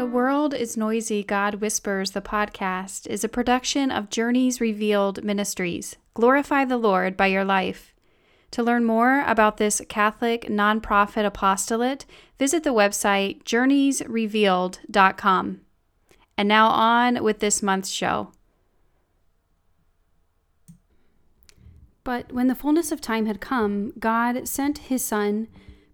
The 0.00 0.06
World 0.06 0.54
is 0.54 0.78
Noisy, 0.78 1.22
God 1.22 1.56
Whispers, 1.56 2.12
the 2.12 2.22
podcast, 2.22 3.06
is 3.08 3.22
a 3.22 3.28
production 3.28 3.90
of 3.90 4.08
Journeys 4.08 4.58
Revealed 4.58 5.22
Ministries. 5.22 5.96
Glorify 6.14 6.64
the 6.64 6.78
Lord 6.78 7.18
by 7.18 7.26
your 7.26 7.44
life. 7.44 7.94
To 8.52 8.62
learn 8.62 8.86
more 8.86 9.22
about 9.26 9.58
this 9.58 9.82
Catholic 9.90 10.46
nonprofit 10.46 11.26
apostolate, 11.26 12.06
visit 12.38 12.64
the 12.64 12.72
website 12.72 13.44
journeysrevealed.com. 13.44 15.60
And 16.38 16.48
now 16.48 16.68
on 16.68 17.22
with 17.22 17.40
this 17.40 17.62
month's 17.62 17.90
show. 17.90 18.32
But 22.04 22.32
when 22.32 22.46
the 22.46 22.54
fullness 22.54 22.90
of 22.90 23.02
time 23.02 23.26
had 23.26 23.42
come, 23.42 23.92
God 23.98 24.48
sent 24.48 24.78
his 24.78 25.04
Son, 25.04 25.48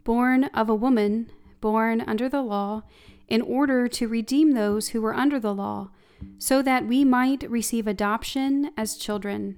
born 0.05 0.45
of 0.55 0.69
a 0.69 0.77
woman, 0.77 1.29
born 1.61 2.03
under 2.03 2.29
the 2.29 2.43
law, 2.43 2.85
in 3.29 3.43
order 3.43 3.89
to 3.89 4.09
redeem 4.09 4.53
those 4.53 4.89
who 4.89 5.01
were 5.01 5.15
under 5.15 5.41
the 5.41 5.55
law, 5.55 5.91
so 6.39 6.63
that 6.63 6.87
we 6.87 7.05
might 7.05 7.51
receive 7.51 7.87
adoption 7.87 8.71
as 8.77 8.97
children. 8.97 9.57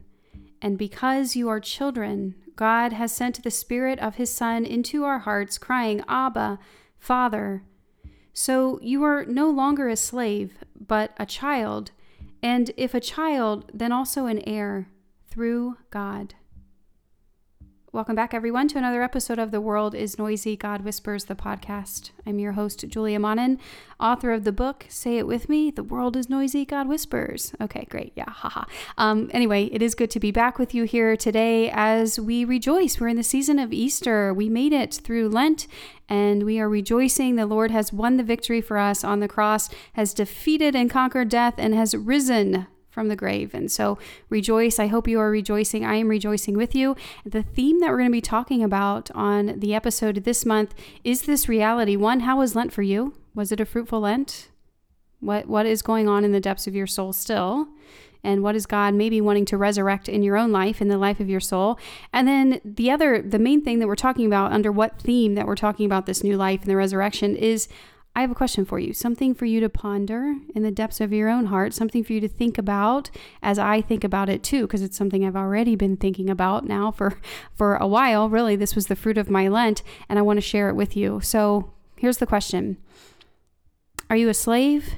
And 0.60 0.76
because 0.76 1.36
you 1.36 1.48
are 1.48 1.60
children, 1.60 2.34
God 2.56 2.92
has 2.92 3.14
sent 3.14 3.42
the 3.42 3.50
Spirit 3.50 3.98
of 4.00 4.16
His 4.16 4.32
Son 4.32 4.64
into 4.64 5.04
our 5.04 5.20
hearts, 5.20 5.58
crying, 5.58 6.02
Abba, 6.08 6.58
Father. 6.98 7.62
So 8.32 8.80
you 8.82 9.04
are 9.04 9.24
no 9.24 9.48
longer 9.50 9.88
a 9.88 9.96
slave, 9.96 10.58
but 10.74 11.12
a 11.18 11.26
child, 11.26 11.92
and 12.42 12.70
if 12.76 12.94
a 12.94 13.00
child, 13.00 13.70
then 13.72 13.92
also 13.92 14.26
an 14.26 14.40
heir 14.46 14.88
through 15.28 15.76
God. 15.90 16.34
Welcome 17.90 18.16
back, 18.16 18.34
everyone, 18.34 18.68
to 18.68 18.76
another 18.76 19.02
episode 19.02 19.38
of 19.38 19.50
The 19.50 19.62
World 19.62 19.94
is 19.94 20.18
Noisy, 20.18 20.58
God 20.58 20.82
Whispers, 20.82 21.24
the 21.24 21.34
podcast. 21.34 22.10
I'm 22.26 22.38
your 22.38 22.52
host, 22.52 22.86
Julia 22.86 23.18
Monnin, 23.18 23.58
author 23.98 24.30
of 24.30 24.44
the 24.44 24.52
book, 24.52 24.84
Say 24.90 25.16
It 25.16 25.26
With 25.26 25.48
Me, 25.48 25.70
The 25.70 25.82
World 25.82 26.14
is 26.14 26.28
Noisy, 26.28 26.66
God 26.66 26.86
Whispers. 26.86 27.54
Okay, 27.62 27.86
great. 27.88 28.12
Yeah, 28.14 28.28
haha. 28.28 28.64
Um, 28.98 29.30
anyway, 29.32 29.70
it 29.72 29.80
is 29.80 29.94
good 29.94 30.10
to 30.10 30.20
be 30.20 30.30
back 30.30 30.58
with 30.58 30.74
you 30.74 30.84
here 30.84 31.16
today 31.16 31.70
as 31.72 32.20
we 32.20 32.44
rejoice. 32.44 33.00
We're 33.00 33.08
in 33.08 33.16
the 33.16 33.22
season 33.22 33.58
of 33.58 33.72
Easter. 33.72 34.34
We 34.34 34.50
made 34.50 34.74
it 34.74 34.92
through 34.92 35.30
Lent 35.30 35.66
and 36.10 36.42
we 36.42 36.60
are 36.60 36.68
rejoicing. 36.68 37.36
The 37.36 37.46
Lord 37.46 37.70
has 37.70 37.90
won 37.90 38.18
the 38.18 38.22
victory 38.22 38.60
for 38.60 38.76
us 38.76 39.02
on 39.02 39.20
the 39.20 39.28
cross, 39.28 39.70
has 39.94 40.12
defeated 40.12 40.76
and 40.76 40.90
conquered 40.90 41.30
death, 41.30 41.54
and 41.56 41.74
has 41.74 41.94
risen 41.94 42.66
from 42.98 43.06
the 43.06 43.14
grave. 43.14 43.54
And 43.54 43.70
so 43.70 43.96
rejoice. 44.28 44.80
I 44.80 44.88
hope 44.88 45.06
you 45.06 45.20
are 45.20 45.30
rejoicing. 45.30 45.84
I 45.84 45.94
am 45.94 46.08
rejoicing 46.08 46.56
with 46.56 46.74
you. 46.74 46.96
The 47.24 47.44
theme 47.44 47.78
that 47.78 47.90
we're 47.90 47.98
going 47.98 48.10
to 48.10 48.12
be 48.12 48.20
talking 48.20 48.64
about 48.64 49.08
on 49.12 49.60
the 49.60 49.72
episode 49.72 50.24
this 50.24 50.44
month 50.44 50.74
is 51.04 51.22
this 51.22 51.48
reality. 51.48 51.94
One, 51.94 52.20
how 52.20 52.38
was 52.38 52.56
Lent 52.56 52.72
for 52.72 52.82
you? 52.82 53.14
Was 53.36 53.52
it 53.52 53.60
a 53.60 53.64
fruitful 53.64 54.00
Lent? 54.00 54.48
What 55.20 55.46
what 55.46 55.64
is 55.64 55.80
going 55.80 56.08
on 56.08 56.24
in 56.24 56.32
the 56.32 56.40
depths 56.40 56.66
of 56.66 56.74
your 56.74 56.88
soul 56.88 57.12
still? 57.12 57.68
and 58.24 58.42
what 58.42 58.56
is 58.56 58.66
God 58.66 58.94
maybe 58.94 59.20
wanting 59.20 59.44
to 59.44 59.56
resurrect 59.56 60.08
in 60.08 60.24
your 60.24 60.36
own 60.36 60.50
life, 60.50 60.82
in 60.82 60.88
the 60.88 60.98
life 60.98 61.20
of 61.20 61.28
your 61.28 61.38
soul. 61.38 61.78
And 62.12 62.26
then 62.26 62.60
the 62.64 62.90
other, 62.90 63.22
the 63.22 63.38
main 63.38 63.62
thing 63.62 63.78
that 63.78 63.86
we're 63.86 63.94
talking 63.94 64.26
about 64.26 64.50
under 64.50 64.72
what 64.72 65.00
theme 65.00 65.36
that 65.36 65.46
we're 65.46 65.54
talking 65.54 65.86
about 65.86 66.06
this 66.06 66.24
new 66.24 66.36
life 66.36 66.62
and 66.62 66.68
the 66.68 66.74
resurrection 66.74 67.36
is 67.36 67.68
I 68.18 68.22
have 68.22 68.32
a 68.32 68.34
question 68.34 68.64
for 68.64 68.80
you, 68.80 68.92
something 68.92 69.32
for 69.32 69.44
you 69.44 69.60
to 69.60 69.68
ponder 69.68 70.34
in 70.52 70.64
the 70.64 70.72
depths 70.72 71.00
of 71.00 71.12
your 71.12 71.28
own 71.28 71.46
heart, 71.46 71.72
something 71.72 72.02
for 72.02 72.14
you 72.14 72.20
to 72.20 72.26
think 72.26 72.58
about 72.58 73.12
as 73.44 73.60
I 73.60 73.80
think 73.80 74.02
about 74.02 74.28
it 74.28 74.42
too, 74.42 74.62
because 74.62 74.82
it's 74.82 74.96
something 74.96 75.24
I've 75.24 75.36
already 75.36 75.76
been 75.76 75.96
thinking 75.96 76.28
about 76.28 76.66
now 76.66 76.90
for, 76.90 77.16
for 77.54 77.76
a 77.76 77.86
while. 77.86 78.28
Really, 78.28 78.56
this 78.56 78.74
was 78.74 78.88
the 78.88 78.96
fruit 78.96 79.18
of 79.18 79.30
my 79.30 79.46
Lent, 79.46 79.84
and 80.08 80.18
I 80.18 80.22
want 80.22 80.38
to 80.38 80.40
share 80.40 80.68
it 80.68 80.74
with 80.74 80.96
you. 80.96 81.20
So 81.20 81.70
here's 81.94 82.18
the 82.18 82.26
question 82.26 82.78
Are 84.10 84.16
you 84.16 84.28
a 84.28 84.34
slave? 84.34 84.94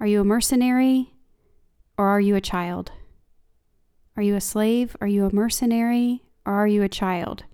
Are 0.00 0.06
you 0.06 0.22
a 0.22 0.24
mercenary? 0.24 1.12
Or 1.98 2.08
are 2.08 2.22
you 2.22 2.36
a 2.36 2.40
child? 2.40 2.90
Are 4.16 4.22
you 4.22 4.34
a 4.34 4.40
slave? 4.40 4.96
Are 5.02 5.06
you 5.06 5.26
a 5.26 5.34
mercenary? 5.34 6.22
Or 6.46 6.54
are 6.54 6.66
you 6.66 6.82
a 6.82 6.88
child? 6.88 7.44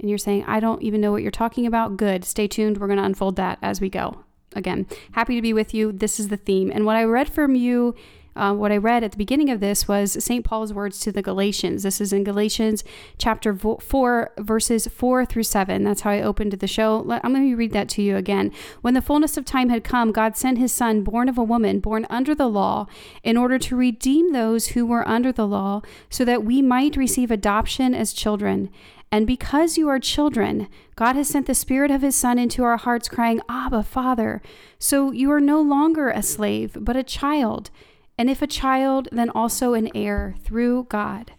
And 0.00 0.08
you're 0.08 0.18
saying, 0.18 0.44
I 0.46 0.60
don't 0.60 0.82
even 0.82 1.00
know 1.00 1.12
what 1.12 1.22
you're 1.22 1.30
talking 1.30 1.66
about, 1.66 1.96
good. 1.96 2.24
Stay 2.24 2.48
tuned. 2.48 2.78
We're 2.78 2.86
going 2.86 2.98
to 2.98 3.04
unfold 3.04 3.36
that 3.36 3.58
as 3.62 3.80
we 3.80 3.88
go. 3.88 4.24
Again, 4.54 4.86
happy 5.12 5.36
to 5.36 5.42
be 5.42 5.52
with 5.52 5.74
you. 5.74 5.92
This 5.92 6.18
is 6.18 6.28
the 6.28 6.36
theme. 6.36 6.72
And 6.74 6.84
what 6.84 6.96
I 6.96 7.04
read 7.04 7.28
from 7.28 7.54
you, 7.54 7.94
uh, 8.34 8.54
what 8.54 8.72
I 8.72 8.76
read 8.76 9.04
at 9.04 9.10
the 9.12 9.16
beginning 9.16 9.50
of 9.50 9.60
this 9.60 9.86
was 9.86 10.24
St. 10.24 10.44
Paul's 10.44 10.72
words 10.72 10.98
to 11.00 11.12
the 11.12 11.22
Galatians. 11.22 11.82
This 11.82 12.00
is 12.00 12.12
in 12.12 12.24
Galatians 12.24 12.82
chapter 13.18 13.54
4, 13.54 14.32
verses 14.38 14.86
4 14.86 15.26
through 15.26 15.42
7. 15.42 15.84
That's 15.84 16.00
how 16.02 16.10
I 16.10 16.22
opened 16.22 16.52
the 16.52 16.66
show. 16.66 17.00
I'm 17.22 17.34
going 17.34 17.48
to 17.48 17.56
read 17.56 17.72
that 17.72 17.88
to 17.90 18.02
you 18.02 18.16
again. 18.16 18.52
When 18.80 18.94
the 18.94 19.02
fullness 19.02 19.36
of 19.36 19.44
time 19.44 19.68
had 19.68 19.84
come, 19.84 20.10
God 20.10 20.36
sent 20.36 20.58
his 20.58 20.72
son, 20.72 21.02
born 21.02 21.28
of 21.28 21.38
a 21.38 21.44
woman, 21.44 21.80
born 21.80 22.06
under 22.08 22.34
the 22.34 22.48
law, 22.48 22.86
in 23.22 23.36
order 23.36 23.58
to 23.58 23.76
redeem 23.76 24.32
those 24.32 24.68
who 24.68 24.86
were 24.86 25.06
under 25.06 25.32
the 25.32 25.46
law, 25.46 25.82
so 26.08 26.24
that 26.24 26.44
we 26.44 26.62
might 26.62 26.96
receive 26.96 27.30
adoption 27.30 27.94
as 27.94 28.12
children. 28.12 28.70
And 29.12 29.26
because 29.26 29.76
you 29.76 29.88
are 29.88 29.98
children, 29.98 30.68
God 30.94 31.16
has 31.16 31.28
sent 31.28 31.46
the 31.46 31.54
Spirit 31.54 31.90
of 31.90 32.02
His 32.02 32.14
Son 32.14 32.38
into 32.38 32.62
our 32.62 32.76
hearts, 32.76 33.08
crying, 33.08 33.40
Abba, 33.48 33.82
Father. 33.82 34.40
So 34.78 35.10
you 35.10 35.32
are 35.32 35.40
no 35.40 35.60
longer 35.60 36.10
a 36.10 36.22
slave, 36.22 36.76
but 36.80 36.96
a 36.96 37.02
child. 37.02 37.70
And 38.16 38.30
if 38.30 38.40
a 38.40 38.46
child, 38.46 39.08
then 39.10 39.30
also 39.30 39.74
an 39.74 39.90
heir 39.96 40.36
through 40.42 40.84
God. 40.88 41.32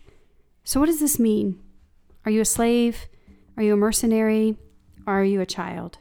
So 0.65 0.79
what 0.79 0.87
does 0.87 0.99
this 0.99 1.17
mean? 1.17 1.61
Are 2.25 2.31
you 2.31 2.41
a 2.41 2.45
slave? 2.45 3.07
Are 3.55 3.63
you 3.63 3.73
a 3.73 3.77
mercenary? 3.77 4.57
Are 5.07 5.23
you 5.23 5.39
a 5.39 5.45
child? 5.45 5.99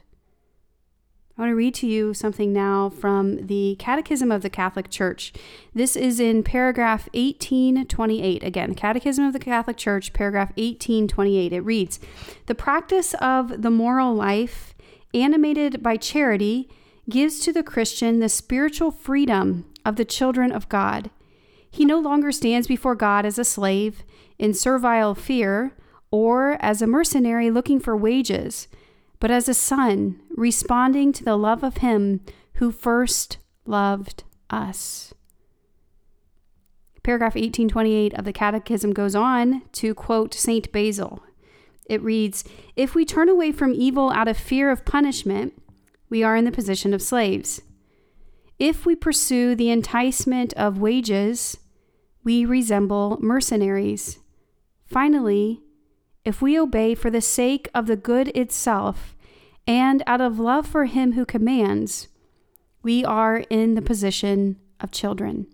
I 1.41 1.45
want 1.45 1.53
to 1.53 1.57
read 1.57 1.75
to 1.77 1.87
you 1.87 2.13
something 2.13 2.53
now 2.53 2.91
from 2.91 3.47
the 3.47 3.75
Catechism 3.79 4.31
of 4.31 4.43
the 4.43 4.51
Catholic 4.51 4.91
Church. 4.91 5.33
This 5.75 5.97
is 5.97 6.21
in 6.21 6.43
paragraph 6.43 7.09
1828. 7.15 8.45
Again, 8.45 8.75
Catechism 8.75 9.25
of 9.25 9.33
the 9.33 9.39
Catholic 9.39 9.79
Church, 9.79 10.13
paragraph 10.13 10.51
1828. 10.59 11.55
It 11.55 11.61
reads 11.63 11.99
The 12.45 12.55
practice 12.55 13.15
of 13.23 13.63
the 13.63 13.71
moral 13.71 14.15
life, 14.15 14.75
animated 15.15 15.83
by 15.83 15.97
charity, 15.97 16.69
gives 17.09 17.41
to 17.41 17.55
the 17.55 17.63
Christian 17.63 18.19
the 18.19 18.29
spiritual 18.29 18.91
freedom 18.91 19.65
of 19.83 19.97
the 19.97 20.05
children 20.05 20.53
of 20.53 20.69
God. 20.69 21.09
He 21.71 21.87
no 21.87 21.99
longer 21.99 22.33
stands 22.33 22.69
before 22.69 22.95
God 22.95 23.25
as 23.25 23.39
a 23.39 23.47
slave, 23.47 24.05
in 24.39 24.53
servile 24.53 25.15
fear, 25.15 25.75
or 26.11 26.59
as 26.61 26.83
a 26.83 26.87
mercenary 26.87 27.51
looking 27.51 27.81
for 27.81 27.97
wages 27.97 28.69
but 29.21 29.31
as 29.31 29.49
a 29.49 29.55
son 29.55 30.21
responding 30.31 31.13
to 31.13 31.23
the 31.23 31.37
love 31.37 31.63
of 31.63 31.79
Him 31.79 32.21
who 32.55 32.73
first 32.73 33.39
loved 33.67 34.25
us. 34.49 35.15
Paragraph 37.03 37.35
1828 37.35 38.15
of 38.15 38.25
the 38.25 38.33
Catechism 38.33 38.93
goes 38.93 39.15
on 39.15 39.63
to 39.73 39.95
quote 39.95 40.35
St. 40.35 40.71
Basil. 40.73 41.23
It 41.87 42.03
reads 42.03 42.45
If 42.77 42.95
we 42.95 43.05
turn 43.05 43.29
away 43.29 43.53
from 43.53 43.75
evil 43.75 44.11
out 44.11 44.29
of 44.29 44.37
fear 44.37 44.71
of 44.71 44.85
punishment, 44.85 45.55
we 46.09 46.23
are 46.23 46.37
in 46.37 46.45
the 46.45 46.53
position 46.53 46.93
of 46.93 47.03
slaves. 47.03 47.63
If 48.59 48.85
we 48.85 48.95
pursue 48.95 49.55
the 49.55 49.71
enticement 49.71 50.53
of 50.55 50.79
wages, 50.79 51.57
we 52.23 52.45
resemble 52.45 53.17
mercenaries. 53.21 54.19
Finally, 54.85 55.63
if 56.25 56.43
we 56.43 56.59
obey 56.59 56.95
for 56.95 57.11
the 57.11 57.21
sake 57.21 57.69
of 57.75 57.87
the 57.87 57.97
good 57.97 58.29
itself 58.29 59.17
and 59.67 60.03
out 60.07 60.21
of 60.21 60.39
love 60.39 60.67
for 60.67 60.87
him 60.87 61.13
who 61.13 61.25
commands, 61.25 62.09
we 62.83 63.05
are 63.05 63.45
in 63.51 63.75
the 63.75 63.83
position 63.83 64.57
of 64.81 64.91
children. 64.91 65.47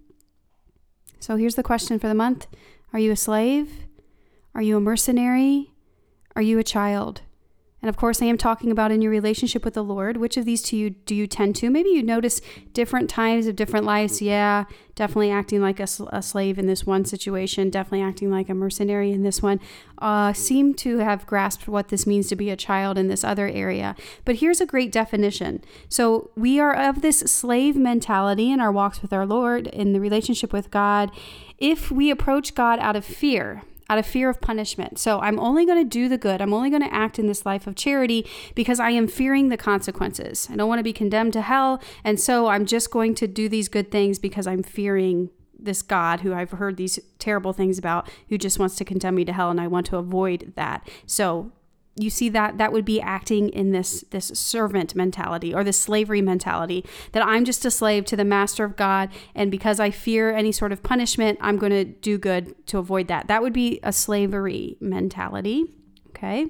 So 1.20 1.36
here's 1.36 1.56
the 1.56 1.62
question 1.62 1.98
for 1.98 2.08
the 2.08 2.14
month 2.14 2.46
Are 2.92 2.98
you 2.98 3.12
a 3.12 3.16
slave? 3.16 3.86
Are 4.54 4.62
you 4.62 4.76
a 4.76 4.80
mercenary? 4.80 5.72
Are 6.34 6.42
you 6.42 6.58
a 6.58 6.64
child? 6.64 7.22
And 7.86 7.94
of 7.94 7.96
course, 7.96 8.20
I 8.20 8.24
am 8.24 8.36
talking 8.36 8.72
about 8.72 8.90
in 8.90 9.00
your 9.00 9.12
relationship 9.12 9.64
with 9.64 9.74
the 9.74 9.84
Lord. 9.84 10.16
Which 10.16 10.36
of 10.36 10.44
these 10.44 10.60
two 10.60 10.90
do 10.90 11.14
you 11.14 11.28
tend 11.28 11.54
to? 11.54 11.70
Maybe 11.70 11.90
you 11.90 12.02
notice 12.02 12.40
different 12.72 13.08
times 13.08 13.46
of 13.46 13.54
different 13.54 13.86
lives. 13.86 14.20
Yeah, 14.20 14.64
definitely 14.96 15.30
acting 15.30 15.62
like 15.62 15.78
a, 15.78 15.86
a 16.08 16.20
slave 16.20 16.58
in 16.58 16.66
this 16.66 16.84
one 16.84 17.04
situation, 17.04 17.70
definitely 17.70 18.02
acting 18.02 18.28
like 18.28 18.48
a 18.48 18.54
mercenary 18.54 19.12
in 19.12 19.22
this 19.22 19.40
one. 19.40 19.60
Uh, 19.98 20.32
seem 20.32 20.74
to 20.74 20.98
have 20.98 21.28
grasped 21.28 21.68
what 21.68 21.86
this 21.86 22.08
means 22.08 22.26
to 22.26 22.34
be 22.34 22.50
a 22.50 22.56
child 22.56 22.98
in 22.98 23.06
this 23.06 23.22
other 23.22 23.46
area. 23.46 23.94
But 24.24 24.34
here's 24.34 24.60
a 24.60 24.66
great 24.66 24.90
definition. 24.90 25.62
So 25.88 26.32
we 26.34 26.58
are 26.58 26.74
of 26.74 27.02
this 27.02 27.20
slave 27.20 27.76
mentality 27.76 28.50
in 28.50 28.58
our 28.58 28.72
walks 28.72 29.00
with 29.00 29.12
our 29.12 29.24
Lord, 29.24 29.68
in 29.68 29.92
the 29.92 30.00
relationship 30.00 30.52
with 30.52 30.72
God, 30.72 31.12
if 31.56 31.92
we 31.92 32.10
approach 32.10 32.56
God 32.56 32.80
out 32.80 32.96
of 32.96 33.04
fear 33.04 33.62
out 33.88 33.98
of 33.98 34.06
fear 34.06 34.28
of 34.28 34.40
punishment. 34.40 34.98
So 34.98 35.20
I'm 35.20 35.38
only 35.38 35.64
going 35.64 35.82
to 35.82 35.88
do 35.88 36.08
the 36.08 36.18
good. 36.18 36.40
I'm 36.40 36.52
only 36.52 36.70
going 36.70 36.82
to 36.82 36.92
act 36.92 37.18
in 37.18 37.26
this 37.26 37.46
life 37.46 37.66
of 37.66 37.76
charity 37.76 38.26
because 38.54 38.80
I 38.80 38.90
am 38.90 39.06
fearing 39.06 39.48
the 39.48 39.56
consequences. 39.56 40.48
I 40.50 40.56
don't 40.56 40.68
want 40.68 40.80
to 40.80 40.84
be 40.84 40.92
condemned 40.92 41.32
to 41.34 41.42
hell. 41.42 41.80
And 42.04 42.18
so 42.18 42.48
I'm 42.48 42.66
just 42.66 42.90
going 42.90 43.14
to 43.16 43.26
do 43.26 43.48
these 43.48 43.68
good 43.68 43.90
things 43.90 44.18
because 44.18 44.46
I'm 44.46 44.62
fearing 44.62 45.30
this 45.58 45.82
God 45.82 46.20
who 46.20 46.34
I've 46.34 46.50
heard 46.50 46.76
these 46.76 46.98
terrible 47.18 47.52
things 47.52 47.78
about 47.78 48.10
who 48.28 48.38
just 48.38 48.58
wants 48.58 48.76
to 48.76 48.84
condemn 48.84 49.14
me 49.14 49.24
to 49.24 49.32
hell 49.32 49.50
and 49.50 49.60
I 49.60 49.66
want 49.66 49.86
to 49.86 49.96
avoid 49.96 50.52
that. 50.56 50.88
So 51.06 51.52
you 51.96 52.10
see 52.10 52.28
that 52.28 52.58
that 52.58 52.72
would 52.72 52.84
be 52.84 53.00
acting 53.00 53.48
in 53.48 53.72
this 53.72 54.04
this 54.10 54.26
servant 54.26 54.94
mentality 54.94 55.54
or 55.54 55.64
this 55.64 55.78
slavery 55.78 56.20
mentality 56.20 56.84
that 57.12 57.24
I'm 57.26 57.44
just 57.44 57.64
a 57.64 57.70
slave 57.70 58.04
to 58.06 58.16
the 58.16 58.24
master 58.24 58.64
of 58.64 58.76
God 58.76 59.10
and 59.34 59.50
because 59.50 59.80
I 59.80 59.90
fear 59.90 60.30
any 60.30 60.52
sort 60.52 60.72
of 60.72 60.82
punishment 60.82 61.38
I'm 61.40 61.56
going 61.56 61.72
to 61.72 61.84
do 61.84 62.18
good 62.18 62.66
to 62.68 62.78
avoid 62.78 63.08
that. 63.08 63.28
That 63.28 63.42
would 63.42 63.54
be 63.54 63.80
a 63.82 63.92
slavery 63.92 64.76
mentality 64.80 65.64
okay 66.10 66.46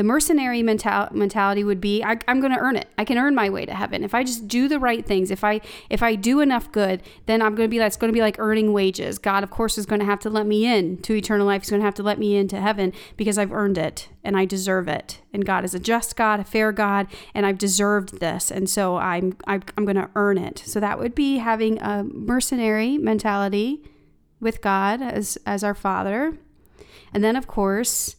the 0.00 0.04
mercenary 0.04 0.62
mental- 0.62 1.08
mentality 1.12 1.62
would 1.62 1.78
be 1.78 2.02
I, 2.02 2.16
am 2.26 2.40
going 2.40 2.54
to 2.54 2.58
earn 2.58 2.74
it. 2.74 2.88
I 2.96 3.04
can 3.04 3.18
earn 3.18 3.34
my 3.34 3.50
way 3.50 3.66
to 3.66 3.74
heaven. 3.74 4.02
If 4.02 4.14
I 4.14 4.24
just 4.24 4.48
do 4.48 4.66
the 4.66 4.78
right 4.78 5.04
things, 5.04 5.30
if 5.30 5.44
I 5.44 5.60
if 5.90 6.02
I 6.02 6.14
do 6.14 6.40
enough 6.40 6.72
good, 6.72 7.02
then 7.26 7.42
I'm 7.42 7.54
going 7.54 7.68
to 7.68 7.70
be 7.70 7.76
it's 7.76 7.98
going 7.98 8.10
to 8.10 8.16
be 8.16 8.22
like 8.22 8.38
earning 8.38 8.72
wages. 8.72 9.18
God, 9.18 9.44
of 9.44 9.50
course, 9.50 9.76
is 9.76 9.84
going 9.84 10.00
to 10.00 10.06
have 10.06 10.18
to 10.20 10.30
let 10.30 10.46
me 10.46 10.64
in 10.64 10.96
to 11.02 11.14
eternal 11.14 11.46
life. 11.46 11.60
He's 11.60 11.68
going 11.68 11.82
to 11.82 11.84
have 11.84 11.96
to 11.96 12.02
let 12.02 12.18
me 12.18 12.34
into 12.34 12.58
heaven 12.58 12.94
because 13.18 13.36
I've 13.36 13.52
earned 13.52 13.76
it 13.76 14.08
and 14.24 14.38
I 14.38 14.46
deserve 14.46 14.88
it. 14.88 15.20
And 15.34 15.44
God 15.44 15.66
is 15.66 15.74
a 15.74 15.78
just 15.78 16.16
God, 16.16 16.40
a 16.40 16.44
fair 16.44 16.72
God, 16.72 17.06
and 17.34 17.44
I've 17.44 17.58
deserved 17.58 18.20
this, 18.20 18.50
and 18.50 18.70
so 18.70 18.96
I'm, 18.96 19.36
I'm 19.46 19.60
going 19.76 19.96
to 19.96 20.08
earn 20.14 20.38
it. 20.38 20.62
So 20.64 20.80
that 20.80 20.98
would 20.98 21.14
be 21.14 21.36
having 21.36 21.78
a 21.82 22.04
mercenary 22.04 22.96
mentality 22.96 23.82
with 24.40 24.62
God 24.62 25.02
as 25.02 25.36
as 25.44 25.62
our 25.62 25.74
Father, 25.74 26.38
and 27.12 27.22
then 27.22 27.36
of 27.36 27.46
course 27.46 28.16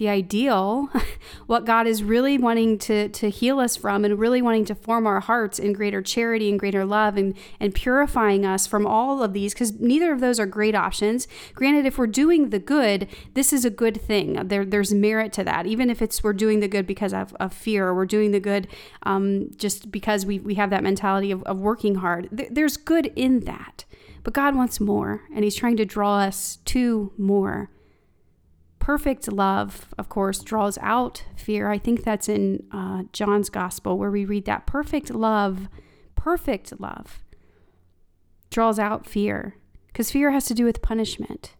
the 0.00 0.08
ideal, 0.08 0.88
what 1.46 1.66
God 1.66 1.86
is 1.86 2.02
really 2.02 2.38
wanting 2.38 2.78
to, 2.78 3.10
to 3.10 3.28
heal 3.28 3.60
us 3.60 3.76
from 3.76 4.02
and 4.02 4.18
really 4.18 4.40
wanting 4.40 4.64
to 4.64 4.74
form 4.74 5.06
our 5.06 5.20
hearts 5.20 5.58
in 5.58 5.74
greater 5.74 6.00
charity 6.00 6.48
and 6.48 6.58
greater 6.58 6.86
love 6.86 7.18
and, 7.18 7.36
and 7.60 7.74
purifying 7.74 8.46
us 8.46 8.66
from 8.66 8.86
all 8.86 9.22
of 9.22 9.34
these, 9.34 9.52
because 9.52 9.78
neither 9.78 10.10
of 10.10 10.20
those 10.20 10.40
are 10.40 10.46
great 10.46 10.74
options. 10.74 11.28
Granted, 11.54 11.84
if 11.84 11.98
we're 11.98 12.06
doing 12.06 12.48
the 12.48 12.58
good, 12.58 13.08
this 13.34 13.52
is 13.52 13.66
a 13.66 13.70
good 13.70 14.00
thing. 14.00 14.48
There, 14.48 14.64
there's 14.64 14.94
merit 14.94 15.34
to 15.34 15.44
that. 15.44 15.66
Even 15.66 15.90
if 15.90 16.00
it's 16.00 16.24
we're 16.24 16.32
doing 16.32 16.60
the 16.60 16.68
good 16.68 16.86
because 16.86 17.12
of, 17.12 17.36
of 17.38 17.52
fear 17.52 17.88
or 17.88 17.94
we're 17.94 18.06
doing 18.06 18.30
the 18.30 18.40
good 18.40 18.68
um, 19.02 19.50
just 19.56 19.92
because 19.92 20.24
we, 20.24 20.38
we 20.38 20.54
have 20.54 20.70
that 20.70 20.82
mentality 20.82 21.30
of, 21.30 21.42
of 21.42 21.58
working 21.58 21.96
hard, 21.96 22.48
there's 22.50 22.78
good 22.78 23.12
in 23.16 23.40
that. 23.40 23.84
But 24.24 24.32
God 24.32 24.56
wants 24.56 24.80
more, 24.80 25.24
and 25.34 25.44
He's 25.44 25.56
trying 25.56 25.76
to 25.76 25.84
draw 25.84 26.20
us 26.20 26.56
to 26.64 27.12
more 27.18 27.68
perfect 28.80 29.30
love, 29.30 29.94
of 29.96 30.08
course, 30.08 30.40
draws 30.40 30.76
out 30.78 31.24
fear. 31.36 31.70
I 31.70 31.78
think 31.78 32.02
that's 32.02 32.28
in 32.28 32.66
uh, 32.72 33.04
John's 33.12 33.50
gospel 33.50 33.96
where 33.96 34.10
we 34.10 34.24
read 34.24 34.46
that 34.46 34.66
perfect 34.66 35.10
love, 35.10 35.68
perfect 36.16 36.80
love 36.80 37.22
draws 38.50 38.80
out 38.80 39.06
fear 39.06 39.54
because 39.86 40.10
fear 40.10 40.32
has 40.32 40.46
to 40.46 40.54
do 40.54 40.64
with 40.64 40.82
punishment. 40.82 41.54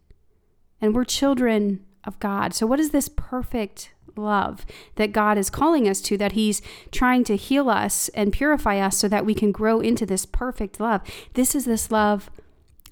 And 0.81 0.93
we're 0.93 1.05
children 1.05 1.85
of 2.03 2.19
God. 2.19 2.53
So, 2.53 2.65
what 2.65 2.79
is 2.79 2.89
this 2.89 3.07
perfect 3.07 3.93
love 4.17 4.65
that 4.95 5.13
God 5.13 5.37
is 5.37 5.49
calling 5.49 5.87
us 5.87 6.01
to, 6.01 6.17
that 6.17 6.33
He's 6.33 6.61
trying 6.91 7.23
to 7.25 7.37
heal 7.37 7.69
us 7.69 8.09
and 8.09 8.33
purify 8.33 8.79
us 8.79 8.97
so 8.97 9.07
that 9.07 9.25
we 9.25 9.35
can 9.35 9.51
grow 9.51 9.79
into 9.79 10.05
this 10.05 10.25
perfect 10.25 10.79
love? 10.79 11.01
This 11.35 11.53
is 11.53 11.65
this 11.65 11.91
love 11.91 12.31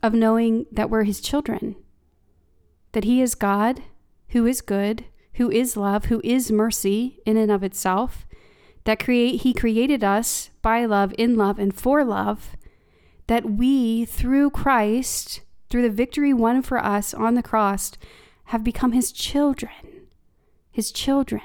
of 0.04 0.14
knowing 0.14 0.68
that 0.72 0.90
we're 0.90 1.04
His 1.04 1.20
children, 1.20 1.76
that 2.92 3.04
He 3.04 3.22
is 3.22 3.34
God 3.34 3.82
who 4.30 4.46
is 4.46 4.62
good, 4.62 5.06
who 5.34 5.50
is 5.50 5.78
love, 5.78 6.06
who 6.06 6.22
is 6.24 6.52
mercy 6.52 7.20
in 7.26 7.38
and 7.38 7.52
of 7.52 7.64
itself, 7.64 8.26
that 8.84 9.04
create 9.04 9.42
he 9.42 9.54
created 9.54 10.04
us 10.04 10.50
by 10.62 10.86
love, 10.86 11.14
in 11.18 11.36
love, 11.36 11.60
and 11.60 11.76
for 11.76 12.04
love, 12.04 12.56
that 13.28 13.50
we 13.50 14.06
through 14.06 14.50
Christ, 14.50 15.42
through 15.70 15.84
the 15.84 15.90
victory 15.90 16.34
won 16.34 16.62
for 16.62 16.84
us 16.84 17.14
on 17.14 17.36
the 17.36 17.44
cross, 17.44 17.92
have 18.46 18.64
become 18.64 18.92
his 18.92 19.12
children. 19.12 20.08
His 20.72 20.92
children. 20.92 21.42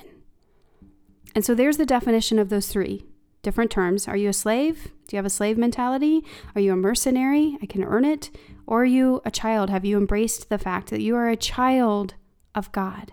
And 1.35 1.45
so 1.45 1.55
there's 1.55 1.77
the 1.77 1.87
definition 1.87 2.39
of 2.39 2.49
those 2.49 2.69
three 2.69 3.05
different 3.43 3.71
terms. 3.71 4.09
Are 4.09 4.17
you 4.17 4.31
a 4.31 4.33
slave? 4.33 4.93
Do 5.07 5.15
you 5.15 5.19
have 5.19 5.27
a 5.27 5.31
slave 5.31 5.59
mentality? 5.59 6.25
Are 6.55 6.61
you 6.61 6.73
a 6.73 6.77
mercenary? 6.77 7.59
I 7.61 7.67
can 7.67 7.85
earn 7.85 8.05
it. 8.05 8.31
Or 8.67 8.83
are 8.83 8.87
you 8.87 9.21
a 9.25 9.31
child? 9.31 9.69
Have 9.69 9.85
you 9.85 9.99
embraced 9.99 10.49
the 10.49 10.59
fact 10.59 10.89
that 10.91 11.03
you 11.03 11.15
are 11.15 11.29
a 11.29 11.37
child 11.37 12.15
of 12.55 12.73
God. 12.73 13.13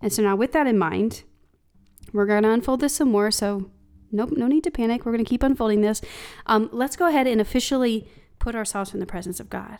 And 0.00 0.12
so 0.12 0.22
now, 0.22 0.36
with 0.36 0.52
that 0.52 0.66
in 0.66 0.78
mind, 0.78 1.22
we're 2.12 2.26
going 2.26 2.42
to 2.42 2.50
unfold 2.50 2.80
this 2.80 2.96
some 2.96 3.10
more. 3.10 3.30
So, 3.30 3.70
nope, 4.12 4.30
no 4.36 4.46
need 4.46 4.64
to 4.64 4.70
panic. 4.70 5.04
We're 5.04 5.12
going 5.12 5.24
to 5.24 5.28
keep 5.28 5.42
unfolding 5.42 5.80
this. 5.80 6.00
Um, 6.46 6.68
let's 6.72 6.96
go 6.96 7.08
ahead 7.08 7.26
and 7.26 7.40
officially 7.40 8.08
put 8.38 8.54
ourselves 8.54 8.92
in 8.92 9.00
the 9.00 9.06
presence 9.06 9.40
of 9.40 9.50
God. 9.50 9.78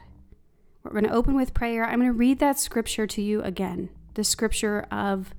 We're 0.83 0.93
going 0.93 1.05
to 1.05 1.13
open 1.13 1.35
with 1.35 1.55
prayer. 1.55 1.85
I'm 1.85 2.01
going 2.01 2.11
to 2.11 2.13
read 2.13 2.39
that 2.41 2.59
scripture 2.59 3.07
to 3.07 3.23
you 3.23 3.43
again. 3.43 3.91
The 4.15 4.25
scripture 4.25 4.87
of 4.91 5.35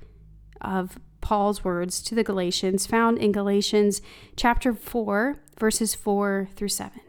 of 0.62 1.00
Paul's 1.22 1.64
words 1.64 2.04
to 2.04 2.14
the 2.14 2.24
Galatians, 2.24 2.86
found 2.86 3.18
in 3.18 3.32
Galatians 3.32 4.02
chapter 4.36 4.74
4, 4.74 5.40
verses 5.60 5.96
4 5.96 6.50
through 6.56 6.70
7. 6.70 7.00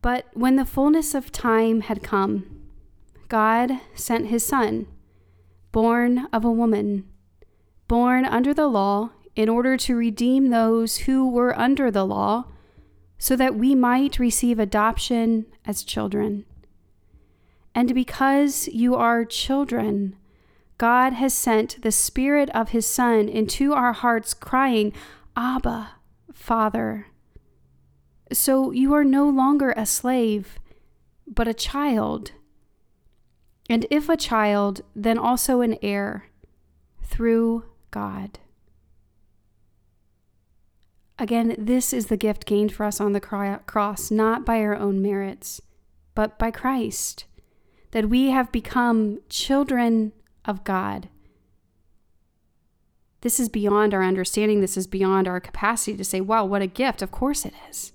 But 0.00 0.26
when 0.32 0.56
the 0.56 0.64
fullness 0.64 1.14
of 1.14 1.30
time 1.30 1.82
had 1.82 2.02
come, 2.02 2.61
God 3.32 3.80
sent 3.94 4.26
his 4.26 4.44
Son, 4.44 4.86
born 5.72 6.26
of 6.34 6.44
a 6.44 6.52
woman, 6.52 7.08
born 7.88 8.26
under 8.26 8.52
the 8.52 8.66
law, 8.66 9.12
in 9.34 9.48
order 9.48 9.78
to 9.78 9.96
redeem 9.96 10.50
those 10.50 10.98
who 10.98 11.26
were 11.26 11.58
under 11.58 11.90
the 11.90 12.04
law, 12.04 12.44
so 13.16 13.34
that 13.36 13.54
we 13.54 13.74
might 13.74 14.18
receive 14.18 14.58
adoption 14.58 15.46
as 15.64 15.82
children. 15.82 16.44
And 17.74 17.94
because 17.94 18.68
you 18.68 18.96
are 18.96 19.24
children, 19.24 20.14
God 20.76 21.14
has 21.14 21.32
sent 21.32 21.80
the 21.80 21.90
Spirit 21.90 22.50
of 22.50 22.68
His 22.68 22.84
Son 22.84 23.30
into 23.30 23.72
our 23.72 23.94
hearts, 23.94 24.34
crying, 24.34 24.92
Abba, 25.38 25.92
Father. 26.34 27.06
So 28.30 28.72
you 28.72 28.92
are 28.92 29.04
no 29.04 29.26
longer 29.26 29.72
a 29.74 29.86
slave, 29.86 30.58
but 31.26 31.48
a 31.48 31.54
child. 31.54 32.32
And 33.72 33.86
if 33.90 34.10
a 34.10 34.18
child, 34.18 34.82
then 34.94 35.16
also 35.16 35.62
an 35.62 35.78
heir 35.80 36.26
through 37.02 37.64
God. 37.90 38.38
Again, 41.18 41.56
this 41.56 41.94
is 41.94 42.08
the 42.08 42.18
gift 42.18 42.44
gained 42.44 42.74
for 42.74 42.84
us 42.84 43.00
on 43.00 43.12
the 43.12 43.60
cross, 43.64 44.10
not 44.10 44.44
by 44.44 44.60
our 44.60 44.76
own 44.76 45.00
merits, 45.00 45.62
but 46.14 46.38
by 46.38 46.50
Christ, 46.50 47.24
that 47.92 48.10
we 48.10 48.28
have 48.28 48.52
become 48.52 49.20
children 49.30 50.12
of 50.44 50.64
God. 50.64 51.08
This 53.22 53.40
is 53.40 53.48
beyond 53.48 53.94
our 53.94 54.02
understanding. 54.02 54.60
This 54.60 54.76
is 54.76 54.86
beyond 54.86 55.26
our 55.26 55.40
capacity 55.40 55.96
to 55.96 56.04
say, 56.04 56.20
wow, 56.20 56.44
what 56.44 56.60
a 56.60 56.66
gift. 56.66 57.00
Of 57.00 57.10
course 57.10 57.46
it 57.46 57.54
is. 57.70 57.94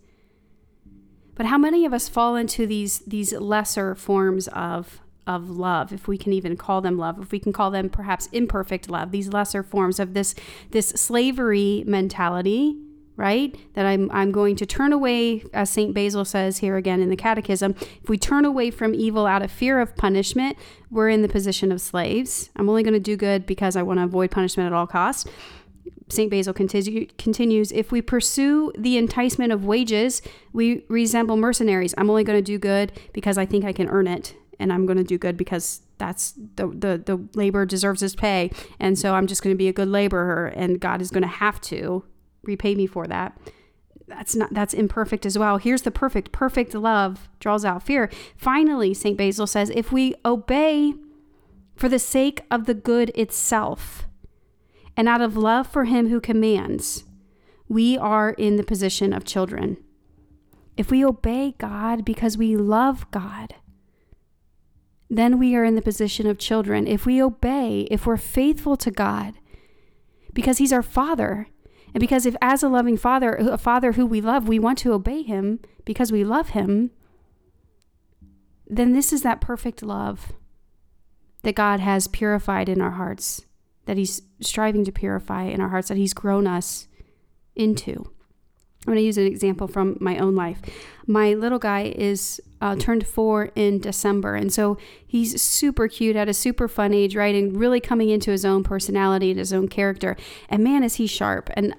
But 1.36 1.46
how 1.46 1.60
many 1.60 1.86
of 1.86 1.94
us 1.94 2.10
fall 2.10 2.36
into 2.36 2.66
these, 2.66 2.98
these 3.06 3.32
lesser 3.32 3.94
forms 3.94 4.48
of 4.48 5.02
of 5.28 5.50
love, 5.50 5.92
if 5.92 6.08
we 6.08 6.18
can 6.18 6.34
even 6.34 6.56
call 6.56 6.82
them 6.82 6.98
love, 6.98 7.22
if 7.22 7.32
we 7.32 7.40
can 7.40 7.54
call 7.54 7.70
them 7.70 7.90
perhaps 7.90 8.28
imperfect 8.32 8.90
love, 8.90 9.12
these 9.12 9.28
lesser 9.28 9.62
forms 9.62 10.00
of 10.00 10.14
this 10.14 10.34
this 10.72 10.90
slavery 10.90 11.84
mentality, 11.86 12.78
right? 13.18 13.56
That 13.74 13.86
I'm 13.86 14.10
I'm 14.12 14.32
going 14.32 14.56
to 14.56 14.66
turn 14.66 14.94
away, 14.94 15.44
as 15.54 15.70
Saint 15.70 15.94
Basil 15.94 16.24
says 16.24 16.60
here 16.60 16.78
again 16.78 17.02
in 17.02 17.10
the 17.10 17.18
Catechism. 17.18 17.76
If 18.02 18.10
we 18.10 18.18
turn 18.18 18.46
away 18.46 18.72
from 18.72 18.96
evil 18.96 19.28
out 19.28 19.42
of 19.42 19.52
fear 19.52 19.82
of 19.82 19.96
punishment, 19.98 20.58
we're 20.90 21.10
in 21.10 21.22
the 21.22 21.30
position 21.30 21.72
of 21.72 21.82
slaves. 21.82 22.50
I'm 22.56 22.70
only 22.70 22.84
going 22.84 22.94
to 22.94 23.00
do 23.00 23.18
good 23.18 23.46
because 23.46 23.76
I 23.76 23.84
want 23.84 24.00
to 24.00 24.06
avoid 24.06 24.32
punishment 24.32 24.68
at 24.68 24.74
all 24.74 24.88
costs. 24.88 25.30
St. 26.10 26.32
Basil 26.32 26.54
continue, 26.54 27.06
continues 27.18 27.74
If 27.74 27.92
we 27.92 28.02
pursue 28.02 28.72
the 28.78 28.98
enticement 28.98 29.52
of 29.52 29.66
wages, 29.66 30.22
we 30.54 30.86
resemble 30.88 31.36
mercenaries. 31.36 31.94
I'm 31.98 32.10
only 32.10 32.24
going 32.24 32.38
to 32.38 32.42
do 32.42 32.58
good 32.58 32.94
because 33.12 33.38
I 33.38 33.46
think 33.46 33.66
I 33.66 33.74
can 33.74 33.90
earn 33.90 34.08
it 34.08 34.34
and 34.60 34.74
I'm 34.74 34.86
going 34.86 34.98
to 34.98 35.04
do 35.04 35.18
good 35.18 35.38
because 35.38 35.82
that's 35.98 36.34
the, 36.56 36.68
the 36.68 37.02
the 37.04 37.28
labor 37.36 37.66
deserves 37.66 38.04
its 38.04 38.16
pay. 38.16 38.52
And 38.80 38.98
so 38.98 39.14
I'm 39.14 39.28
just 39.28 39.44
going 39.44 39.54
to 39.54 39.58
be 39.58 39.68
a 39.68 39.74
good 39.74 39.88
laborer 39.88 40.48
and 40.48 40.80
God 40.80 41.02
is 41.02 41.10
going 41.10 41.24
to 41.24 41.28
have 41.28 41.60
to 41.62 42.04
repay 42.44 42.76
me 42.76 42.88
for 42.88 43.08
that. 43.08 43.38
That's 44.08 44.36
not 44.36 44.54
that's 44.54 44.74
imperfect 44.74 45.26
as 45.26 45.38
well. 45.38 45.58
Here's 45.58 45.82
the 45.82 45.92
perfect 45.92 46.32
perfect 46.32 46.74
love 46.74 47.30
draws 47.40 47.66
out 47.66 47.84
fear. 47.84 48.10
Finally 48.36 48.94
St 48.94 49.18
Basil 49.18 49.48
says 49.48 49.70
if 49.72 49.92
we 49.92 50.16
obey 50.24 50.94
for 51.76 51.90
the 51.90 52.00
sake 52.00 52.42
of 52.50 52.66
the 52.66 52.74
good 52.74 53.12
itself 53.16 54.08
and 54.96 55.08
out 55.08 55.22
of 55.22 55.38
love 55.38 55.68
for 55.68 55.86
him 55.86 56.10
who 56.10 56.20
commands 56.20 57.04
we 57.70 57.98
are 57.98 58.32
in 58.32 58.56
the 58.56 58.64
position 58.64 59.12
of 59.14 59.26
children. 59.26 59.78
If 60.78 60.90
we 60.90 61.04
obey 61.04 61.56
God 61.58 62.06
because 62.06 62.38
we 62.38 62.56
love 62.56 63.10
God 63.12 63.56
then 65.10 65.40
we 65.40 65.56
are 65.56 65.64
in 65.64 65.76
the 65.76 65.82
position 65.82 66.28
of 66.28 66.38
children. 66.38 66.88
If 66.88 67.06
we 67.06 67.22
obey, 67.22 67.88
if 67.92 68.06
we're 68.06 68.18
faithful 68.18 68.76
to 68.78 68.92
God, 68.92 69.36
because 70.34 70.58
He's 70.58 70.74
our 70.74 70.84
Father, 70.84 71.48
and 71.94 72.02
because 72.02 72.26
if 72.26 72.36
as 72.42 72.62
a 72.64 72.70
loving 72.70 72.98
Father, 72.98 73.34
a 73.36 73.58
Father 73.58 73.94
who 73.94 74.06
we 74.06 74.22
love, 74.22 74.48
we 74.48 74.60
want 74.60 74.78
to 74.80 74.94
obey 74.94 75.24
Him 75.24 75.60
because 75.86 76.12
we 76.12 76.24
love 76.24 76.50
Him, 76.50 76.92
then 78.68 78.94
this 78.94 79.14
is 79.14 79.24
that 79.24 79.42
perfect 79.42 79.82
love 79.82 80.34
that 81.44 81.56
God 81.56 81.80
has 81.80 82.08
purified 82.08 82.68
in 82.68 82.82
our 82.82 82.92
hearts, 82.92 83.46
that 83.86 83.98
He's 83.98 84.22
striving 84.42 84.84
to 84.86 84.92
purify 84.92 85.44
in 85.44 85.62
our 85.62 85.70
hearts, 85.70 85.88
that 85.88 85.98
He's 85.98 86.14
grown 86.14 86.48
us 86.48 86.88
into. 87.56 88.12
I'm 88.86 88.94
going 88.94 88.98
to 88.98 89.06
use 89.06 89.18
an 89.18 89.28
example 89.28 89.68
from 89.68 89.98
my 90.00 90.18
own 90.18 90.36
life. 90.36 90.62
My 91.08 91.34
little 91.34 91.60
guy 91.60 91.94
is 91.96 92.40
uh, 92.62 92.76
turned 92.76 93.06
four 93.06 93.52
in 93.56 93.80
December, 93.80 94.36
and 94.36 94.52
so 94.54 94.78
he's 95.06 95.42
super 95.42 95.88
cute 95.88 96.16
at 96.16 96.30
a 96.30 96.34
super 96.34 96.68
fun 96.68 96.94
age, 96.94 97.16
right? 97.16 97.36
And 97.36 97.58
really 97.58 97.80
coming 97.80 98.10
into 98.10 98.32
his 98.32 98.46
own 98.46 98.64
personality 98.64 99.32
and 99.32 99.40
his 99.40 99.52
own 99.52 99.68
character. 99.68 100.16
And 100.50 100.64
man, 100.64 100.84
is 100.84 100.96
he 100.96 101.08
sharp! 101.08 101.50
And 101.54 101.76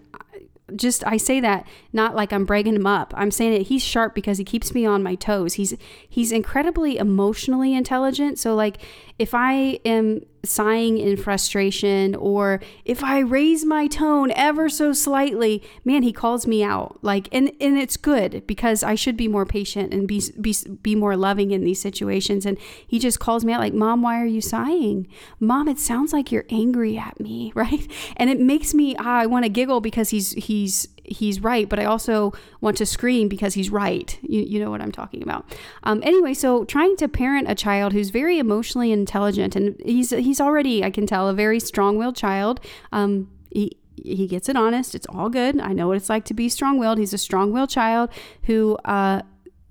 just 0.76 1.07
I 1.07 1.17
say 1.17 1.40
that 1.40 1.67
not 1.93 2.14
like 2.14 2.33
I'm 2.33 2.45
bragging 2.45 2.76
him 2.76 2.87
up. 2.87 3.14
I'm 3.17 3.31
saying 3.31 3.52
that 3.52 3.69
he's 3.69 3.83
sharp 3.83 4.14
because 4.14 4.38
he 4.38 4.45
keeps 4.45 4.75
me 4.75 4.85
on 4.85 5.02
my 5.02 5.14
toes. 5.14 5.55
He's 5.55 5.75
he's 6.09 6.33
incredibly 6.33 6.99
emotionally 6.99 7.75
intelligent. 7.75 8.38
So 8.38 8.55
like 8.55 8.78
if 9.19 9.35
I 9.35 9.81
am 9.85 10.21
sighing 10.45 10.99
in 10.99 11.17
frustration 11.17 12.15
or 12.15 12.61
if 12.85 13.03
I 13.03 13.19
raise 13.19 13.65
my 13.65 13.87
tone 13.89 14.31
ever 14.33 14.69
so 14.69 14.93
slightly, 14.93 15.63
man, 15.85 16.03
he 16.03 16.13
calls 16.13 16.47
me 16.47 16.63
out. 16.63 16.99
Like 17.03 17.29
and 17.33 17.51
and 17.61 17.77
it's 17.77 17.97
good 17.97 18.47
because 18.47 18.83
I 18.83 18.95
should 18.95 19.17
be 19.17 19.29
more 19.29 19.45
patient 19.45 19.93
and 19.93 20.07
be 20.07 20.23
be 20.41 20.55
be 20.83 20.95
more 20.95 21.17
loving 21.17 21.51
in 21.51 21.65
these 21.65 21.81
situations 21.81 22.47
and 22.47 22.59
he 22.87 22.99
just 22.99 23.19
calls 23.19 23.45
me 23.45 23.53
out 23.53 23.61
like, 23.61 23.75
"Mom, 23.75 24.03
why 24.03 24.21
are 24.21 24.27
you 24.27 24.41
sighing? 24.41 25.09
Mom, 25.41 25.69
it 25.69 25.79
sounds 25.79 26.13
like 26.13 26.31
you're 26.31 26.47
angry 26.51 26.97
at 26.97 27.19
me." 27.21 27.53
Right? 27.59 27.91
And 28.17 28.31
it 28.31 28.39
makes 28.39 28.73
me 28.73 28.95
ah, 29.01 29.19
I 29.19 29.27
want 29.27 29.45
to 29.45 29.49
giggle 29.49 29.81
because 29.81 30.11
he's 30.11 30.31
he's 30.33 30.87
he's 31.09 31.41
right, 31.41 31.69
but 31.69 31.79
I 31.79 31.85
also 31.85 32.33
want 32.61 32.77
to 32.79 32.87
scream 32.87 33.29
because 33.29 33.55
he's 33.55 33.71
right. 33.71 34.19
You, 34.23 34.43
you 34.43 34.61
know 34.61 34.71
what 34.71 34.81
I'm 34.81 34.93
talking 34.93 35.23
about. 35.23 35.45
Um, 35.83 36.00
anyway, 36.05 36.35
so 36.35 36.65
trying 36.65 36.97
to 36.97 37.09
parent 37.09 37.50
a 37.50 37.55
child 37.55 37.93
who's 37.93 38.11
very 38.11 38.38
emotionally 38.38 38.93
intelligent, 38.93 39.57
and 39.57 39.77
he's 39.85 40.11
he's 40.11 40.41
already, 40.41 40.85
I 40.85 40.91
can 40.91 41.07
tell, 41.07 41.29
a 41.29 41.35
very 41.35 41.61
strong-willed 41.61 42.17
child. 42.17 42.61
Um, 42.93 43.31
he, 43.50 43.77
he 43.97 44.27
gets 44.27 44.49
it 44.49 44.57
honest. 44.57 44.95
It's 44.95 45.07
all 45.09 45.29
good. 45.29 45.61
I 45.61 45.73
know 45.73 45.88
what 45.88 45.97
it's 45.97 46.09
like 46.09 46.25
to 46.27 46.35
be 46.35 46.49
strong-willed. 46.49 46.99
He's 46.99 47.15
a 47.15 47.19
strong-willed 47.19 47.71
child 47.71 48.11
who 48.45 48.77
uh, 48.85 49.23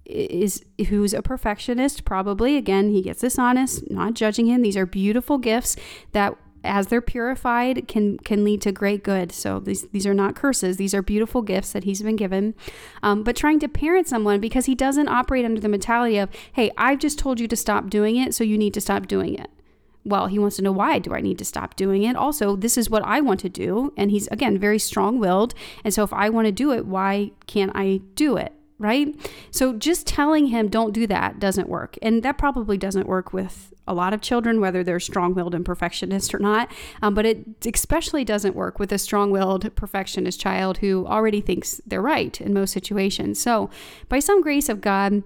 is 0.05 0.63
who's 0.89 1.13
a 1.13 1.21
perfectionist. 1.21 2.05
Probably 2.05 2.57
again, 2.57 2.89
he 2.89 3.01
gets 3.01 3.21
this 3.21 3.37
honest. 3.37 3.89
Not 3.89 4.13
judging 4.13 4.47
him. 4.47 4.61
These 4.61 4.77
are 4.77 4.85
beautiful 4.85 5.37
gifts 5.37 5.75
that 6.13 6.35
as 6.67 6.87
they're 6.87 7.01
purified 7.01 7.87
can 7.87 8.17
can 8.19 8.43
lead 8.43 8.61
to 8.61 8.71
great 8.71 9.03
good. 9.03 9.31
So 9.31 9.59
these 9.59 9.87
these 9.87 10.05
are 10.05 10.13
not 10.13 10.35
curses. 10.35 10.77
These 10.77 10.93
are 10.93 11.01
beautiful 11.01 11.41
gifts 11.41 11.71
that 11.71 11.83
he's 11.83 12.01
been 12.01 12.15
given. 12.15 12.53
Um, 13.01 13.23
but 13.23 13.35
trying 13.35 13.59
to 13.59 13.67
parent 13.67 14.07
someone 14.07 14.39
because 14.39 14.65
he 14.65 14.75
doesn't 14.75 15.07
operate 15.07 15.45
under 15.45 15.61
the 15.61 15.69
mentality 15.69 16.17
of 16.17 16.29
hey 16.53 16.71
i've 16.77 16.99
just 16.99 17.17
told 17.17 17.39
you 17.39 17.47
to 17.47 17.55
stop 17.55 17.89
doing 17.89 18.17
it 18.17 18.35
so 18.35 18.43
you 18.43 18.57
need 18.57 18.73
to 18.73 18.81
stop 18.81 19.07
doing 19.07 19.35
it. 19.35 19.49
Well 20.03 20.27
he 20.27 20.39
wants 20.39 20.57
to 20.57 20.61
know 20.61 20.71
why 20.71 20.99
do 20.99 21.13
i 21.13 21.21
need 21.21 21.37
to 21.39 21.45
stop 21.45 21.75
doing 21.75 22.03
it? 22.03 22.15
Also 22.15 22.55
this 22.55 22.77
is 22.77 22.89
what 22.89 23.03
i 23.05 23.21
want 23.21 23.39
to 23.41 23.49
do. 23.49 23.93
And 23.97 24.11
he's 24.11 24.27
again 24.27 24.57
very 24.57 24.79
strong-willed. 24.79 25.53
And 25.83 25.93
so 25.93 26.03
if 26.03 26.13
i 26.13 26.29
want 26.29 26.45
to 26.45 26.51
do 26.51 26.71
it 26.71 26.85
why 26.85 27.31
can't 27.47 27.71
i 27.75 28.01
do 28.15 28.37
it 28.37 28.53
right? 28.79 29.15
So 29.51 29.73
just 29.73 30.05
telling 30.05 30.47
him 30.47 30.67
don't 30.67 30.93
do 30.93 31.07
that 31.07 31.39
doesn't 31.39 31.69
work. 31.69 31.97
And 32.01 32.21
that 32.23 32.37
probably 32.37 32.77
doesn't 32.77 33.07
work 33.07 33.33
with 33.33 33.73
a 33.87 33.93
lot 33.93 34.13
of 34.13 34.21
children, 34.21 34.59
whether 34.59 34.83
they're 34.83 34.99
strong 34.99 35.33
willed 35.33 35.55
and 35.55 35.65
perfectionist 35.65 36.35
or 36.35 36.39
not. 36.39 36.69
Um, 37.01 37.13
but 37.13 37.25
it 37.25 37.45
especially 37.65 38.23
doesn't 38.23 38.55
work 38.55 38.79
with 38.79 38.91
a 38.91 38.97
strong 38.97 39.31
willed 39.31 39.73
perfectionist 39.75 40.39
child 40.39 40.79
who 40.79 41.07
already 41.07 41.41
thinks 41.41 41.81
they're 41.87 42.01
right 42.01 42.39
in 42.41 42.53
most 42.53 42.71
situations. 42.71 43.39
So, 43.39 43.69
by 44.09 44.19
some 44.19 44.41
grace 44.41 44.69
of 44.69 44.81
God, 44.81 45.23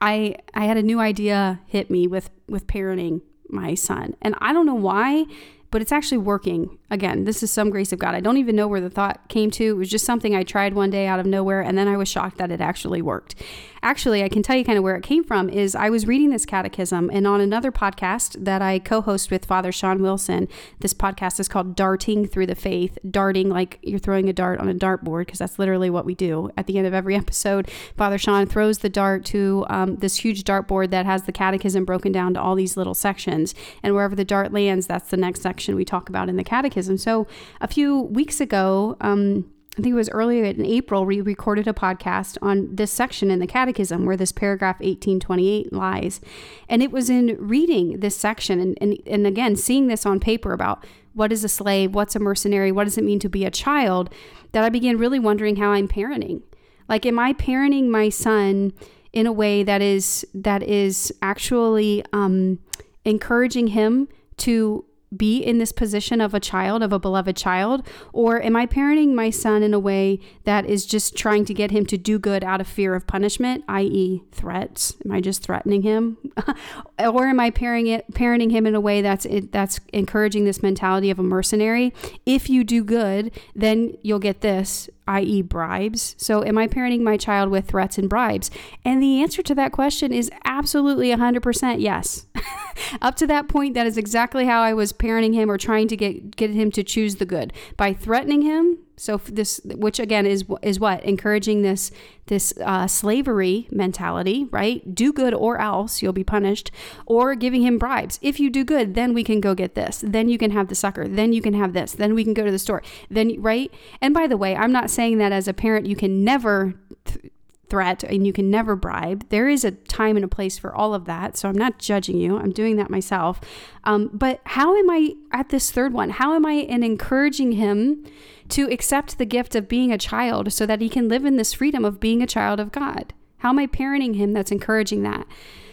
I, 0.00 0.36
I 0.54 0.64
had 0.66 0.76
a 0.76 0.82
new 0.82 1.00
idea 1.00 1.60
hit 1.66 1.90
me 1.90 2.06
with, 2.06 2.30
with 2.48 2.66
parenting 2.66 3.22
my 3.48 3.74
son. 3.74 4.14
And 4.20 4.34
I 4.38 4.52
don't 4.52 4.66
know 4.66 4.74
why 4.74 5.24
but 5.70 5.82
it's 5.82 5.92
actually 5.92 6.18
working. 6.18 6.78
Again, 6.90 7.24
this 7.24 7.42
is 7.42 7.50
some 7.50 7.70
grace 7.70 7.92
of 7.92 7.98
God. 7.98 8.14
I 8.14 8.20
don't 8.20 8.38
even 8.38 8.56
know 8.56 8.68
where 8.68 8.80
the 8.80 8.90
thought 8.90 9.28
came 9.28 9.50
to. 9.52 9.64
It 9.64 9.76
was 9.76 9.90
just 9.90 10.04
something 10.04 10.34
I 10.34 10.42
tried 10.42 10.74
one 10.74 10.90
day 10.90 11.06
out 11.06 11.20
of 11.20 11.26
nowhere, 11.26 11.60
and 11.60 11.76
then 11.76 11.88
I 11.88 11.96
was 11.96 12.08
shocked 12.08 12.38
that 12.38 12.50
it 12.50 12.60
actually 12.60 13.02
worked. 13.02 13.34
Actually, 13.82 14.22
I 14.22 14.28
can 14.28 14.42
tell 14.42 14.56
you 14.56 14.64
kind 14.64 14.78
of 14.78 14.84
where 14.84 14.96
it 14.96 15.02
came 15.02 15.22
from 15.22 15.48
is 15.48 15.74
I 15.74 15.90
was 15.90 16.06
reading 16.06 16.30
this 16.30 16.44
catechism, 16.44 17.10
and 17.12 17.26
on 17.26 17.40
another 17.40 17.70
podcast 17.70 18.44
that 18.44 18.60
I 18.60 18.78
co-host 18.78 19.30
with 19.30 19.44
Father 19.44 19.70
Sean 19.70 20.02
Wilson, 20.02 20.48
this 20.80 20.92
podcast 20.92 21.38
is 21.38 21.48
called 21.48 21.76
Darting 21.76 22.26
Through 22.26 22.46
the 22.46 22.54
Faith. 22.54 22.98
Darting 23.08 23.48
like 23.48 23.78
you're 23.82 23.98
throwing 23.98 24.28
a 24.28 24.32
dart 24.32 24.58
on 24.60 24.68
a 24.68 24.74
dartboard, 24.74 25.26
because 25.26 25.38
that's 25.38 25.58
literally 25.58 25.90
what 25.90 26.04
we 26.04 26.14
do. 26.14 26.50
At 26.56 26.66
the 26.66 26.78
end 26.78 26.86
of 26.86 26.94
every 26.94 27.14
episode, 27.16 27.70
Father 27.96 28.18
Sean 28.18 28.46
throws 28.46 28.78
the 28.78 28.88
dart 28.88 29.24
to 29.26 29.64
um, 29.70 29.96
this 29.96 30.16
huge 30.16 30.44
dartboard 30.44 30.90
that 30.90 31.06
has 31.06 31.22
the 31.22 31.32
catechism 31.32 31.84
broken 31.84 32.12
down 32.12 32.34
to 32.34 32.40
all 32.40 32.54
these 32.54 32.76
little 32.76 32.94
sections, 32.94 33.54
and 33.82 33.94
wherever 33.94 34.16
the 34.16 34.24
dart 34.24 34.52
lands, 34.52 34.86
that's 34.86 35.10
the 35.10 35.16
next 35.16 35.42
section 35.42 35.76
we 35.76 35.84
talk 35.84 36.08
about 36.08 36.28
in 36.28 36.36
the 36.36 36.44
catechism. 36.44 36.98
So 36.98 37.26
a 37.60 37.68
few 37.68 38.00
weeks 38.00 38.40
ago, 38.40 38.96
um, 39.00 39.50
I 39.78 39.80
think 39.80 39.92
it 39.92 39.96
was 39.96 40.10
earlier 40.10 40.42
in 40.42 40.66
April, 40.66 41.04
we 41.04 41.20
recorded 41.20 41.68
a 41.68 41.72
podcast 41.72 42.36
on 42.42 42.74
this 42.74 42.90
section 42.90 43.30
in 43.30 43.38
the 43.38 43.46
Catechism 43.46 44.06
where 44.06 44.16
this 44.16 44.32
paragraph 44.32 44.80
1828 44.80 45.72
lies. 45.72 46.20
And 46.68 46.82
it 46.82 46.90
was 46.90 47.08
in 47.08 47.36
reading 47.38 48.00
this 48.00 48.16
section 48.16 48.58
and, 48.58 48.76
and, 48.80 48.98
and 49.06 49.24
again, 49.24 49.54
seeing 49.54 49.86
this 49.86 50.04
on 50.04 50.18
paper 50.18 50.52
about 50.52 50.84
what 51.14 51.30
is 51.30 51.44
a 51.44 51.48
slave, 51.48 51.94
what's 51.94 52.16
a 52.16 52.18
mercenary, 52.18 52.72
what 52.72 52.84
does 52.84 52.98
it 52.98 53.04
mean 53.04 53.20
to 53.20 53.28
be 53.28 53.44
a 53.44 53.52
child, 53.52 54.12
that 54.50 54.64
I 54.64 54.68
began 54.68 54.98
really 54.98 55.20
wondering 55.20 55.56
how 55.56 55.70
I'm 55.70 55.86
parenting. 55.86 56.42
Like, 56.88 57.06
am 57.06 57.20
I 57.20 57.32
parenting 57.32 57.86
my 57.88 58.08
son 58.08 58.72
in 59.12 59.28
a 59.28 59.32
way 59.32 59.62
that 59.62 59.80
is 59.80 60.26
that 60.34 60.64
is 60.64 61.12
actually 61.22 62.04
um, 62.12 62.58
encouraging 63.04 63.68
him 63.68 64.08
to 64.38 64.84
be 65.16 65.38
in 65.38 65.58
this 65.58 65.72
position 65.72 66.20
of 66.20 66.34
a 66.34 66.40
child, 66.40 66.82
of 66.82 66.92
a 66.92 66.98
beloved 66.98 67.36
child? 67.36 67.86
Or 68.12 68.42
am 68.42 68.56
I 68.56 68.66
parenting 68.66 69.14
my 69.14 69.30
son 69.30 69.62
in 69.62 69.74
a 69.74 69.78
way 69.78 70.20
that 70.44 70.66
is 70.66 70.86
just 70.86 71.16
trying 71.16 71.44
to 71.46 71.54
get 71.54 71.70
him 71.70 71.86
to 71.86 71.96
do 71.96 72.18
good 72.18 72.44
out 72.44 72.60
of 72.60 72.66
fear 72.66 72.94
of 72.94 73.06
punishment, 73.06 73.64
i.e., 73.68 74.22
threats? 74.32 74.96
Am 75.04 75.12
I 75.12 75.20
just 75.20 75.42
threatening 75.42 75.82
him? 75.82 76.18
or 76.98 77.26
am 77.26 77.40
I 77.40 77.50
parenting, 77.50 77.88
it, 77.88 78.10
parenting 78.12 78.50
him 78.50 78.66
in 78.66 78.74
a 78.74 78.80
way 78.80 79.02
that's, 79.02 79.26
that's 79.50 79.80
encouraging 79.92 80.44
this 80.44 80.62
mentality 80.62 81.10
of 81.10 81.18
a 81.18 81.22
mercenary? 81.22 81.94
If 82.26 82.50
you 82.50 82.64
do 82.64 82.84
good, 82.84 83.30
then 83.54 83.96
you'll 84.02 84.18
get 84.18 84.40
this 84.40 84.90
i.e., 85.08 85.42
bribes. 85.42 86.14
So, 86.18 86.44
am 86.44 86.58
I 86.58 86.68
parenting 86.68 87.00
my 87.00 87.16
child 87.16 87.50
with 87.50 87.66
threats 87.66 87.98
and 87.98 88.08
bribes? 88.08 88.50
And 88.84 89.02
the 89.02 89.22
answer 89.22 89.42
to 89.42 89.54
that 89.54 89.72
question 89.72 90.12
is 90.12 90.30
absolutely 90.44 91.08
100% 91.08 91.80
yes. 91.80 92.26
Up 93.02 93.16
to 93.16 93.26
that 93.26 93.48
point, 93.48 93.74
that 93.74 93.86
is 93.86 93.96
exactly 93.96 94.46
how 94.46 94.62
I 94.62 94.74
was 94.74 94.92
parenting 94.92 95.34
him 95.34 95.50
or 95.50 95.58
trying 95.58 95.88
to 95.88 95.96
get, 95.96 96.36
get 96.36 96.50
him 96.50 96.70
to 96.72 96.84
choose 96.84 97.16
the 97.16 97.26
good 97.26 97.52
by 97.76 97.92
threatening 97.92 98.42
him 98.42 98.78
so 98.98 99.16
this, 99.16 99.60
which 99.64 99.98
again 100.00 100.26
is 100.26 100.44
is 100.60 100.80
what 100.80 101.02
encouraging 101.04 101.62
this 101.62 101.90
this 102.26 102.52
uh, 102.62 102.86
slavery 102.86 103.68
mentality, 103.70 104.46
right? 104.50 104.94
Do 104.94 105.12
good 105.12 105.32
or 105.32 105.60
else 105.60 106.02
you'll 106.02 106.12
be 106.12 106.24
punished, 106.24 106.70
or 107.06 107.34
giving 107.34 107.62
him 107.62 107.78
bribes. 107.78 108.18
If 108.20 108.38
you 108.38 108.50
do 108.50 108.64
good, 108.64 108.94
then 108.94 109.14
we 109.14 109.24
can 109.24 109.40
go 109.40 109.54
get 109.54 109.74
this. 109.74 110.02
Then 110.06 110.28
you 110.28 110.36
can 110.36 110.50
have 110.50 110.68
the 110.68 110.74
sucker. 110.74 111.06
Then 111.08 111.32
you 111.32 111.40
can 111.40 111.54
have 111.54 111.72
this. 111.72 111.92
Then 111.92 112.14
we 112.14 112.24
can 112.24 112.34
go 112.34 112.44
to 112.44 112.50
the 112.50 112.58
store. 112.58 112.82
Then 113.10 113.40
right. 113.40 113.72
And 114.00 114.12
by 114.12 114.26
the 114.26 114.36
way, 114.36 114.56
I'm 114.56 114.72
not 114.72 114.90
saying 114.90 115.18
that 115.18 115.32
as 115.32 115.48
a 115.48 115.54
parent 115.54 115.86
you 115.86 115.96
can 115.96 116.24
never. 116.24 116.74
Th- 117.04 117.32
threat 117.68 118.02
and 118.02 118.26
you 118.26 118.32
can 118.32 118.50
never 118.50 118.74
bribe. 118.74 119.28
There 119.28 119.48
is 119.48 119.64
a 119.64 119.72
time 119.72 120.16
and 120.16 120.24
a 120.24 120.28
place 120.28 120.58
for 120.58 120.74
all 120.74 120.94
of 120.94 121.04
that. 121.04 121.36
So 121.36 121.48
I'm 121.48 121.58
not 121.58 121.78
judging 121.78 122.16
you. 122.16 122.38
I'm 122.38 122.50
doing 122.50 122.76
that 122.76 122.90
myself. 122.90 123.40
Um, 123.84 124.10
but 124.12 124.40
how 124.44 124.74
am 124.74 124.88
I 124.90 125.14
at 125.32 125.50
this 125.50 125.70
third 125.70 125.92
one? 125.92 126.10
How 126.10 126.34
am 126.34 126.46
I 126.46 126.52
in 126.52 126.82
encouraging 126.82 127.52
him 127.52 128.06
to 128.50 128.70
accept 128.70 129.18
the 129.18 129.26
gift 129.26 129.54
of 129.54 129.68
being 129.68 129.92
a 129.92 129.98
child 129.98 130.52
so 130.52 130.66
that 130.66 130.80
he 130.80 130.88
can 130.88 131.08
live 131.08 131.24
in 131.24 131.36
this 131.36 131.52
freedom 131.52 131.84
of 131.84 132.00
being 132.00 132.22
a 132.22 132.26
child 132.26 132.60
of 132.60 132.72
God? 132.72 133.12
How 133.38 133.50
am 133.50 133.58
I 133.58 133.66
parenting 133.66 134.16
him 134.16 134.32
that's 134.32 134.50
encouraging 134.50 135.02
that? 135.02 135.26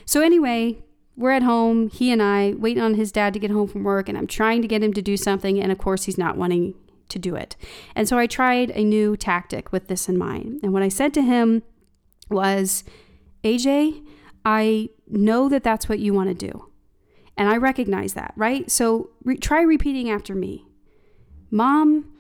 So, 0.06 0.22
anyway, 0.22 0.84
we're 1.16 1.32
at 1.32 1.44
home, 1.44 1.90
he 1.90 2.12
and 2.12 2.22
I, 2.22 2.54
waiting 2.58 2.84
on 2.84 2.96
his 2.96 3.12
dad 3.12 3.34
to 3.34 3.40
get 3.40 3.52
home 3.52 3.68
from 3.68 3.84
work, 3.84 4.10
and 4.10 4.18
I'm 4.18 4.28
trying 4.28 4.62
to 4.62 4.68
get 4.68 4.84
him 4.84 4.94
to 4.94 5.02
do 5.02 5.18
something. 5.18 5.60
And 5.60 5.72
of 5.72 5.78
course, 5.78 6.04
he's 6.04 6.18
not 6.18 6.38
wanting 6.38 6.76
to 7.10 7.20
do 7.20 7.36
it. 7.36 7.56
And 7.96 8.08
so 8.08 8.18
I 8.18 8.28
tried 8.28 8.72
a 8.72 8.84
new 8.84 9.16
tactic 9.16 9.72
with 9.72 9.88
this 9.88 10.10
in 10.10 10.18
mind. 10.18 10.60
And 10.62 10.74
what 10.74 10.84
I 10.84 10.90
said 10.90 11.14
to 11.16 11.22
him 11.22 11.64
was, 12.30 12.84
AJ, 13.44 14.04
I 14.44 14.90
know 15.08 15.50
that 15.50 15.64
that's 15.64 15.88
what 15.88 16.00
you 16.00 16.14
want 16.14 16.30
to 16.30 16.52
do. 16.52 16.70
And 17.38 17.50
I 17.50 17.58
recognize 17.58 18.14
that, 18.14 18.34
right? 18.36 18.70
So 18.72 19.10
re- 19.24 19.38
try 19.38 19.62
repeating 19.62 20.10
after 20.10 20.34
me. 20.36 20.66
Mom, 21.52 22.12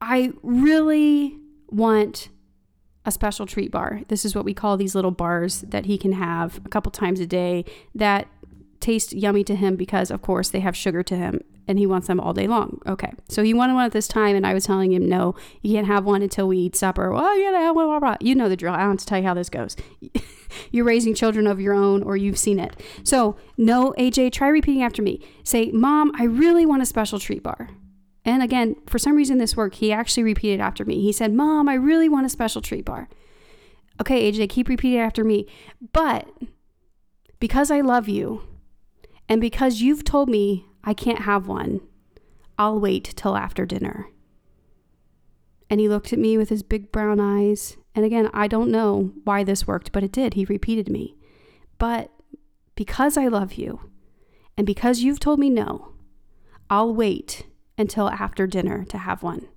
I 0.00 0.32
really 0.42 1.38
want 1.68 2.28
a 3.04 3.10
special 3.10 3.46
treat 3.46 3.70
bar. 3.70 4.02
This 4.08 4.24
is 4.24 4.34
what 4.34 4.44
we 4.44 4.54
call 4.54 4.76
these 4.76 4.94
little 4.94 5.10
bars 5.10 5.62
that 5.62 5.86
he 5.86 5.96
can 5.96 6.12
have 6.12 6.60
a 6.64 6.68
couple 6.68 6.92
times 6.92 7.20
a 7.20 7.26
day 7.26 7.64
that 7.94 8.28
taste 8.80 9.12
yummy 9.12 9.44
to 9.44 9.54
him 9.54 9.76
because, 9.76 10.10
of 10.10 10.22
course, 10.22 10.48
they 10.48 10.60
have 10.60 10.76
sugar 10.76 11.02
to 11.02 11.16
him 11.16 11.40
and 11.70 11.78
he 11.78 11.86
wants 11.86 12.08
them 12.08 12.18
all 12.18 12.32
day 12.32 12.48
long. 12.48 12.80
Okay. 12.86 13.12
So 13.28 13.44
he 13.44 13.54
wanted 13.54 13.74
one 13.74 13.84
at 13.84 13.92
this 13.92 14.08
time, 14.08 14.34
and 14.34 14.44
I 14.44 14.54
was 14.54 14.64
telling 14.64 14.92
him, 14.92 15.08
no, 15.08 15.36
you 15.62 15.76
can't 15.76 15.86
have 15.86 16.04
one 16.04 16.20
until 16.20 16.48
we 16.48 16.58
eat 16.58 16.74
supper. 16.74 17.12
Well, 17.12 17.38
you 17.38 17.52
one. 17.72 17.86
Blah, 17.86 18.00
blah. 18.00 18.16
You 18.20 18.34
know 18.34 18.48
the 18.48 18.56
drill. 18.56 18.74
I 18.74 18.78
don't 18.78 18.90
have 18.90 18.98
to 18.98 19.06
tell 19.06 19.18
you 19.18 19.24
how 19.24 19.34
this 19.34 19.48
goes. 19.48 19.76
You're 20.72 20.84
raising 20.84 21.14
children 21.14 21.46
of 21.46 21.60
your 21.60 21.74
own, 21.74 22.02
or 22.02 22.16
you've 22.16 22.38
seen 22.38 22.58
it. 22.58 22.74
So, 23.04 23.36
no, 23.56 23.94
AJ, 23.98 24.32
try 24.32 24.48
repeating 24.48 24.82
after 24.82 25.00
me. 25.00 25.24
Say, 25.44 25.70
Mom, 25.70 26.10
I 26.16 26.24
really 26.24 26.66
want 26.66 26.82
a 26.82 26.86
special 26.86 27.20
treat 27.20 27.44
bar. 27.44 27.68
And 28.30 28.44
again, 28.44 28.76
for 28.86 29.00
some 29.00 29.16
reason, 29.16 29.38
this 29.38 29.56
worked. 29.56 29.76
He 29.76 29.90
actually 29.90 30.22
repeated 30.22 30.60
after 30.60 30.84
me. 30.84 31.00
He 31.00 31.10
said, 31.10 31.34
Mom, 31.34 31.68
I 31.68 31.74
really 31.74 32.08
want 32.08 32.26
a 32.26 32.28
special 32.28 32.62
treat 32.62 32.84
bar. 32.84 33.08
Okay, 34.00 34.30
AJ, 34.30 34.48
keep 34.50 34.68
repeating 34.68 35.00
after 35.00 35.24
me. 35.24 35.48
But 35.92 36.28
because 37.40 37.72
I 37.72 37.80
love 37.80 38.08
you, 38.08 38.42
and 39.28 39.40
because 39.40 39.80
you've 39.80 40.04
told 40.04 40.28
me 40.28 40.64
I 40.84 40.94
can't 40.94 41.22
have 41.22 41.48
one. 41.48 41.80
I'll 42.56 42.78
wait 42.78 43.14
till 43.16 43.36
after 43.36 43.66
dinner. 43.66 44.06
And 45.68 45.80
he 45.80 45.88
looked 45.88 46.12
at 46.12 46.18
me 46.20 46.38
with 46.38 46.50
his 46.50 46.62
big 46.62 46.92
brown 46.92 47.18
eyes. 47.18 47.78
And 47.96 48.04
again, 48.04 48.30
I 48.32 48.46
don't 48.46 48.70
know 48.70 49.12
why 49.24 49.42
this 49.42 49.66
worked, 49.66 49.90
but 49.90 50.04
it 50.04 50.12
did. 50.12 50.34
He 50.34 50.44
repeated 50.44 50.88
me. 50.88 51.16
But 51.78 52.12
because 52.76 53.16
I 53.16 53.26
love 53.26 53.54
you, 53.54 53.90
and 54.56 54.68
because 54.68 55.00
you've 55.00 55.20
told 55.20 55.40
me 55.40 55.50
no, 55.50 55.94
I'll 56.68 56.94
wait 56.94 57.46
until 57.80 58.08
after 58.08 58.46
dinner 58.46 58.84
to 58.84 58.98
have 58.98 59.22
one. 59.22 59.48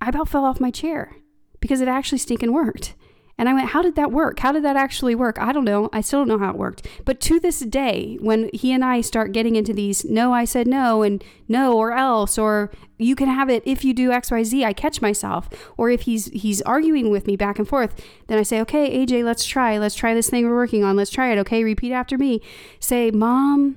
I 0.00 0.08
about 0.08 0.28
fell 0.28 0.44
off 0.44 0.60
my 0.60 0.70
chair 0.70 1.16
because 1.60 1.80
it 1.80 1.88
actually 1.88 2.18
stinking 2.18 2.52
worked. 2.52 2.94
And 3.38 3.50
I 3.50 3.52
went, 3.52 3.70
How 3.70 3.82
did 3.82 3.96
that 3.96 4.12
work? 4.12 4.38
How 4.38 4.52
did 4.52 4.64
that 4.64 4.76
actually 4.76 5.14
work? 5.14 5.38
I 5.38 5.52
don't 5.52 5.64
know. 5.64 5.90
I 5.92 6.00
still 6.00 6.20
don't 6.20 6.28
know 6.28 6.38
how 6.38 6.50
it 6.50 6.56
worked. 6.56 6.86
But 7.04 7.20
to 7.22 7.38
this 7.38 7.60
day, 7.60 8.16
when 8.20 8.48
he 8.54 8.72
and 8.72 8.82
I 8.82 9.02
start 9.02 9.32
getting 9.32 9.56
into 9.56 9.74
these, 9.74 10.04
no, 10.06 10.32
I 10.32 10.46
said 10.46 10.66
no, 10.66 11.02
and 11.02 11.22
no, 11.46 11.76
or 11.76 11.92
else, 11.92 12.38
or 12.38 12.70
you 12.96 13.14
can 13.14 13.28
have 13.28 13.50
it 13.50 13.62
if 13.66 13.84
you 13.84 13.92
do 13.92 14.08
XYZ, 14.08 14.64
I 14.64 14.72
catch 14.72 15.02
myself. 15.02 15.50
Or 15.76 15.90
if 15.90 16.02
he's 16.02 16.26
he's 16.26 16.62
arguing 16.62 17.10
with 17.10 17.26
me 17.26 17.36
back 17.36 17.58
and 17.58 17.68
forth, 17.68 18.02
then 18.28 18.38
I 18.38 18.42
say, 18.42 18.60
Okay, 18.62 19.04
AJ, 19.04 19.22
let's 19.24 19.44
try. 19.44 19.76
Let's 19.76 19.94
try 19.94 20.14
this 20.14 20.30
thing 20.30 20.46
we're 20.46 20.56
working 20.56 20.82
on. 20.82 20.96
Let's 20.96 21.10
try 21.10 21.30
it. 21.30 21.38
Okay, 21.38 21.62
repeat 21.62 21.92
after 21.92 22.16
me. 22.16 22.40
Say, 22.80 23.10
Mom, 23.10 23.76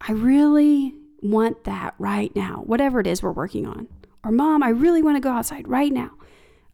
I 0.00 0.12
really 0.12 0.99
want 1.22 1.64
that 1.64 1.94
right 1.98 2.34
now. 2.34 2.62
Whatever 2.66 3.00
it 3.00 3.06
is 3.06 3.22
we're 3.22 3.32
working 3.32 3.66
on. 3.66 3.88
Or 4.24 4.30
mom, 4.30 4.62
I 4.62 4.68
really 4.68 5.02
want 5.02 5.16
to 5.16 5.20
go 5.20 5.30
outside 5.30 5.68
right 5.68 5.92
now. 5.92 6.10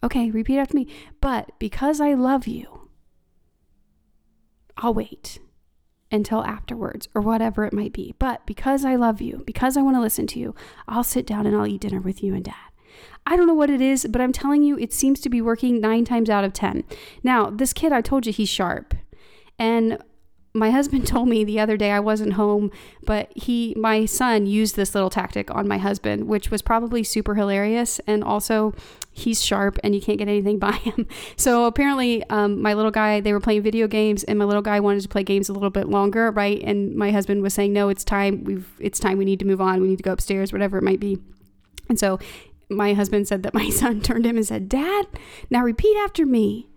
Okay, 0.02 0.30
repeat 0.30 0.58
after 0.58 0.76
me. 0.76 0.86
But 1.20 1.52
because 1.58 2.00
I 2.00 2.14
love 2.14 2.46
you, 2.46 2.88
I'll 4.76 4.94
wait 4.94 5.38
until 6.10 6.44
afterwards 6.44 7.08
or 7.14 7.20
whatever 7.20 7.64
it 7.64 7.72
might 7.72 7.92
be. 7.92 8.14
But 8.18 8.46
because 8.46 8.84
I 8.84 8.96
love 8.96 9.20
you, 9.20 9.42
because 9.46 9.76
I 9.76 9.82
want 9.82 9.96
to 9.96 10.00
listen 10.00 10.26
to 10.28 10.38
you, 10.38 10.54
I'll 10.86 11.04
sit 11.04 11.26
down 11.26 11.46
and 11.46 11.56
I'll 11.56 11.66
eat 11.66 11.80
dinner 11.80 12.00
with 12.00 12.22
you 12.22 12.34
and 12.34 12.44
dad. 12.44 12.54
I 13.26 13.36
don't 13.36 13.46
know 13.46 13.54
what 13.54 13.70
it 13.70 13.80
is, 13.80 14.06
but 14.08 14.20
I'm 14.20 14.32
telling 14.32 14.62
you, 14.62 14.78
it 14.78 14.92
seems 14.92 15.20
to 15.20 15.28
be 15.28 15.40
working 15.40 15.80
nine 15.80 16.04
times 16.04 16.30
out 16.30 16.44
of 16.44 16.52
10. 16.52 16.84
Now, 17.22 17.50
this 17.50 17.72
kid, 17.72 17.92
I 17.92 18.00
told 18.00 18.26
you 18.26 18.32
he's 18.32 18.48
sharp. 18.48 18.94
And 19.58 19.98
my 20.56 20.70
husband 20.70 21.06
told 21.14 21.28
me 21.28 21.44
the 21.44 21.60
other 21.60 21.76
day 21.76 21.90
I 21.90 22.00
wasn't 22.00 22.32
home, 22.32 22.70
but 23.04 23.30
he, 23.34 23.74
my 23.76 24.06
son, 24.06 24.46
used 24.46 24.74
this 24.76 24.94
little 24.94 25.10
tactic 25.10 25.54
on 25.54 25.68
my 25.68 25.78
husband, 25.78 26.26
which 26.26 26.50
was 26.50 26.62
probably 26.62 27.04
super 27.04 27.34
hilarious. 27.34 28.00
And 28.06 28.24
also, 28.24 28.74
he's 29.12 29.44
sharp 29.44 29.78
and 29.82 29.94
you 29.94 30.00
can't 30.00 30.18
get 30.18 30.28
anything 30.28 30.58
by 30.68 30.72
him. 30.72 31.06
So 31.36 31.64
apparently, 31.64 32.24
um, 32.30 32.60
my 32.60 32.74
little 32.74 32.90
guy, 32.90 33.20
they 33.20 33.32
were 33.32 33.40
playing 33.40 33.62
video 33.62 33.86
games, 33.86 34.24
and 34.24 34.38
my 34.38 34.44
little 34.44 34.62
guy 34.62 34.80
wanted 34.80 35.02
to 35.02 35.08
play 35.08 35.22
games 35.22 35.48
a 35.48 35.52
little 35.52 35.70
bit 35.70 35.88
longer, 35.88 36.30
right? 36.30 36.60
And 36.62 36.94
my 36.96 37.10
husband 37.10 37.42
was 37.42 37.54
saying, 37.54 37.72
"No, 37.72 37.88
it's 37.88 38.04
time. 38.04 38.44
We've, 38.44 38.68
it's 38.78 38.98
time. 38.98 39.18
We 39.18 39.24
need 39.24 39.38
to 39.40 39.46
move 39.46 39.60
on. 39.60 39.80
We 39.80 39.88
need 39.88 39.98
to 39.98 40.02
go 40.02 40.12
upstairs, 40.12 40.52
whatever 40.52 40.78
it 40.78 40.82
might 40.82 41.00
be." 41.00 41.18
And 41.88 41.98
so, 41.98 42.18
my 42.68 42.94
husband 42.94 43.28
said 43.28 43.42
that 43.44 43.54
my 43.62 43.68
son 43.70 44.00
turned 44.00 44.26
him 44.26 44.36
and 44.36 44.46
said, 44.46 44.68
"Dad, 44.68 45.06
now 45.50 45.62
repeat 45.62 45.96
after 45.98 46.26
me. 46.26 46.68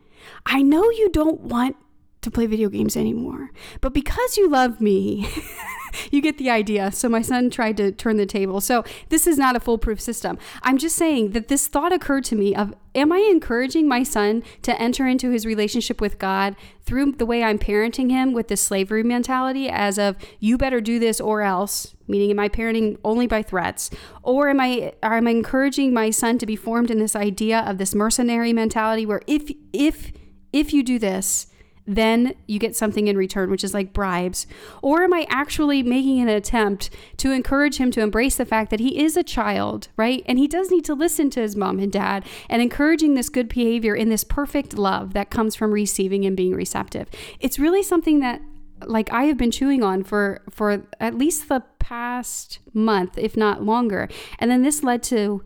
I 0.46 0.62
know 0.62 0.90
you 0.90 1.10
don't 1.10 1.42
want." 1.42 1.76
To 2.22 2.32
play 2.32 2.46
video 2.46 2.70
games 2.70 2.98
anymore. 2.98 3.52
But 3.82 3.94
because 3.94 4.38
you 4.38 4.50
love 4.50 4.82
me, 4.82 5.28
you 6.12 6.22
get 6.22 6.38
the 6.38 6.50
idea. 6.50 6.92
So 6.92 7.10
my 7.10 7.22
son 7.22 7.50
tried 7.50 7.78
to 7.78 7.92
turn 7.92 8.18
the 8.18 8.26
table. 8.26 8.62
So 8.62 8.84
this 9.10 9.28
is 9.28 9.38
not 9.38 9.56
a 9.56 9.60
foolproof 9.60 10.00
system. 10.00 10.38
I'm 10.62 10.78
just 10.78 10.96
saying 10.96 11.32
that 11.32 11.48
this 11.48 11.68
thought 11.68 11.94
occurred 11.94 12.26
to 12.26 12.36
me 12.36 12.56
of 12.56 12.74
am 12.96 13.12
I 13.12 13.20
encouraging 13.20 13.88
my 13.88 14.04
son 14.04 14.44
to 14.64 14.80
enter 14.82 15.08
into 15.08 15.30
his 15.30 15.46
relationship 15.46 16.02
with 16.02 16.20
God 16.20 16.56
through 16.82 17.14
the 17.14 17.26
way 17.26 17.44
I'm 17.44 17.60
parenting 17.60 18.10
him 18.10 18.34
with 18.34 18.48
this 18.48 18.62
slavery 18.62 19.04
mentality 19.04 19.70
as 19.70 19.98
of 19.98 20.18
you 20.40 20.58
better 20.58 20.82
do 20.82 21.00
this 21.00 21.22
or 21.22 21.42
else, 21.42 21.96
meaning 22.08 22.32
am 22.32 22.40
I 22.40 22.50
parenting 22.50 22.98
only 23.04 23.28
by 23.28 23.44
threats 23.44 23.90
or 24.24 24.50
am 24.50 24.60
I 24.60 24.94
or 25.04 25.14
am 25.14 25.28
I 25.28 25.32
encouraging 25.32 25.94
my 25.94 26.10
son 26.10 26.38
to 26.40 26.46
be 26.46 26.56
formed 26.56 26.92
in 26.92 27.00
this 27.00 27.16
idea 27.16 27.60
of 27.60 27.78
this 27.78 27.96
mercenary 27.96 28.54
mentality 28.54 29.06
where 29.06 29.22
if 29.28 29.52
if 29.72 30.12
if 30.52 30.74
you 30.74 30.82
do 30.82 30.98
this, 30.98 31.48
then 31.90 32.36
you 32.46 32.60
get 32.60 32.76
something 32.76 33.08
in 33.08 33.18
return, 33.18 33.50
which 33.50 33.64
is 33.64 33.74
like 33.74 33.94
bribes? 33.94 34.46
Or 34.84 35.04
am 35.04 35.12
I 35.12 35.26
actually 35.28 35.82
making 35.82 36.22
an 36.22 36.30
attempt 36.30 36.92
to 37.18 37.32
encourage 37.32 37.78
him 37.78 37.90
to 37.92 38.02
embrace 38.02 38.36
the 38.36 38.46
fact 38.46 38.70
that 38.70 38.80
he 38.80 39.02
is 39.02 39.18
a 39.18 39.24
child, 39.24 39.88
right? 39.98 40.24
And 40.28 40.38
he 40.38 40.48
does 40.48 40.70
need 40.70 40.86
to 40.86 40.94
listen 40.94 41.32
to 41.32 41.42
his 41.42 41.56
mom 41.56 41.80
and 41.80 41.92
dad 41.92 42.26
and 42.48 42.62
encouraging 42.62 43.16
this 43.16 43.28
good 43.28 43.50
behavior 43.50 43.96
in 43.96 44.10
this 44.10 44.24
perfect 44.24 44.78
love 44.78 45.14
that 45.14 45.32
comes 45.32 45.56
from 45.56 45.72
receiving 45.72 46.26
and 46.26 46.38
being 46.38 46.54
receptive. 46.54 47.10
It's 47.40 47.58
really 47.58 47.82
something 47.82 48.20
that 48.20 48.40
like 48.86 49.12
I 49.12 49.24
have 49.24 49.38
been 49.38 49.52
chewing 49.52 49.84
on 49.84 50.04
for 50.04 50.42
for 50.50 50.84
at 51.02 51.18
least 51.18 51.50
the 51.50 51.64
past 51.80 52.60
month, 52.72 53.18
if 53.18 53.36
not 53.36 53.64
longer. 53.64 54.08
And 54.38 54.52
then 54.52 54.62
this 54.62 54.84
led 54.84 55.02
to 55.04 55.44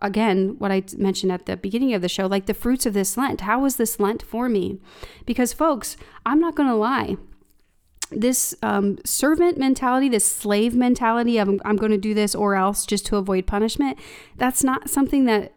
again, 0.00 0.56
what 0.58 0.70
I 0.70 0.82
mentioned 0.96 1.32
at 1.32 1.46
the 1.46 1.56
beginning 1.56 1.94
of 1.94 2.02
the 2.02 2.08
show, 2.08 2.26
like 2.26 2.46
the 2.46 2.54
fruits 2.54 2.86
of 2.86 2.94
this 2.94 3.16
Lent. 3.16 3.42
How 3.42 3.60
was 3.60 3.76
this 3.76 3.98
Lent 3.98 4.22
for 4.22 4.48
me? 4.48 4.78
Because, 5.24 5.52
folks, 5.52 5.96
I'm 6.24 6.40
not 6.40 6.54
going 6.54 6.68
to 6.68 6.74
lie. 6.74 7.16
This 8.10 8.54
um, 8.62 8.98
servant 9.04 9.58
mentality, 9.58 10.08
this 10.08 10.24
slave 10.24 10.74
mentality 10.76 11.38
of 11.38 11.48
I'm 11.64 11.76
going 11.76 11.90
to 11.90 11.98
do 11.98 12.14
this 12.14 12.34
or 12.34 12.54
else 12.54 12.86
just 12.86 13.06
to 13.06 13.16
avoid 13.16 13.46
punishment, 13.46 13.98
that's 14.36 14.62
not 14.62 14.88
something 14.88 15.24
that 15.24 15.52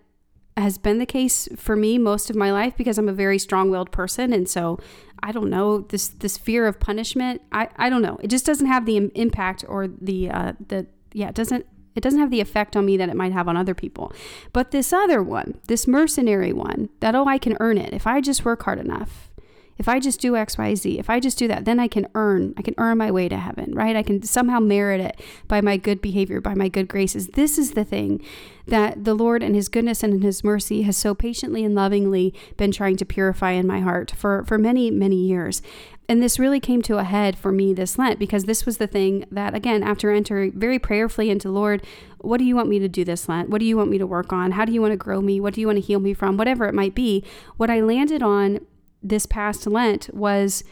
has 0.57 0.77
been 0.77 0.97
the 0.97 1.05
case 1.05 1.47
for 1.55 1.75
me 1.75 1.97
most 1.97 2.29
of 2.29 2.35
my 2.35 2.51
life 2.51 2.75
because 2.75 2.97
I'm 2.97 3.07
a 3.07 3.13
very 3.13 3.39
strong-willed 3.39 3.91
person 3.91 4.33
and 4.33 4.49
so 4.49 4.77
I 5.23 5.31
don't 5.31 5.49
know 5.49 5.81
this 5.81 6.09
this 6.09 6.37
fear 6.37 6.67
of 6.67 6.81
punishment 6.81 7.41
I, 7.51 7.69
I 7.77 7.89
don't 7.89 8.01
know 8.01 8.17
it 8.21 8.27
just 8.27 8.45
doesn't 8.45 8.67
have 8.67 8.85
the 8.85 8.97
impact 9.15 9.63
or 9.67 9.87
the 9.87 10.29
uh, 10.29 10.53
the 10.67 10.87
yeah 11.13 11.29
it 11.29 11.35
doesn't 11.35 11.65
it 11.99 12.01
doesn't 12.01 12.21
have 12.21 12.31
the 12.31 12.39
effect 12.39 12.77
on 12.77 12.85
me 12.85 12.95
that 12.95 13.09
it 13.09 13.15
might 13.17 13.33
have 13.33 13.49
on 13.49 13.57
other 13.57 13.73
people. 13.73 14.13
But 14.53 14.71
this 14.71 14.93
other 14.93 15.21
one, 15.21 15.59
this 15.67 15.85
mercenary 15.85 16.53
one, 16.53 16.87
that, 17.01 17.13
oh, 17.13 17.25
I 17.25 17.37
can 17.37 17.57
earn 17.59 17.77
it 17.77 17.93
if 17.93 18.07
I 18.07 18.21
just 18.21 18.45
work 18.45 18.63
hard 18.63 18.79
enough. 18.79 19.29
If 19.77 19.89
I 19.89 19.99
just 19.99 20.21
do 20.21 20.37
X, 20.37 20.57
Y, 20.57 20.75
Z, 20.75 20.97
if 20.97 21.09
I 21.09 21.19
just 21.19 21.37
do 21.37 21.49
that, 21.49 21.65
then 21.65 21.77
I 21.77 21.89
can 21.89 22.07
earn, 22.15 22.53
I 22.55 22.61
can 22.61 22.73
earn 22.77 22.97
my 22.99 23.11
way 23.11 23.27
to 23.27 23.35
heaven, 23.35 23.75
right? 23.75 23.97
I 23.97 24.03
can 24.03 24.23
somehow 24.23 24.61
merit 24.61 25.01
it 25.01 25.19
by 25.49 25.59
my 25.59 25.75
good 25.75 26.01
behavior, 26.01 26.39
by 26.39 26.53
my 26.53 26.69
good 26.69 26.87
graces. 26.87 27.27
This 27.27 27.57
is 27.57 27.71
the 27.71 27.83
thing 27.83 28.25
that 28.65 29.03
the 29.03 29.13
Lord 29.13 29.43
and 29.43 29.55
His 29.55 29.67
goodness 29.67 30.01
and 30.01 30.13
in 30.13 30.21
His 30.21 30.41
mercy 30.41 30.83
has 30.83 30.95
so 30.95 31.13
patiently 31.13 31.65
and 31.65 31.75
lovingly 31.75 32.33
been 32.55 32.71
trying 32.71 32.95
to 32.95 33.05
purify 33.05 33.51
in 33.51 33.67
my 33.67 33.81
heart 33.81 34.11
for, 34.11 34.45
for 34.45 34.57
many, 34.57 34.89
many 34.89 35.17
years. 35.17 35.61
And 36.09 36.23
this 36.23 36.39
really 36.39 36.59
came 36.59 36.81
to 36.81 36.97
a 36.97 37.03
head 37.03 37.37
for 37.37 37.51
me 37.51 37.71
this 37.71 37.99
Lent 37.99 38.17
because 38.17 38.45
this 38.45 38.65
was 38.65 38.79
the 38.79 38.87
thing 38.87 39.25
that, 39.29 39.53
again, 39.53 39.83
after 39.83 40.11
entering 40.11 40.51
very 40.59 40.79
prayerfully 40.79 41.29
into 41.29 41.51
Lord, 41.51 41.85
what 42.17 42.39
do 42.39 42.45
you 42.45 42.55
want 42.55 42.67
me 42.67 42.79
to 42.79 42.89
do 42.89 43.05
this 43.05 43.29
Lent? 43.29 43.49
What 43.49 43.59
do 43.59 43.65
you 43.65 43.77
want 43.77 43.91
me 43.91 43.99
to 43.99 44.07
work 44.07 44.33
on? 44.33 44.53
How 44.53 44.65
do 44.65 44.71
you 44.73 44.81
want 44.81 44.91
to 44.91 44.97
grow 44.97 45.21
me? 45.21 45.39
What 45.39 45.53
do 45.53 45.61
you 45.61 45.67
want 45.67 45.77
to 45.77 45.85
heal 45.85 45.99
me 45.99 46.15
from? 46.15 46.35
Whatever 46.35 46.65
it 46.65 46.73
might 46.73 46.95
be. 46.95 47.23
What 47.57 47.69
I 47.69 47.81
landed 47.81 48.23
on 48.23 48.65
this 49.03 49.27
past 49.27 49.67
Lent 49.67 50.09
was 50.11 50.63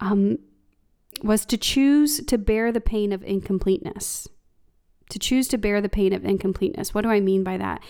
um, 0.00 0.38
was 1.22 1.44
to 1.44 1.58
choose 1.58 2.24
to 2.24 2.38
bear 2.38 2.72
the 2.72 2.80
pain 2.80 3.12
of 3.12 3.22
incompleteness. 3.22 4.28
To 5.10 5.18
choose 5.18 5.46
to 5.48 5.58
bear 5.58 5.82
the 5.82 5.90
pain 5.90 6.14
of 6.14 6.24
incompleteness. 6.24 6.94
What 6.94 7.02
do 7.02 7.10
I 7.10 7.20
mean 7.20 7.44
by 7.44 7.58
that? 7.58 7.82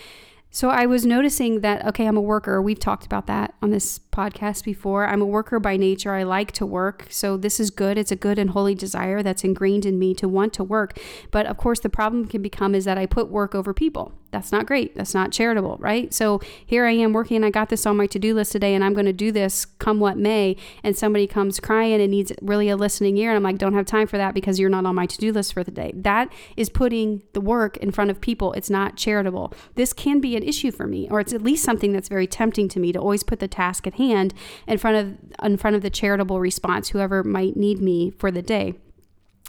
So 0.53 0.69
I 0.69 0.85
was 0.85 1.05
noticing 1.05 1.61
that, 1.61 1.85
okay, 1.85 2.05
I'm 2.05 2.17
a 2.17 2.21
worker. 2.21 2.61
We've 2.61 2.77
talked 2.77 3.05
about 3.05 3.25
that 3.27 3.53
on 3.61 3.69
this 3.69 3.99
podcast 4.11 4.65
before. 4.65 5.07
I'm 5.07 5.21
a 5.21 5.25
worker 5.25 5.61
by 5.61 5.77
nature. 5.77 6.13
I 6.13 6.23
like 6.23 6.51
to 6.53 6.65
work. 6.65 7.07
So 7.09 7.37
this 7.37 7.57
is 7.57 7.69
good. 7.69 7.97
It's 7.97 8.11
a 8.11 8.17
good 8.17 8.37
and 8.37 8.49
holy 8.49 8.75
desire 8.75 9.23
that's 9.23 9.45
ingrained 9.45 9.85
in 9.85 9.97
me 9.97 10.13
to 10.15 10.27
want 10.27 10.51
to 10.55 10.63
work. 10.65 10.99
But 11.31 11.45
of 11.45 11.55
course, 11.55 11.79
the 11.79 11.89
problem 11.89 12.27
can 12.27 12.41
become 12.41 12.75
is 12.75 12.83
that 12.83 12.97
I 12.97 13.05
put 13.05 13.29
work 13.29 13.55
over 13.55 13.73
people. 13.73 14.11
That's 14.31 14.51
not 14.51 14.65
great. 14.65 14.95
That's 14.95 15.13
not 15.13 15.31
charitable, 15.31 15.77
right? 15.79 16.13
So 16.13 16.41
here 16.65 16.85
I 16.85 16.91
am 16.91 17.11
working. 17.11 17.43
I 17.43 17.49
got 17.49 17.69
this 17.69 17.85
on 17.85 17.97
my 17.97 18.07
to 18.07 18.19
do 18.19 18.33
list 18.33 18.53
today 18.53 18.75
and 18.75 18.83
I'm 18.83 18.93
going 18.93 19.05
to 19.05 19.13
do 19.13 19.31
this 19.31 19.65
come 19.65 19.99
what 19.99 20.17
may. 20.17 20.55
And 20.83 20.97
somebody 20.97 21.27
comes 21.27 21.59
crying 21.59 22.01
and 22.01 22.11
needs 22.11 22.31
really 22.41 22.69
a 22.69 22.77
listening 22.77 23.17
ear. 23.17 23.29
And 23.29 23.37
I'm 23.37 23.43
like, 23.43 23.57
don't 23.57 23.73
have 23.73 23.85
time 23.85 24.07
for 24.07 24.17
that 24.17 24.33
because 24.33 24.57
you're 24.57 24.69
not 24.69 24.85
on 24.85 24.95
my 24.95 25.05
to 25.05 25.17
do 25.17 25.33
list 25.33 25.53
for 25.53 25.63
the 25.63 25.71
day. 25.71 25.91
That 25.95 26.31
is 26.55 26.69
putting 26.69 27.23
the 27.33 27.41
work 27.41 27.77
in 27.77 27.91
front 27.91 28.09
of 28.09 28.21
people. 28.21 28.53
It's 28.53 28.69
not 28.69 28.95
charitable. 28.95 29.53
This 29.75 29.91
can 29.91 30.21
be 30.21 30.40
issue 30.43 30.71
for 30.71 30.87
me, 30.87 31.07
or 31.09 31.19
it's 31.19 31.33
at 31.33 31.41
least 31.41 31.63
something 31.63 31.91
that's 31.91 32.09
very 32.09 32.27
tempting 32.27 32.67
to 32.69 32.79
me 32.79 32.91
to 32.91 32.99
always 32.99 33.23
put 33.23 33.39
the 33.39 33.47
task 33.47 33.87
at 33.87 33.95
hand 33.95 34.33
in 34.67 34.77
front 34.77 34.97
of 34.97 35.45
in 35.45 35.57
front 35.57 35.75
of 35.75 35.81
the 35.81 35.89
charitable 35.89 36.39
response, 36.39 36.89
whoever 36.89 37.23
might 37.23 37.55
need 37.55 37.81
me 37.81 38.11
for 38.11 38.31
the 38.31 38.41
day. 38.41 38.75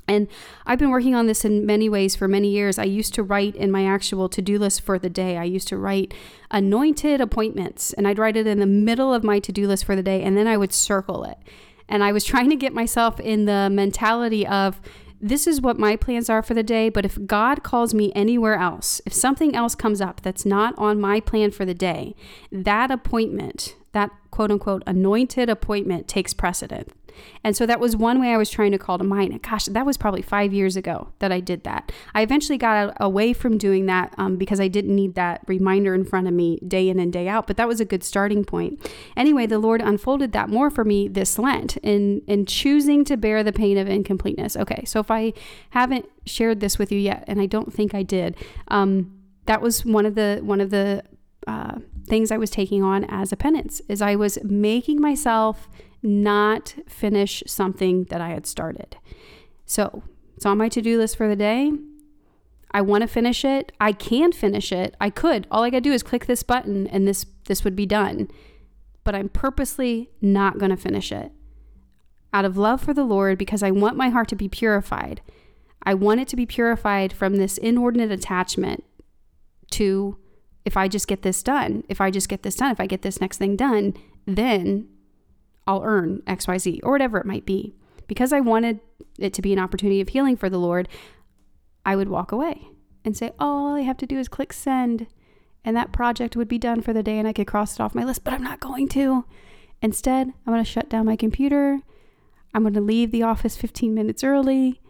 And 0.09 0.27
I've 0.67 0.79
been 0.79 0.91
working 0.91 1.15
on 1.15 1.27
this 1.27 1.45
in 1.45 1.65
many 1.65 1.89
ways 1.89 2.17
for 2.17 2.27
many 2.27 2.49
years. 2.49 2.79
I 2.79 2.85
used 2.85 3.15
to 3.15 3.23
write 3.23 3.55
in 3.55 3.71
my 3.71 3.87
actual 3.87 4.29
to 4.31 4.43
do 4.43 4.59
list 4.59 4.81
for 4.81 4.99
the 4.99 5.09
day, 5.09 5.37
I 5.37 5.45
used 5.45 5.69
to 5.69 5.79
write 5.79 6.13
anointed 6.51 7.21
appointments, 7.21 7.93
and 7.93 8.07
I'd 8.09 8.19
write 8.19 8.37
it 8.37 8.47
in 8.47 8.59
the 8.59 8.67
middle 8.67 9.15
of 9.15 9.23
my 9.23 9.39
to 9.39 9.53
do 9.53 9.69
list 9.69 9.85
for 9.85 9.95
the 9.95 10.03
day, 10.03 10.23
and 10.23 10.37
then 10.37 10.47
I 10.47 10.57
would 10.57 10.73
circle 10.73 11.25
it. 11.25 11.39
And 11.89 12.03
I 12.03 12.13
was 12.13 12.25
trying 12.25 12.51
to 12.51 12.57
get 12.57 12.73
myself 12.73 13.21
in 13.21 13.45
the 13.45 13.69
mentality 13.71 14.47
of, 14.47 14.81
this 15.23 15.47
is 15.47 15.61
what 15.61 15.79
my 15.79 15.95
plans 15.95 16.29
are 16.29 16.43
for 16.43 16.53
the 16.53 16.65
day, 16.65 16.89
but 16.89 17.05
if 17.05 17.27
God 17.27 17.63
calls 17.63 17.95
me 17.95 18.13
anywhere 18.13 18.57
else, 18.57 19.01
if 19.07 19.15
something 19.15 19.55
else 19.55 19.77
comes 19.77 20.01
up 20.01 20.21
that's 20.21 20.45
not 20.45 20.75
on 20.77 21.01
my 21.01 21.21
plan 21.21 21.53
for 21.53 21.65
the 21.65 21.75
day, 21.75 22.17
that 22.51 22.91
appointment, 22.91 23.77
that 23.93 24.11
quote 24.33 24.51
unquote 24.51 24.83
anointed 24.85 25.49
appointment 25.49 26.09
takes 26.09 26.35
precedent. 26.35 26.89
And 27.45 27.57
so 27.57 27.67
that 27.67 27.81
was 27.81 27.97
one 27.97 28.21
way 28.21 28.33
I 28.33 28.37
was 28.37 28.51
trying 28.51 28.73
to 28.73 28.79
call 28.79 28.99
to 28.99 29.05
mind. 29.05 29.33
And 29.33 29.43
gosh, 29.43 29.67
that 29.67 29.87
was 29.87 29.97
probably 29.97 30.23
five 30.23 30.53
years 30.53 30.77
ago 30.77 31.13
that 31.19 31.33
I 31.33 31.41
did 31.41 31.65
that. 31.65 31.93
I 32.15 32.23
eventually 32.23 32.59
got 32.59 32.97
away 33.01 33.33
from 33.33 33.59
doing 33.59 33.87
that 33.87 34.15
um, 34.19 34.37
because 34.37 34.61
I 34.61 34.69
didn't 34.69 34.95
need 34.95 35.15
that 35.15 35.43
reminder 35.47 35.95
in 35.95 36.05
front 36.05 36.29
of 36.29 36.35
me 36.35 36.59
day 36.67 36.89
in 36.89 36.99
and 36.99 37.13
day 37.13 37.29
out. 37.29 37.47
But 37.47 37.57
that 37.57 37.69
was 37.69 37.81
a 37.81 37.85
good 37.85 38.05
starting 38.05 38.45
point. 38.45 38.81
Anyway, 39.17 39.47
the 39.47 39.59
Lord 39.59 39.81
unfolded 39.81 40.33
that 40.33 40.49
more 40.49 40.71
for 40.71 40.85
me 40.85 41.09
this 41.09 41.39
Lent 41.39 41.77
in 41.79 42.23
in 42.27 42.47
choosing 42.47 43.05
to 43.05 43.17
bear 43.17 43.43
the 43.43 43.53
pain 43.53 43.79
of 43.79 43.89
incompleteness. 43.89 44.57
Okay, 44.57 44.85
so 44.85 45.01
if 45.01 45.11
I 45.11 45.33
haven't 45.71 46.09
shared 46.25 46.61
this 46.61 46.79
with 46.79 46.93
you 46.93 46.99
yet, 46.99 47.25
and 47.27 47.41
I 47.41 47.47
don't 47.47 47.73
think 47.73 47.95
I 47.95 48.03
did, 48.03 48.37
um, 48.69 49.19
that 49.47 49.61
was 49.61 49.85
one 49.85 50.07
of 50.07 50.15
the 50.15 50.41
one 50.43 50.61
of 50.61 50.71
the 50.71 51.03
uh, 51.47 51.79
things 52.07 52.31
I 52.31 52.37
was 52.37 52.51
taking 52.51 52.83
on 52.83 53.05
as 53.05 53.33
a 53.33 53.37
penance 53.37 53.81
is 53.89 54.03
I 54.03 54.17
was 54.17 54.39
making 54.43 55.01
myself 55.01 55.69
not 56.03 56.75
finish 56.89 57.43
something 57.47 58.05
that 58.05 58.21
I 58.21 58.31
had 58.31 58.47
started. 58.47 58.97
So 59.65 60.03
it's 60.37 60.47
on 60.47 60.59
my 60.59 60.69
to 60.71 60.83
do 60.83 60.99
list 60.99 61.17
for 61.17 61.29
the 61.29 61.37
day. 61.37 61.73
I 62.73 62.81
want 62.81 63.03
to 63.03 63.09
finish 63.09 63.45
it. 63.45 63.73
I 63.81 63.93
can 63.93 64.33
finish 64.33 64.73
it. 64.73 64.95
I 65.01 65.11
could. 65.11 65.47
All 65.51 65.63
I 65.63 65.71
got 65.71 65.79
to 65.79 65.83
do 65.83 65.93
is 65.93 66.03
click 66.03 66.27
this 66.27 66.43
button 66.43 66.87
and 66.87 67.07
this 67.07 67.27
this 67.47 67.65
would 67.65 67.77
be 67.77 67.87
done. 67.87 68.29
But 69.05 69.15
I'm 69.15 69.29
purposely 69.29 70.11
not 70.21 70.59
going 70.59 70.71
to 70.71 70.77
finish 70.77 71.13
it. 71.13 71.33
Out 72.33 72.45
of 72.45 72.57
love 72.57 72.81
for 72.81 72.95
the 72.95 73.05
Lord 73.05 73.37
because 73.37 73.63
I 73.63 73.71
want 73.71 73.97
my 73.97 74.09
heart 74.09 74.29
to 74.29 74.37
be 74.37 74.49
purified. 74.49 75.21
I 75.83 75.95
want 75.95 76.21
it 76.21 76.29
to 76.29 76.37
be 76.37 76.47
purified 76.47 77.13
from 77.13 77.37
this 77.37 77.59
inordinate 77.59 78.13
attachment 78.13 78.85
to 79.73 80.17
if 80.65 80.77
I 80.77 80.87
just 80.89 81.09
get 81.09 81.23
this 81.23 81.43
done, 81.43 81.85
if 81.89 82.01
I 82.01 82.11
just 82.11 82.29
get 82.29 82.43
this 82.43 82.55
done, 82.55 82.71
if 82.71 82.81
I 82.81 82.87
get 82.87 83.03
this 83.03 83.21
next 83.21 83.39
thing 83.39 83.57
done, 83.57 83.95
then 84.27 84.89
I'll 85.67 85.83
earn 85.83 86.23
XYZ 86.27 86.81
or 86.83 86.93
whatever 86.93 87.19
it 87.19 87.27
might 87.27 87.47
be. 87.47 87.75
Because 88.07 88.33
I 88.33 88.41
wanted 88.41 88.81
it 89.19 89.33
to 89.35 89.43
be 89.43 89.53
an 89.53 89.59
opportunity 89.59 90.01
of 90.01 90.09
healing 90.11 90.37
for 90.37 90.51
the 90.51 90.59
Lord, 90.59 90.89
I 91.85 91.97
would 91.97 92.09
walk 92.09 92.33
away 92.33 92.69
and 93.05 93.17
say, 93.17 93.33
oh, 93.39 93.69
all 93.69 93.75
I 93.75 93.81
have 93.81 93.97
to 93.99 94.07
do 94.07 94.19
is 94.19 94.29
click 94.29 94.53
send, 94.53 95.07
and 95.65 95.77
that 95.77 95.93
project 95.93 96.37
would 96.37 96.49
be 96.49 96.59
done 96.59 96.81
for 96.81 96.93
the 96.93 97.03
day 97.03 97.19
and 97.19 97.27
I 97.27 97.33
could 97.33 97.47
cross 97.47 97.75
it 97.75 97.81
off 97.81 97.95
my 97.95 98.05
list, 98.05 98.25
but 98.25 98.35
I'm 98.35 98.43
not 98.43 98.61
going 98.61 98.89
to. 98.91 99.25
Instead, 99.81 100.29
I'm 100.29 100.53
going 100.53 100.65
to 100.65 100.71
shut 100.71 100.89
down 100.89 101.07
my 101.07 101.17
computer. 101.17 101.81
I'm 102.55 102.63
going 102.63 102.75
to 102.75 102.81
leave 102.81 103.11
the 103.11 103.23
office 103.23 103.57
15 103.57 103.95
minutes 103.95 104.23
early. 104.23 104.81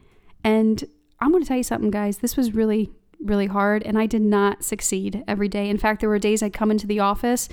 And 0.45 0.85
I'm 1.21 1.31
going 1.31 1.43
to 1.43 1.49
tell 1.49 1.57
you 1.57 1.63
something, 1.63 1.91
guys. 1.91 2.19
This 2.19 2.37
was 2.37 2.55
really 2.55 2.91
really 3.25 3.47
hard 3.47 3.83
and 3.83 3.99
I 3.99 4.07
did 4.07 4.23
not 4.23 4.65
succeed 4.65 5.25
every 5.27 5.49
day. 5.49 5.69
In 5.69 5.79
fact, 5.79 6.01
there 6.01 6.09
were 6.09 6.19
days 6.19 6.43
I'd 6.43 6.53
come 6.53 6.71
into 6.71 6.87
the 6.87 7.01
office 7.01 7.49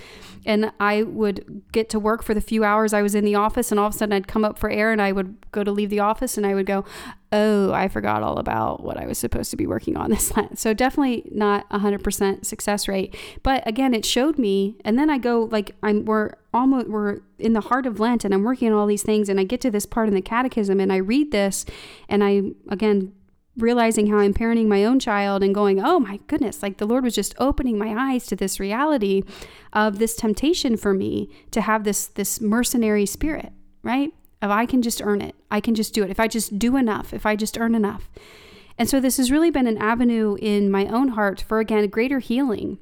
and 0.46 0.72
I 0.80 1.04
would 1.04 1.64
get 1.72 1.90
to 1.90 2.00
work 2.00 2.24
for 2.24 2.34
the 2.34 2.42
few 2.42 2.64
hours 2.64 2.94
I 2.94 3.02
was 3.02 3.16
in 3.16 3.26
the 3.26 3.36
office 3.36 3.72
and 3.72 3.80
all 3.80 3.88
of 3.88 3.96
a 3.96 3.98
sudden 3.98 4.14
I'd 4.14 4.28
come 4.28 4.44
up 4.44 4.58
for 4.58 4.70
air 4.70 4.92
and 4.92 5.02
I 5.02 5.12
would 5.12 5.38
go 5.52 5.64
to 5.64 5.72
leave 5.72 5.90
the 5.90 6.00
office 6.00 6.38
and 6.38 6.46
I 6.46 6.54
would 6.54 6.66
go, 6.66 6.86
"Oh, 7.32 7.72
I 7.72 7.88
forgot 7.88 8.24
all 8.24 8.38
about 8.40 8.84
what 8.84 8.98
I 8.98 9.06
was 9.06 9.18
supposed 9.18 9.52
to 9.52 9.58
be 9.58 9.68
working 9.68 9.98
on 9.98 10.10
this 10.10 10.32
last." 10.38 10.58
So 10.58 10.74
definitely 10.74 11.30
not 11.32 11.70
100% 11.70 12.46
success 12.46 12.88
rate. 12.88 13.16
But 13.44 13.68
again, 13.68 13.94
it 13.94 14.06
showed 14.06 14.38
me 14.38 14.78
and 14.84 14.98
then 14.98 15.10
I 15.10 15.18
go 15.18 15.48
like 15.52 15.76
I'm 15.84 16.06
we're 16.06 16.34
almost 16.54 16.88
we're 16.88 17.20
in 17.38 17.54
the 17.54 17.62
heart 17.62 17.86
of 17.86 18.00
Lent 18.00 18.26
and 18.26 18.34
I'm 18.34 18.44
working 18.44 18.72
on 18.72 18.78
all 18.78 18.88
these 18.88 19.04
things 19.04 19.30
and 19.30 19.40
I 19.40 19.44
get 19.44 19.62
to 19.62 19.72
this 19.72 19.86
part 19.86 20.08
in 20.08 20.16
the 20.16 20.22
catechism 20.22 20.80
and 20.80 20.92
I 20.92 20.98
read 20.98 21.32
this 21.32 21.66
and 22.08 22.24
I 22.24 22.42
again 22.70 23.14
realizing 23.62 24.08
how 24.08 24.18
I'm 24.18 24.34
parenting 24.34 24.68
my 24.68 24.84
own 24.84 25.00
child 25.00 25.44
and 25.44 25.54
going, 25.54 25.84
oh 25.84 26.00
my 26.00 26.20
goodness, 26.28 26.64
like 26.64 26.78
the 26.78 26.88
Lord 26.88 27.04
was 27.04 27.16
just 27.16 27.36
opening 27.38 27.78
my 27.78 28.14
eyes 28.14 28.26
to 28.28 28.36
this 28.36 28.60
reality 28.60 29.24
of 29.74 30.00
this 30.00 30.16
temptation 30.16 30.78
for 30.78 30.94
me 30.94 31.30
to 31.52 31.62
have 31.62 31.84
this 31.84 32.08
this 32.08 32.42
mercenary 32.42 33.06
spirit, 33.06 33.52
right? 33.84 34.14
Of 34.42 34.52
I 34.52 34.66
can 34.66 34.82
just 34.82 35.02
earn 35.02 35.22
it. 35.22 35.36
I 35.52 35.60
can 35.60 35.76
just 35.76 35.94
do 35.94 36.04
it. 36.04 36.10
If 36.10 36.20
I 36.20 36.28
just 36.28 36.58
do 36.58 36.78
enough, 36.78 37.14
if 37.14 37.26
I 37.26 37.36
just 37.36 37.58
earn 37.58 37.76
enough. 37.76 38.10
And 38.78 38.90
so 38.90 39.00
this 39.00 39.18
has 39.18 39.32
really 39.32 39.52
been 39.52 39.68
an 39.68 39.78
avenue 39.78 40.38
in 40.42 40.72
my 40.72 40.86
own 40.88 41.10
heart 41.10 41.42
for 41.42 41.60
again 41.60 41.88
greater 41.90 42.20
healing 42.20 42.80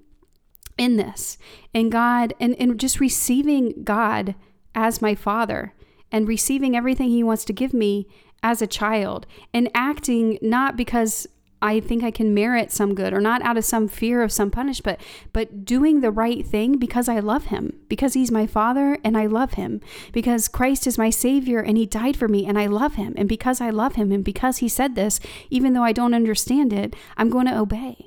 in 0.78 0.98
this. 0.98 1.38
And 1.74 1.92
God 1.92 2.34
and, 2.40 2.56
and 2.60 2.80
just 2.80 3.00
receiving 3.00 3.84
God 3.84 4.36
as 4.76 5.02
my 5.02 5.16
father 5.16 5.74
and 6.12 6.28
receiving 6.28 6.76
everything 6.76 7.10
he 7.10 7.24
wants 7.24 7.44
to 7.46 7.54
give 7.54 7.74
me 7.74 8.08
as 8.48 8.62
a 8.62 8.68
child 8.68 9.28
and 9.54 9.70
acting 9.76 10.40
not 10.42 10.78
because 10.78 11.28
I 11.62 11.80
think 11.80 12.04
I 12.04 12.12
can 12.12 12.34
merit 12.34 12.72
some 12.72 12.96
good 12.96 13.14
or 13.14 13.20
not 13.20 13.42
out 13.42 13.58
of 13.58 13.66
some 13.66 13.88
fear 13.88 14.22
of 14.22 14.32
some 14.32 14.52
punishment, 14.52 15.00
but 15.34 15.48
but 15.48 15.66
doing 15.66 16.00
the 16.00 16.12
right 16.12 16.46
thing 16.46 16.78
because 16.78 17.10
I 17.10 17.20
love 17.20 17.46
him, 17.46 17.74
because 17.90 18.14
he's 18.14 18.32
my 18.32 18.48
father 18.48 19.00
and 19.04 19.18
I 19.18 19.26
love 19.26 19.54
him, 19.54 19.82
because 20.14 20.48
Christ 20.48 20.88
is 20.88 20.98
my 20.98 21.10
savior 21.10 21.60
and 21.60 21.78
he 21.78 21.86
died 21.86 22.16
for 22.16 22.28
me 22.28 22.46
and 22.46 22.58
I 22.58 22.68
love 22.68 22.96
him. 22.96 23.14
And 23.18 23.28
because 23.28 23.60
I 23.60 23.70
love 23.70 23.96
him 23.96 24.12
and 24.12 24.24
because 24.24 24.58
he 24.60 24.70
said 24.70 24.96
this, 24.96 25.20
even 25.50 25.74
though 25.74 25.84
I 25.84 25.92
don't 25.92 26.14
understand 26.14 26.72
it, 26.72 26.96
I'm 27.18 27.30
going 27.30 27.48
to 27.48 27.60
obey. 27.60 28.06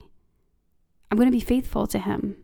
I'm 1.10 1.18
going 1.18 1.28
to 1.28 1.36
be 1.36 1.40
faithful 1.40 1.86
to 1.88 1.98
him. 1.98 2.36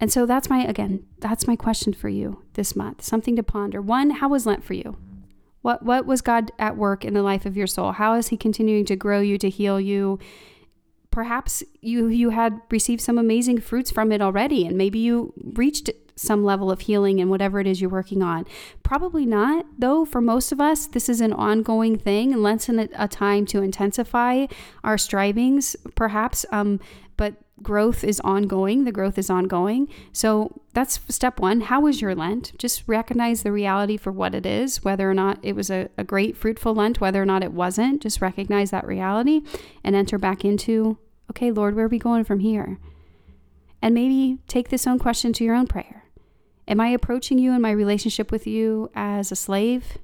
And 0.00 0.12
so 0.12 0.26
that's 0.26 0.50
my, 0.50 0.64
again, 0.64 1.06
that's 1.18 1.46
my 1.46 1.56
question 1.56 1.92
for 1.92 2.08
you 2.08 2.42
this 2.54 2.74
month. 2.76 3.02
Something 3.02 3.36
to 3.36 3.42
ponder. 3.42 3.80
One, 3.80 4.10
how 4.10 4.28
was 4.28 4.46
Lent 4.46 4.64
for 4.64 4.74
you? 4.74 4.96
What 5.66 5.82
what 5.82 6.06
was 6.06 6.20
God 6.20 6.52
at 6.60 6.76
work 6.76 7.04
in 7.04 7.12
the 7.12 7.24
life 7.24 7.44
of 7.44 7.56
your 7.56 7.66
soul? 7.66 7.90
How 7.90 8.14
is 8.14 8.28
he 8.28 8.36
continuing 8.36 8.84
to 8.84 8.94
grow 8.94 9.18
you, 9.18 9.36
to 9.38 9.50
heal 9.50 9.80
you? 9.80 10.20
Perhaps 11.10 11.64
you 11.80 12.06
you 12.06 12.30
had 12.30 12.60
received 12.70 13.00
some 13.00 13.18
amazing 13.18 13.58
fruits 13.58 13.90
from 13.90 14.12
it 14.12 14.22
already 14.22 14.64
and 14.64 14.78
maybe 14.78 15.00
you 15.00 15.32
reached 15.54 15.90
some 16.14 16.44
level 16.44 16.70
of 16.70 16.82
healing 16.82 17.18
in 17.18 17.30
whatever 17.30 17.58
it 17.58 17.66
is 17.66 17.80
you're 17.80 17.90
working 17.90 18.22
on. 18.22 18.46
Probably 18.84 19.26
not, 19.26 19.66
though, 19.76 20.04
for 20.04 20.20
most 20.20 20.52
of 20.52 20.60
us, 20.60 20.86
this 20.86 21.08
is 21.08 21.20
an 21.20 21.32
ongoing 21.32 21.98
thing 21.98 22.32
and 22.32 22.44
lends 22.44 22.68
a, 22.68 22.88
a 22.96 23.08
time 23.08 23.44
to 23.46 23.60
intensify 23.60 24.46
our 24.84 24.96
strivings, 24.96 25.74
perhaps. 25.96 26.46
Um, 26.52 26.78
but 27.16 27.34
growth 27.62 28.04
is 28.04 28.20
ongoing. 28.20 28.84
The 28.84 28.92
growth 28.92 29.18
is 29.18 29.30
ongoing. 29.30 29.88
So 30.12 30.60
that's 30.74 31.00
step 31.08 31.40
one. 31.40 31.62
How 31.62 31.80
was 31.80 32.00
your 32.00 32.14
Lent? 32.14 32.52
Just 32.58 32.84
recognize 32.86 33.42
the 33.42 33.52
reality 33.52 33.96
for 33.96 34.12
what 34.12 34.34
it 34.34 34.44
is, 34.44 34.84
whether 34.84 35.10
or 35.10 35.14
not 35.14 35.38
it 35.42 35.54
was 35.54 35.70
a, 35.70 35.88
a 35.96 36.04
great, 36.04 36.36
fruitful 36.36 36.74
Lent, 36.74 37.00
whether 37.00 37.20
or 37.20 37.26
not 37.26 37.42
it 37.42 37.52
wasn't. 37.52 38.02
Just 38.02 38.20
recognize 38.20 38.70
that 38.70 38.86
reality 38.86 39.42
and 39.82 39.96
enter 39.96 40.18
back 40.18 40.44
into, 40.44 40.98
okay, 41.30 41.50
Lord, 41.50 41.74
where 41.74 41.86
are 41.86 41.88
we 41.88 41.98
going 41.98 42.24
from 42.24 42.40
here? 42.40 42.78
And 43.80 43.94
maybe 43.94 44.38
take 44.48 44.68
this 44.68 44.86
own 44.86 44.98
question 44.98 45.32
to 45.34 45.44
your 45.44 45.54
own 45.54 45.66
prayer. 45.66 46.04
Am 46.68 46.80
I 46.80 46.88
approaching 46.88 47.38
you 47.38 47.52
in 47.52 47.62
my 47.62 47.70
relationship 47.70 48.32
with 48.32 48.46
you 48.46 48.90
as 48.94 49.30
a 49.30 49.36
slave? 49.36 49.98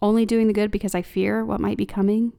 Only 0.00 0.24
doing 0.24 0.46
the 0.46 0.52
good 0.52 0.70
because 0.70 0.94
I 0.94 1.02
fear 1.02 1.44
what 1.44 1.60
might 1.60 1.76
be 1.76 1.86
coming? 1.86 2.32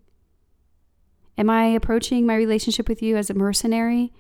Am 1.38 1.50
I 1.50 1.65
approaching 1.65 2.26
my 2.26 2.36
relationship 2.36 2.89
with 2.89 3.02
you 3.02 3.15
as 3.15 3.30
a 3.30 3.36
mercenary, 3.36 4.12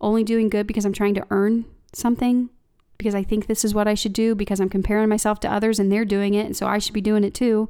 only 0.00 0.24
doing 0.24 0.48
good 0.48 0.66
because 0.66 0.84
I'm 0.84 0.92
trying 0.92 1.14
to 1.14 1.26
earn 1.30 1.66
something? 1.92 2.50
Because 2.98 3.14
I 3.14 3.22
think 3.22 3.46
this 3.46 3.64
is 3.64 3.74
what 3.74 3.86
I 3.86 3.94
should 3.94 4.12
do, 4.12 4.34
because 4.34 4.60
I'm 4.60 4.68
comparing 4.68 5.08
myself 5.08 5.38
to 5.40 5.52
others 5.52 5.78
and 5.78 5.90
they're 5.90 6.04
doing 6.04 6.34
it, 6.34 6.46
and 6.46 6.56
so 6.56 6.66
I 6.66 6.78
should 6.78 6.94
be 6.94 7.00
doing 7.00 7.22
it 7.22 7.34
too? 7.34 7.68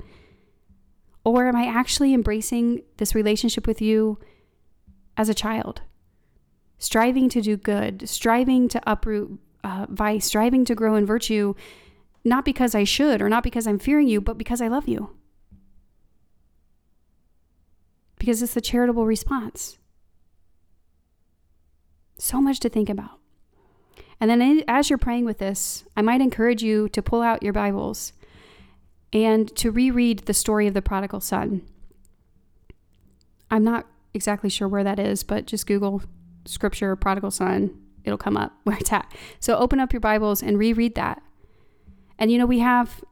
Or 1.25 1.47
am 1.47 1.57
I 1.57 1.67
actually 1.67 2.15
embracing 2.15 2.83
this 2.97 3.15
relationship 3.15 3.67
with 3.67 3.83
you 3.83 4.19
as 5.17 5.29
a 5.29 5.35
child? 5.35 5.83
Striving 6.79 7.29
to 7.31 7.41
do 7.41 7.57
good, 7.57 8.09
striving 8.09 8.69
to 8.69 8.81
uproot 8.87 9.39
uh, 9.63 9.87
vice, 9.89 10.27
striving 10.27 10.65
to 10.67 10.75
grow 10.75 10.95
in 10.95 11.07
virtue, 11.07 11.55
not 12.25 12.45
because 12.45 12.75
I 12.75 12.85
should 12.85 13.21
or 13.21 13.29
not 13.29 13.43
because 13.43 13.67
I'm 13.67 13.79
fearing 13.79 14.09
you, 14.09 14.21
but 14.21 14.39
because 14.39 14.61
I 14.61 14.69
love 14.69 14.89
you 14.89 15.11
because 18.19 18.43
it's 18.43 18.55
the 18.55 18.61
charitable 18.61 19.07
response. 19.07 19.79
So 22.19 22.41
much 22.41 22.61
to 22.61 22.69
think 22.69 22.89
about. 22.89 23.19
And 24.21 24.31
then 24.31 24.63
as 24.69 24.89
you're 24.89 24.99
praying 24.99 25.25
with 25.25 25.39
this, 25.39 25.85
I 25.97 26.03
might 26.03 26.21
encourage 26.21 26.63
you 26.63 26.89
to 26.91 27.03
pull 27.03 27.23
out 27.23 27.43
your 27.43 27.53
Bibles 27.53 28.13
and 29.13 29.55
to 29.57 29.71
reread 29.71 30.21
the 30.21 30.35
story 30.35 30.67
of 30.67 30.75
the 30.75 30.83
prodigal 30.83 31.21
son. 31.21 31.63
I'm 33.51 33.65
not 33.65 33.87
exactly 34.13 34.51
sure 34.51 34.69
where 34.69 34.85
that 34.85 34.99
is, 34.99 35.23
but 35.23 35.47
just 35.47 35.67
Google 35.67 36.03
scripture 36.45 36.95
prodigal 36.97 37.31
son. 37.31 37.79
It'll 38.05 38.19
come 38.19 38.37
up 38.37 38.53
where 38.65 38.77
it's 38.77 38.93
at. 38.93 39.13
So 39.41 39.57
open 39.57 39.81
up 39.81 39.93
your 39.93 40.01
Bibles 40.01 40.43
and 40.43 40.59
reread 40.59 40.95
that. 40.95 41.23
And 42.19 42.31
you 42.31 42.39
know, 42.39 42.47
we 42.47 42.61
have 42.61 43.05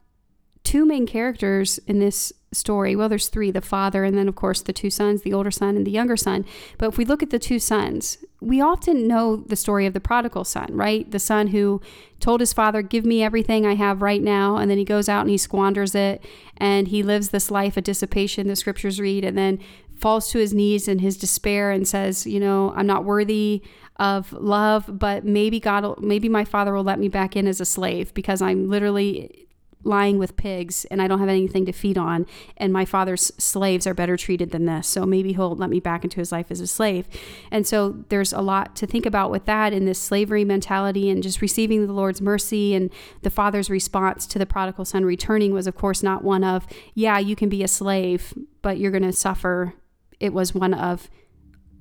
two 0.63 0.85
main 0.85 1.05
characters 1.05 1.77
in 1.87 1.99
this 1.99 2.31
story, 2.53 2.95
well, 2.95 3.09
there's 3.09 3.27
three 3.27 3.51
the 3.51 3.61
father, 3.61 4.03
and 4.03 4.17
then, 4.17 4.27
of 4.27 4.35
course, 4.35 4.61
the 4.61 4.73
two 4.73 4.89
sons, 4.89 5.21
the 5.21 5.33
older 5.33 5.51
son 5.51 5.75
and 5.75 5.85
the 5.85 5.91
younger 5.91 6.17
son. 6.17 6.45
But 6.77 6.89
if 6.89 6.97
we 6.97 7.05
look 7.05 7.23
at 7.23 7.29
the 7.29 7.39
two 7.39 7.59
sons, 7.59 8.17
we 8.41 8.61
often 8.61 9.07
know 9.07 9.37
the 9.37 9.55
story 9.55 9.85
of 9.85 9.93
the 9.93 9.99
prodigal 9.99 10.43
son, 10.43 10.67
right? 10.71 11.09
The 11.09 11.19
son 11.19 11.47
who 11.47 11.81
told 12.19 12.39
his 12.39 12.53
father, 12.53 12.81
Give 12.81 13.05
me 13.05 13.23
everything 13.23 13.65
I 13.65 13.75
have 13.75 14.01
right 14.01 14.21
now. 14.21 14.57
And 14.57 14.69
then 14.69 14.77
he 14.77 14.85
goes 14.85 15.07
out 15.09 15.21
and 15.21 15.29
he 15.29 15.37
squanders 15.37 15.95
it 15.95 16.23
and 16.57 16.87
he 16.87 17.03
lives 17.03 17.29
this 17.29 17.49
life 17.49 17.77
of 17.77 17.83
dissipation, 17.83 18.47
the 18.47 18.55
scriptures 18.55 18.99
read, 18.99 19.23
and 19.23 19.37
then 19.37 19.59
falls 19.95 20.29
to 20.31 20.39
his 20.39 20.53
knees 20.53 20.87
in 20.87 20.99
his 20.99 21.17
despair 21.17 21.71
and 21.71 21.87
says, 21.87 22.27
You 22.27 22.39
know, 22.39 22.73
I'm 22.75 22.87
not 22.87 23.05
worthy 23.05 23.61
of 23.97 24.33
love, 24.33 24.85
but 24.87 25.23
maybe 25.23 25.59
God, 25.59 25.83
will, 25.83 25.97
maybe 26.01 26.27
my 26.27 26.45
father 26.45 26.73
will 26.73 26.83
let 26.83 26.99
me 26.99 27.07
back 27.07 27.35
in 27.35 27.47
as 27.47 27.61
a 27.61 27.65
slave 27.65 28.13
because 28.13 28.41
I'm 28.41 28.69
literally 28.69 29.47
lying 29.83 30.17
with 30.17 30.37
pigs 30.37 30.85
and 30.85 31.01
I 31.01 31.07
don't 31.07 31.19
have 31.19 31.29
anything 31.29 31.65
to 31.65 31.71
feed 31.71 31.97
on, 31.97 32.25
and 32.57 32.71
my 32.71 32.85
father's 32.85 33.31
slaves 33.37 33.85
are 33.85 33.93
better 33.93 34.17
treated 34.17 34.51
than 34.51 34.65
this. 34.65 34.87
So 34.87 35.05
maybe 35.05 35.33
he'll 35.33 35.55
let 35.55 35.69
me 35.69 35.79
back 35.79 36.03
into 36.03 36.19
his 36.19 36.31
life 36.31 36.49
as 36.49 36.59
a 36.59 36.67
slave. 36.67 37.07
And 37.51 37.67
so 37.67 38.03
there's 38.09 38.33
a 38.33 38.41
lot 38.41 38.75
to 38.77 38.87
think 38.87 39.05
about 39.05 39.31
with 39.31 39.45
that 39.45 39.73
in 39.73 39.85
this 39.85 39.99
slavery 39.99 40.45
mentality 40.45 41.09
and 41.09 41.21
just 41.21 41.41
receiving 41.41 41.85
the 41.85 41.93
Lord's 41.93 42.21
mercy. 42.21 42.73
And 42.73 42.89
the 43.21 43.29
father's 43.29 43.69
response 43.69 44.25
to 44.27 44.39
the 44.39 44.45
prodigal 44.45 44.85
son 44.85 45.05
returning 45.05 45.53
was, 45.53 45.67
of 45.67 45.75
course, 45.75 46.01
not 46.01 46.23
one 46.23 46.43
of, 46.43 46.65
yeah, 46.93 47.19
you 47.19 47.35
can 47.35 47.49
be 47.49 47.63
a 47.63 47.67
slave, 47.67 48.33
but 48.61 48.77
you're 48.77 48.91
going 48.91 49.03
to 49.03 49.11
suffer. 49.11 49.73
It 50.19 50.33
was 50.33 50.53
one 50.53 50.73
of, 50.73 51.09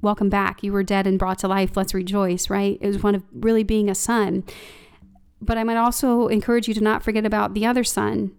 welcome 0.01 0.29
back. 0.29 0.65
You 0.65 0.73
were 0.73 0.83
dead 0.83 1.07
and 1.07 1.19
brought 1.19 1.39
to 1.41 1.49
life. 1.49 1.77
Let's 1.77 1.95
rejoice, 1.95 2.51
right? 2.51 2.79
It 2.81 2.87
was 2.89 3.03
one 3.03 3.15
of 3.15 3.23
really 3.33 3.63
being 3.63 3.89
a 3.89 3.95
son. 3.95 4.43
But 5.43 5.59
I 5.59 5.65
might 5.65 5.77
also 5.77 6.29
encourage 6.29 6.69
you 6.69 6.75
to 6.75 6.81
not 6.81 7.03
forget 7.03 7.27
about 7.27 7.53
the 7.53 7.67
other 7.67 7.83
son, 7.83 8.31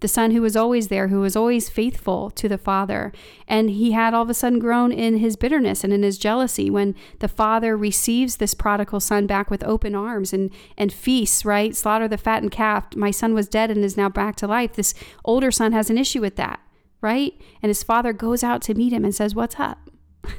the 0.00 0.08
son 0.08 0.32
who 0.32 0.42
was 0.42 0.56
always 0.56 0.88
there, 0.88 1.08
who 1.08 1.20
was 1.20 1.36
always 1.36 1.68
faithful 1.68 2.30
to 2.30 2.48
the 2.48 2.58
father. 2.58 3.12
And 3.46 3.70
he 3.70 3.92
had 3.92 4.14
all 4.14 4.22
of 4.22 4.30
a 4.30 4.34
sudden 4.34 4.58
grown 4.58 4.90
in 4.92 5.18
his 5.18 5.36
bitterness 5.36 5.84
and 5.84 5.92
in 5.92 6.02
his 6.02 6.18
jealousy 6.18 6.70
when 6.70 6.94
the 7.20 7.28
father 7.28 7.76
receives 7.76 8.36
this 8.36 8.54
prodigal 8.54 8.98
son 8.98 9.26
back 9.26 9.50
with 9.50 9.62
open 9.62 9.94
arms 9.94 10.32
and, 10.32 10.50
and 10.76 10.92
feasts, 10.92 11.44
right? 11.44 11.76
Slaughter 11.76 12.08
the 12.08 12.18
fattened 12.18 12.50
calf. 12.50 12.96
My 12.96 13.10
son 13.10 13.32
was 13.32 13.46
dead 13.46 13.70
and 13.70 13.84
is 13.84 13.96
now 13.96 14.08
back 14.08 14.34
to 14.36 14.46
life. 14.46 14.72
This 14.72 14.94
older 15.24 15.50
son 15.50 15.72
has 15.72 15.88
an 15.88 15.98
issue 15.98 16.20
with 16.20 16.36
that, 16.36 16.60
right? 17.00 17.34
And 17.62 17.70
his 17.70 17.82
father 17.82 18.12
goes 18.12 18.42
out 18.42 18.60
to 18.62 18.74
meet 18.74 18.92
him 18.92 19.04
and 19.04 19.14
says, 19.14 19.34
What's 19.34 19.60
up? 19.60 19.88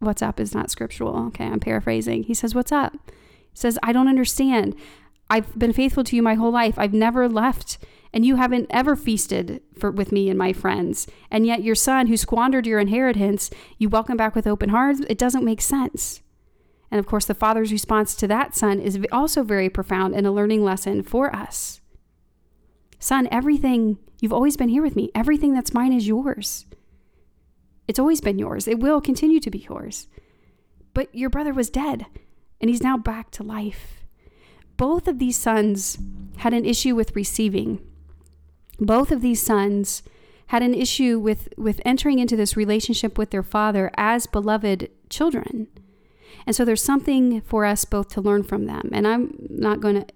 What's 0.00 0.22
up 0.22 0.40
is 0.40 0.54
not 0.54 0.70
scriptural. 0.70 1.26
Okay, 1.28 1.44
I'm 1.44 1.60
paraphrasing. 1.60 2.24
He 2.24 2.34
says, 2.34 2.54
What's 2.54 2.72
up? 2.72 2.94
He 3.04 3.56
says, 3.56 3.78
I 3.82 3.92
don't 3.92 4.08
understand. 4.08 4.74
I've 5.30 5.58
been 5.58 5.72
faithful 5.72 6.04
to 6.04 6.16
you 6.16 6.22
my 6.22 6.34
whole 6.34 6.50
life. 6.50 6.78
I've 6.78 6.94
never 6.94 7.28
left, 7.28 7.78
and 8.12 8.24
you 8.24 8.36
haven't 8.36 8.66
ever 8.70 8.96
feasted 8.96 9.60
for, 9.78 9.90
with 9.90 10.10
me 10.10 10.30
and 10.30 10.38
my 10.38 10.52
friends. 10.52 11.06
And 11.30 11.46
yet, 11.46 11.62
your 11.62 11.74
son, 11.74 12.06
who 12.06 12.16
squandered 12.16 12.66
your 12.66 12.78
inheritance, 12.78 13.50
you 13.76 13.88
welcome 13.88 14.16
back 14.16 14.34
with 14.34 14.46
open 14.46 14.70
hearts. 14.70 15.00
It 15.08 15.18
doesn't 15.18 15.44
make 15.44 15.60
sense. 15.60 16.22
And 16.90 16.98
of 16.98 17.06
course, 17.06 17.26
the 17.26 17.34
father's 17.34 17.72
response 17.72 18.14
to 18.16 18.26
that 18.28 18.56
son 18.56 18.80
is 18.80 18.98
also 19.12 19.42
very 19.42 19.68
profound 19.68 20.14
and 20.14 20.26
a 20.26 20.32
learning 20.32 20.64
lesson 20.64 21.02
for 21.02 21.34
us. 21.36 21.82
Son, 22.98 23.28
everything, 23.30 23.98
you've 24.20 24.32
always 24.32 24.56
been 24.56 24.70
here 24.70 24.82
with 24.82 24.96
me. 24.96 25.10
Everything 25.14 25.52
that's 25.52 25.74
mine 25.74 25.92
is 25.92 26.08
yours. 26.08 26.64
It's 27.86 27.98
always 27.98 28.22
been 28.22 28.38
yours. 28.38 28.66
It 28.66 28.80
will 28.80 29.02
continue 29.02 29.40
to 29.40 29.50
be 29.50 29.66
yours. 29.68 30.08
But 30.94 31.14
your 31.14 31.28
brother 31.28 31.52
was 31.52 31.68
dead, 31.68 32.06
and 32.60 32.70
he's 32.70 32.82
now 32.82 32.96
back 32.96 33.30
to 33.32 33.42
life 33.42 33.97
both 34.78 35.06
of 35.06 35.18
these 35.18 35.36
sons 35.36 35.98
had 36.38 36.54
an 36.54 36.64
issue 36.64 36.94
with 36.94 37.14
receiving. 37.14 37.80
Both 38.80 39.12
of 39.12 39.20
these 39.20 39.42
sons 39.42 40.02
had 40.46 40.62
an 40.62 40.72
issue 40.72 41.18
with, 41.18 41.48
with 41.58 41.82
entering 41.84 42.20
into 42.20 42.36
this 42.36 42.56
relationship 42.56 43.18
with 43.18 43.30
their 43.30 43.42
father 43.42 43.90
as 43.98 44.26
beloved 44.26 44.88
children. 45.10 45.66
And 46.46 46.56
so 46.56 46.64
there's 46.64 46.82
something 46.82 47.42
for 47.42 47.66
us 47.66 47.84
both 47.84 48.08
to 48.10 48.22
learn 48.22 48.44
from 48.44 48.64
them. 48.64 48.88
And 48.92 49.06
I'm 49.06 49.34
not 49.50 49.80
going 49.80 49.96
to 49.96 50.06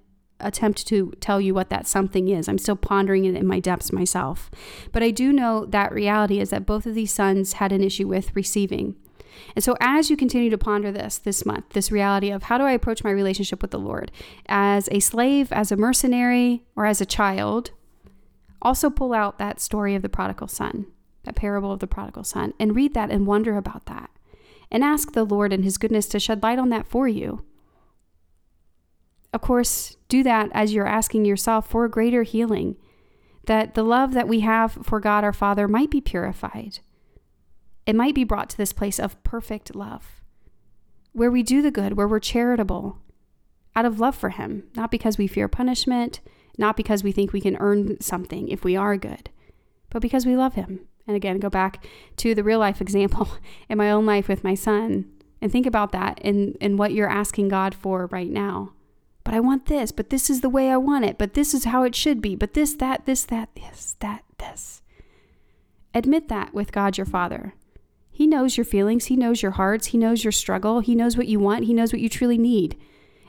attempt 0.41 0.87
to 0.87 1.13
tell 1.21 1.41
you 1.41 1.55
what 1.55 1.69
that 1.71 1.87
something 1.87 2.29
is. 2.29 2.49
I'm 2.49 2.59
still 2.59 2.77
pondering 2.77 3.25
it 3.25 3.35
in 3.35 3.47
my 3.47 3.61
depths 3.61 3.93
myself. 3.93 4.51
But 4.93 5.03
I 5.03 5.11
do 5.11 5.33
know 5.33 5.67
that 5.67 5.93
reality 5.93 6.41
is 6.41 6.51
that 6.51 6.67
both 6.67 6.87
of 6.87 6.95
these 6.95 7.13
sons 7.13 7.55
had 7.55 7.73
an 7.73 7.83
issue 7.83 8.09
with 8.09 8.35
receiving. 8.35 8.97
And 9.55 9.65
so, 9.65 9.77
as 9.81 10.11
you 10.11 10.17
continue 10.17 10.51
to 10.51 10.59
ponder 10.59 10.91
this 10.91 11.19
this 11.19 11.45
month, 11.45 11.71
this 11.71 11.93
reality 11.93 12.31
of 12.31 12.45
how 12.45 12.59
do 12.59 12.65
I 12.65 12.73
approach 12.73 13.05
my 13.05 13.11
relationship 13.11 13.63
with 13.63 13.71
the 13.71 13.79
Lord 13.79 14.11
as 14.47 14.89
a 14.91 15.01
slave, 15.01 15.53
as 15.53 15.71
a 15.73 15.77
mercenary, 15.77 16.65
or 16.77 16.87
as 16.87 17.01
a 17.01 17.07
child, 17.07 17.71
also 18.61 18.91
pull 18.91 19.13
out 19.13 19.39
that 19.39 19.61
story 19.61 19.95
of 19.95 20.03
the 20.03 20.09
prodigal 20.09 20.49
son, 20.49 20.87
that 21.25 21.37
parable 21.37 21.73
of 21.73 21.81
the 21.81 21.87
prodigal 21.87 22.25
son, 22.25 22.55
and 22.59 22.77
read 22.77 22.95
that 22.95 23.11
and 23.11 23.27
wonder 23.27 23.57
about 23.57 23.87
that. 23.87 24.11
And 24.71 24.83
ask 24.83 25.13
the 25.13 25.25
Lord 25.25 25.53
and 25.53 25.65
His 25.65 25.79
goodness 25.79 26.07
to 26.09 26.21
shed 26.21 26.43
light 26.43 26.59
on 26.59 26.71
that 26.71 26.87
for 26.87 27.07
you. 27.07 27.45
Of 29.35 29.41
course, 29.41 29.97
do 30.09 30.23
that 30.23 30.51
as 30.53 30.73
you're 30.73 30.87
asking 30.87 31.25
yourself 31.25 31.69
for 31.69 31.89
greater 31.89 32.23
healing, 32.23 32.77
that 33.47 33.75
the 33.75 33.83
love 33.83 34.15
that 34.15 34.29
we 34.29 34.41
have 34.41 34.73
for 34.83 35.01
God 35.01 35.25
our 35.25 35.33
Father 35.33 35.67
might 35.67 35.91
be 35.91 36.01
purified 36.01 36.79
it 37.87 37.97
might 37.97 38.15
be 38.15 38.25
brought 38.25 38.49
to 38.51 38.57
this 38.57 38.73
place 38.73 38.99
of 38.99 39.23
perfect 39.25 39.75
love, 39.75 40.21
where 41.13 41.31
we 41.31 41.43
do 41.43 41.63
the 41.63 41.71
good, 41.71 41.97
where 41.97 42.09
we're 42.09 42.21
charitable 42.21 42.99
out 43.75 43.85
of 43.85 44.01
love 44.01 44.15
for 44.15 44.31
Him, 44.31 44.65
not 44.75 44.91
because 44.91 45.19
we 45.19 45.27
fear 45.27 45.49
punishment, 45.49 46.21
not 46.59 46.77
because 46.77 47.03
we 47.03 47.13
think 47.13 47.33
we 47.33 47.41
can 47.41 47.57
earn 47.57 48.01
something 48.01 48.49
if 48.49 48.65
we 48.65 48.77
are 48.77 48.97
good, 48.97 49.31
but 49.91 50.03
because 50.03 50.27
we 50.27 50.37
love 50.37 50.55
Him. 50.55 50.81
And 51.07 51.17
again, 51.17 51.39
go 51.39 51.51
back 51.51 51.85
to 52.19 52.35
the 52.35 52.45
real 52.45 52.59
life 52.59 52.81
example 52.81 53.29
in 53.69 53.79
my 53.79 53.91
own 53.91 54.07
life 54.07 54.29
with 54.29 54.45
my 54.45 54.55
son 54.55 55.11
and 55.41 55.51
think 55.51 55.67
about 55.67 55.93
that 55.93 56.21
and, 56.23 56.57
in 56.61 56.77
what 56.77 56.93
you're 56.93 57.11
asking 57.11 57.49
God 57.49 57.75
for 57.75 58.07
right 58.07 58.31
now. 58.31 58.73
But 59.25 59.35
I 59.35 59.41
want 59.41 59.67
this, 59.67 59.93
but 59.93 60.11
this 60.11 60.29
is 60.31 60.41
the 60.41 60.49
way 60.49 60.71
I 60.71 60.77
want 60.77 61.05
it, 61.05 61.19
but 61.19 61.35
this 61.35 61.55
is 61.55 61.65
how 61.65 61.85
it 61.85 61.95
should 61.95 62.21
be, 62.21 62.35
but 62.37 62.55
this, 62.55 62.75
that, 62.75 63.07
this, 63.07 63.25
that, 63.27 63.51
this, 63.55 63.97
that, 64.01 64.25
this. 64.39 64.83
Admit 65.95 66.29
that 66.29 66.55
with 66.55 66.73
God 66.73 66.97
your 66.97 67.07
Father 67.07 67.55
he 68.13 68.27
knows 68.27 68.59
your 68.59 68.67
feelings, 68.67 69.07
He 69.07 69.17
knows 69.17 69.43
your 69.43 69.53
hearts, 69.53 69.89
He 69.89 69.99
knows 69.99 70.23
your 70.23 70.33
struggle, 70.33 70.81
He 70.81 70.95
knows 70.95 71.17
what 71.17 71.27
you 71.27 71.41
want, 71.41 71.65
He 71.65 71.73
knows 71.73 71.93
what 71.93 72.01
you 72.01 72.11
truly 72.11 72.39
need. 72.39 72.77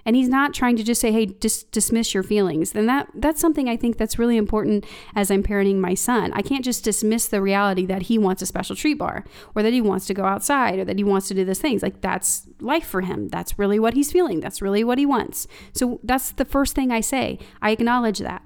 And 0.06 0.18
he's 0.18 0.28
not 0.28 0.54
trying 0.54 0.76
to 0.76 0.84
just 0.84 1.00
say, 1.00 1.14
"Hey, 1.14 1.26
dis- 1.26 1.64
dismiss 1.64 2.14
your 2.14 2.24
feelings." 2.24 2.74
Then 2.74 2.88
that 2.88 3.08
that's 3.16 3.40
something 3.40 3.70
I 3.70 3.78
think 3.78 3.96
that's 3.96 4.20
really 4.20 4.36
important 4.36 4.86
as 5.16 5.32
I'm 5.32 5.44
parenting 5.44 5.78
my 5.78 5.94
son. 5.94 6.34
I 6.34 6.42
can't 6.42 6.66
just 6.66 6.84
dismiss 6.84 7.28
the 7.28 7.42
reality 7.42 7.86
that 7.86 8.04
he 8.04 8.18
wants 8.18 8.42
a 8.42 8.46
special 8.46 8.76
treat 8.76 8.96
bar, 8.96 9.24
or 9.56 9.64
that 9.64 9.72
he 9.72 9.80
wants 9.80 10.06
to 10.08 10.14
go 10.14 10.26
outside, 10.26 10.78
or 10.78 10.84
that 10.84 10.98
he 10.98 11.06
wants 11.06 11.30
to 11.30 11.34
do 11.34 11.46
these 11.46 11.62
things. 11.62 11.82
Like 11.82 12.02
that's 12.02 12.50
life 12.60 12.86
for 12.86 13.00
him. 13.00 13.30
That's 13.30 13.58
really 13.58 13.80
what 13.80 13.94
he's 13.94 14.12
feeling. 14.12 14.42
That's 14.42 14.62
really 14.62 14.84
what 14.84 14.98
he 14.98 15.06
wants. 15.06 15.48
So 15.72 16.02
that's 16.04 16.32
the 16.32 16.44
first 16.44 16.76
thing 16.76 16.92
I 16.92 17.00
say. 17.00 17.40
I 17.62 17.72
acknowledge 17.72 18.20
that, 18.20 18.42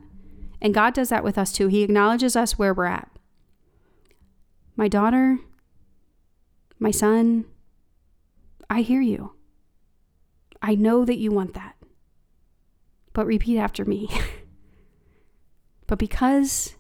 and 0.62 0.76
God 0.76 0.94
does 0.94 1.10
that 1.10 1.24
with 1.24 1.40
us 1.40 1.52
too. 1.52 1.70
He 1.70 1.82
acknowledges 1.82 2.36
us 2.36 2.60
where 2.60 2.72
we're 2.76 2.86
at. 2.86 3.10
My 4.76 4.88
daughter, 4.88 5.40
my 6.80 6.92
son, 6.92 7.46
I 8.70 8.82
hear 8.82 9.02
you. 9.02 9.34
I 10.62 10.76
know 10.76 11.06
that 11.06 11.18
you 11.18 11.32
want 11.32 11.54
that. 11.54 11.76
But 13.14 13.26
repeat 13.26 13.58
after 13.58 13.86
me. 13.86 14.10
but 15.88 15.98
because 15.98 16.76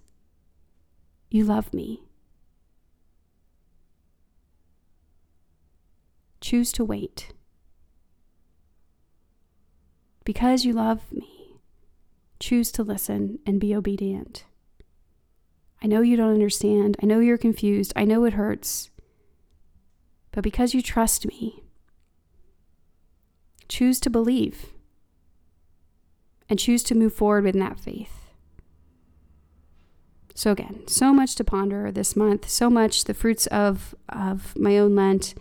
you 1.29 1.43
love 1.43 1.73
me, 1.73 2.03
choose 6.41 6.71
to 6.73 6.83
wait. 6.83 7.33
Because 10.23 10.65
you 10.65 10.73
love 10.73 11.11
me, 11.11 11.59
choose 12.39 12.71
to 12.73 12.83
listen 12.83 13.39
and 13.45 13.59
be 13.59 13.73
obedient. 13.73 14.45
I 15.81 15.87
know 15.87 16.01
you 16.01 16.17
don't 16.17 16.33
understand. 16.33 16.97
I 17.01 17.05
know 17.05 17.19
you're 17.19 17.37
confused. 17.37 17.93
I 17.95 18.03
know 18.03 18.25
it 18.25 18.33
hurts. 18.33 18.89
But 20.37 20.43
because 20.43 20.75
you 20.75 20.83
trust 20.83 21.25
me, 21.25 21.63
choose 23.67 23.99
to 24.01 24.09
believe 24.11 24.67
and 26.47 26.59
choose 26.59 26.83
to 26.83 26.93
move 26.93 27.15
forward 27.15 27.47
in 27.47 27.57
that 27.57 27.79
faith. 27.79 28.27
So, 30.35 30.51
again, 30.51 30.87
so 30.87 31.11
much 31.11 31.33
to 31.37 31.43
ponder 31.43 31.91
this 31.91 32.15
month, 32.15 32.47
so 32.49 32.69
much 32.69 33.05
the 33.05 33.15
fruits 33.15 33.47
of, 33.47 33.95
of 34.09 34.55
my 34.55 34.77
own 34.77 34.95
Lent, 34.95 35.33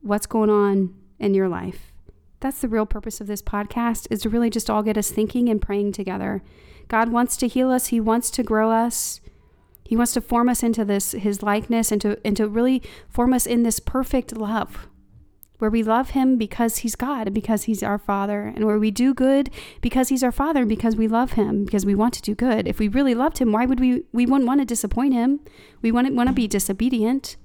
what's 0.00 0.26
going 0.26 0.50
on 0.50 0.92
in 1.20 1.34
your 1.34 1.48
life. 1.48 1.92
That's 2.40 2.60
the 2.60 2.68
real 2.68 2.86
purpose 2.86 3.20
of 3.20 3.28
this 3.28 3.40
podcast 3.40 4.08
is 4.10 4.22
to 4.22 4.28
really 4.28 4.50
just 4.50 4.68
all 4.68 4.82
get 4.82 4.98
us 4.98 5.12
thinking 5.12 5.48
and 5.48 5.62
praying 5.62 5.92
together. 5.92 6.42
God 6.88 7.10
wants 7.10 7.36
to 7.36 7.46
heal 7.46 7.70
us, 7.70 7.86
He 7.86 8.00
wants 8.00 8.32
to 8.32 8.42
grow 8.42 8.72
us. 8.72 9.20
He 9.86 9.96
wants 9.96 10.12
to 10.14 10.20
form 10.20 10.48
us 10.48 10.62
into 10.62 10.84
this 10.84 11.12
his 11.12 11.42
likeness 11.42 11.92
and 11.92 12.00
to 12.02 12.18
and 12.24 12.36
to 12.36 12.48
really 12.48 12.82
form 13.08 13.32
us 13.32 13.46
in 13.46 13.62
this 13.62 13.80
perfect 13.80 14.36
love 14.36 14.88
where 15.58 15.70
we 15.70 15.82
love 15.82 16.10
him 16.10 16.36
because 16.36 16.78
he's 16.78 16.94
God 16.94 17.26
and 17.26 17.34
because 17.34 17.64
he's 17.64 17.82
our 17.82 17.98
father, 17.98 18.52
and 18.54 18.66
where 18.66 18.78
we 18.78 18.90
do 18.90 19.14
good 19.14 19.50
because 19.80 20.08
he's 20.08 20.22
our 20.22 20.32
father 20.32 20.60
and 20.60 20.68
because 20.68 20.96
we 20.96 21.08
love 21.08 21.32
him, 21.32 21.64
because 21.64 21.86
we 21.86 21.94
want 21.94 22.14
to 22.14 22.22
do 22.22 22.34
good. 22.34 22.68
If 22.68 22.78
we 22.78 22.88
really 22.88 23.14
loved 23.14 23.38
him, 23.38 23.52
why 23.52 23.66
would 23.66 23.80
we 23.80 24.02
we 24.12 24.26
wouldn't 24.26 24.46
want 24.46 24.60
to 24.60 24.66
disappoint 24.66 25.14
him? 25.14 25.40
We 25.82 25.92
wouldn't 25.92 26.14
want 26.14 26.28
to 26.28 26.34
be 26.34 26.48
disobedient. 26.48 27.36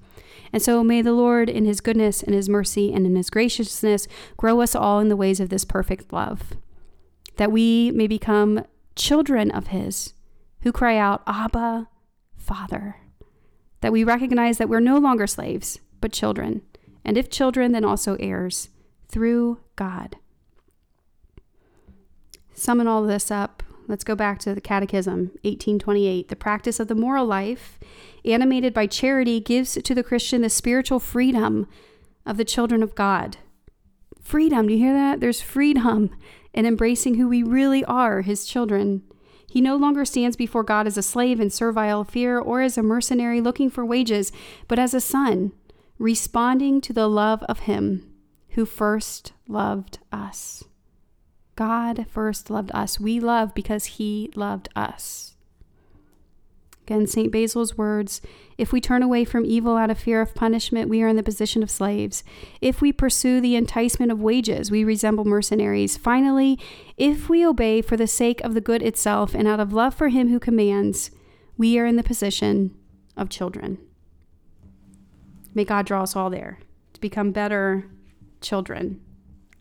And 0.54 0.62
so 0.62 0.84
may 0.84 1.02
the 1.02 1.14
Lord 1.14 1.50
in 1.50 1.66
his 1.66 1.80
goodness 1.80 2.22
and 2.22 2.36
his 2.36 2.50
mercy 2.50 2.92
and 2.94 3.06
in 3.06 3.16
his 3.16 3.30
graciousness 3.30 4.08
grow 4.36 4.60
us 4.60 4.76
all 4.76 5.00
in 5.00 5.08
the 5.08 5.16
ways 5.16 5.40
of 5.40 5.48
this 5.48 5.64
perfect 5.64 6.12
love. 6.12 6.54
That 7.38 7.54
we 7.54 7.92
may 7.92 8.08
become 8.08 8.66
children 8.96 9.50
of 9.52 9.68
his 9.68 10.14
who 10.64 10.74
cry 10.74 10.98
out, 10.98 11.24
Abba, 11.26 11.88
Father. 12.52 12.98
That 13.80 13.94
we 13.94 14.04
recognize 14.04 14.58
that 14.58 14.70
we're 14.70 14.80
no 14.80 14.98
longer 14.98 15.26
slaves, 15.26 15.80
but 16.02 16.12
children 16.12 16.62
and 17.04 17.18
if 17.18 17.30
children, 17.30 17.72
then 17.72 17.84
also 17.84 18.16
heirs, 18.20 18.70
through 19.08 19.60
God. 19.76 20.18
Summing 22.54 22.88
all 22.88 23.04
this 23.04 23.32
up, 23.32 23.64
let's 23.88 24.04
go 24.04 24.16
back 24.16 24.40
to 24.40 24.54
the 24.54 24.62
Catechism, 24.62 25.32
1828. 25.42 26.30
The 26.30 26.36
practice 26.36 26.80
of 26.80 26.88
the 26.88 26.96
moral 26.96 27.26
life, 27.26 27.80
animated 28.24 28.74
by 28.74 28.86
charity, 28.86 29.40
gives 29.40 29.74
to 29.74 29.96
the 29.96 30.04
Christian 30.04 30.42
the 30.42 30.50
spiritual 30.50 31.00
freedom 31.00 31.68
of 32.26 32.38
the 32.38 32.46
children 32.46 32.84
of 32.84 32.94
God. 32.94 33.38
Freedom, 34.22 34.68
do 34.68 34.74
you 34.74 34.80
hear 34.80 34.94
that? 34.94 35.20
There's 35.20 35.42
freedom 35.42 36.16
in 36.54 36.66
embracing 36.66 37.16
who 37.16 37.28
we 37.28 37.42
really 37.42 37.84
are, 37.86 38.22
his 38.22 38.46
children. 38.46 39.02
He 39.52 39.60
no 39.60 39.76
longer 39.76 40.06
stands 40.06 40.38
before 40.38 40.64
God 40.64 40.88
as 40.88 40.98
a 40.98 41.04
slave 41.04 41.42
in 41.42 41.50
servile 41.50 42.06
fear 42.06 42.40
or 42.40 42.62
as 42.62 42.78
a 42.78 42.82
mercenary 42.82 43.42
looking 43.42 43.70
for 43.70 43.86
wages, 43.86 44.32
but 44.70 44.80
as 44.80 44.94
a 44.94 45.02
son 45.02 45.52
responding 46.00 46.80
to 46.80 46.94
the 46.94 47.10
love 47.10 47.44
of 47.50 47.60
Him 47.60 48.10
who 48.52 48.66
first 48.66 49.34
loved 49.50 50.00
us. 50.10 50.64
God 51.58 52.06
first 52.10 52.50
loved 52.50 52.72
us. 52.74 52.98
We 52.98 53.20
love 53.20 53.54
because 53.54 53.98
He 53.98 54.32
loved 54.36 54.70
us. 54.74 55.31
Again, 56.92 57.08
St. 57.08 57.32
Basil's 57.32 57.78
words 57.78 58.20
If 58.58 58.74
we 58.74 58.82
turn 58.82 59.02
away 59.02 59.24
from 59.24 59.46
evil 59.46 59.78
out 59.78 59.90
of 59.90 59.98
fear 59.98 60.20
of 60.20 60.36
punishment, 60.36 60.90
we 60.90 61.02
are 61.02 61.08
in 61.08 61.16
the 61.16 61.24
position 61.24 61.64
of 61.64 61.72
slaves. 61.72 62.22
If 62.60 62.82
we 62.82 62.92
pursue 62.92 63.40
the 63.40 63.56
enticement 63.56 64.12
of 64.12 64.20
wages, 64.20 64.70
we 64.70 64.84
resemble 64.84 65.24
mercenaries. 65.24 65.96
Finally, 65.96 66.60
if 66.98 67.30
we 67.30 67.46
obey 67.46 67.82
for 67.82 67.96
the 67.96 68.08
sake 68.08 68.42
of 68.42 68.56
the 68.56 68.60
good 68.60 68.84
itself 68.84 69.34
and 69.34 69.48
out 69.48 69.62
of 69.62 69.72
love 69.72 69.96
for 69.96 70.10
Him 70.10 70.28
who 70.28 70.38
commands, 70.38 71.12
we 71.58 71.80
are 71.80 71.86
in 71.86 71.96
the 71.96 72.04
position 72.04 72.76
of 73.16 73.30
children. 73.30 73.78
May 75.56 75.64
God 75.64 75.86
draw 75.86 76.04
us 76.04 76.14
all 76.14 76.30
there 76.30 76.60
to 76.92 77.00
become 77.00 77.32
better 77.32 77.86
children 78.42 79.00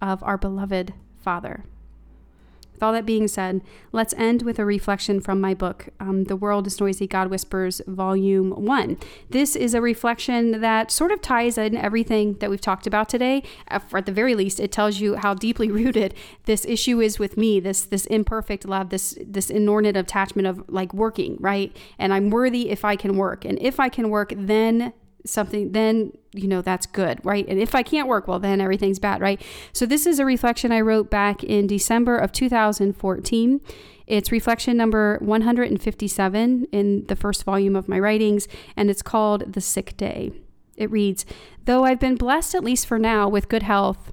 of 0.03 0.21
our 0.25 0.37
beloved 0.37 0.95
Father. 1.23 1.65
With 2.81 2.87
all 2.87 2.93
that 2.95 3.05
being 3.05 3.29
said, 3.29 3.61
let's 3.93 4.15
end 4.15 4.41
with 4.41 4.59
a 4.59 4.65
reflection 4.65 5.21
from 5.21 5.39
my 5.39 5.53
book, 5.53 5.91
um, 6.01 6.25
The 6.25 6.35
World 6.35 6.67
is 6.67 6.81
Noisy, 6.81 7.07
God 7.07 7.29
Whispers, 7.29 7.83
Volume 7.87 8.53
1. 8.53 8.97
This 9.29 9.55
is 9.55 9.75
a 9.75 9.83
reflection 9.83 10.63
that 10.63 10.91
sort 10.91 11.13
of 11.13 11.21
ties 11.21 11.59
in 11.59 11.77
everything 11.77 12.39
that 12.39 12.49
we've 12.49 12.59
talked 12.59 12.87
about 12.87 13.11
today. 13.11 13.43
At 13.69 14.07
the 14.07 14.13
very 14.13 14.35
least, 14.35 14.59
it 14.61 14.73
tells 14.73 14.99
you 14.99 15.17
how 15.17 15.35
deeply 15.35 15.71
rooted 15.81 16.15
this 16.47 16.65
issue 16.65 17.03
is 17.03 17.19
with 17.19 17.37
me, 17.37 17.61
this 17.61 17.83
this 17.83 18.07
imperfect 18.07 18.65
love, 18.65 18.89
this 18.89 19.15
this 19.27 19.51
inordinate 19.51 19.99
attachment 19.99 20.49
of 20.49 20.65
like 20.67 20.95
working, 20.95 21.37
right? 21.39 21.77
And 21.99 22.15
I'm 22.15 22.31
worthy 22.31 22.71
if 22.71 22.83
I 22.83 22.97
can 22.97 23.19
work. 23.19 23.45
And 23.45 23.59
if 23.61 23.79
I 23.79 23.91
can 23.91 24.09
work, 24.09 24.33
then 24.35 24.95
something 25.27 25.73
then 25.73 26.13
you 26.33 26.49
know 26.49 26.63
that's 26.63 26.87
good 26.87 27.21
right? 27.25 27.47
And 27.49 27.59
if 27.59 27.75
i 27.75 27.83
can't 27.83 28.09
work 28.09 28.29
well 28.29 28.39
then 28.39 28.61
everything's 28.61 28.99
bad 28.99 29.21
right? 29.21 29.41
So 29.73 29.87
this 29.87 30.07
is 30.07 30.19
a 30.19 30.25
reflection 30.25 30.73
i 30.73 30.81
wrote 30.81 31.11
back 31.11 31.43
in 31.45 31.67
december 31.67 32.17
of 32.17 32.33
2014 32.33 33.61
it's 34.07 34.33
reflection 34.33 34.77
number 34.77 35.19
157 35.21 36.67
in 36.73 37.07
the 37.07 37.15
first 37.15 37.45
volume 37.45 37.77
of 37.77 37.89
my 37.89 37.99
writings 37.99 38.49
and 38.77 38.91
it's 38.91 39.03
called 39.03 39.53
the 39.53 39.61
sick 39.61 39.97
day. 39.97 40.33
It 40.77 40.91
reads 40.91 41.25
though 41.65 41.85
i've 41.85 42.01
been 42.01 42.17
blessed 42.17 42.55
at 42.55 42.65
least 42.65 42.87
for 42.87 42.99
now 42.99 43.29
with 43.29 43.49
good 43.49 43.63
health 43.63 44.13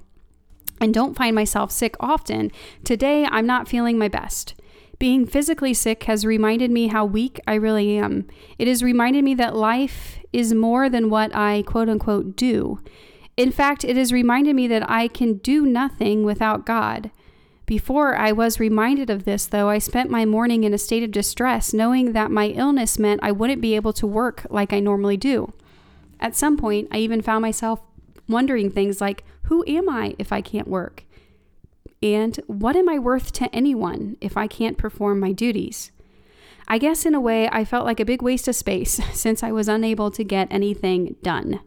and 0.80 0.94
don't 0.94 1.16
find 1.16 1.34
myself 1.34 1.72
sick 1.72 1.96
often 1.98 2.52
today 2.84 3.26
i'm 3.30 3.46
not 3.46 3.68
feeling 3.68 3.98
my 3.98 4.08
best. 4.08 4.54
Being 4.98 5.26
physically 5.26 5.74
sick 5.74 6.04
has 6.04 6.26
reminded 6.26 6.70
me 6.72 6.88
how 6.88 7.04
weak 7.04 7.40
I 7.46 7.54
really 7.54 7.96
am. 7.96 8.26
It 8.58 8.66
has 8.66 8.82
reminded 8.82 9.22
me 9.22 9.34
that 9.34 9.54
life 9.54 10.17
is 10.32 10.54
more 10.54 10.88
than 10.88 11.10
what 11.10 11.34
I 11.34 11.62
quote 11.62 11.88
unquote 11.88 12.36
do. 12.36 12.80
In 13.36 13.52
fact, 13.52 13.84
it 13.84 13.96
has 13.96 14.12
reminded 14.12 14.56
me 14.56 14.66
that 14.68 14.88
I 14.90 15.08
can 15.08 15.34
do 15.34 15.64
nothing 15.64 16.24
without 16.24 16.66
God. 16.66 17.10
Before 17.66 18.16
I 18.16 18.32
was 18.32 18.58
reminded 18.58 19.10
of 19.10 19.24
this, 19.24 19.46
though, 19.46 19.68
I 19.68 19.78
spent 19.78 20.10
my 20.10 20.24
morning 20.24 20.64
in 20.64 20.72
a 20.72 20.78
state 20.78 21.02
of 21.02 21.10
distress, 21.10 21.74
knowing 21.74 22.12
that 22.14 22.30
my 22.30 22.46
illness 22.46 22.98
meant 22.98 23.20
I 23.22 23.30
wouldn't 23.30 23.60
be 23.60 23.76
able 23.76 23.92
to 23.92 24.06
work 24.06 24.46
like 24.48 24.72
I 24.72 24.80
normally 24.80 25.18
do. 25.18 25.52
At 26.18 26.34
some 26.34 26.56
point, 26.56 26.88
I 26.90 26.98
even 26.98 27.20
found 27.22 27.42
myself 27.42 27.80
wondering 28.26 28.70
things 28.70 29.00
like, 29.00 29.22
Who 29.44 29.64
am 29.66 29.88
I 29.88 30.16
if 30.18 30.32
I 30.32 30.40
can't 30.40 30.66
work? 30.66 31.04
And 32.02 32.36
what 32.46 32.74
am 32.74 32.88
I 32.88 32.98
worth 32.98 33.32
to 33.32 33.54
anyone 33.54 34.16
if 34.20 34.36
I 34.36 34.46
can't 34.46 34.78
perform 34.78 35.20
my 35.20 35.32
duties? 35.32 35.90
I 36.70 36.76
guess 36.76 37.06
in 37.06 37.14
a 37.14 37.20
way, 37.20 37.48
I 37.48 37.64
felt 37.64 37.86
like 37.86 37.98
a 37.98 38.04
big 38.04 38.20
waste 38.22 38.46
of 38.46 38.54
space 38.54 39.00
since 39.12 39.42
I 39.42 39.50
was 39.50 39.68
unable 39.68 40.10
to 40.10 40.22
get 40.22 40.48
anything 40.50 41.16
done. 41.22 41.60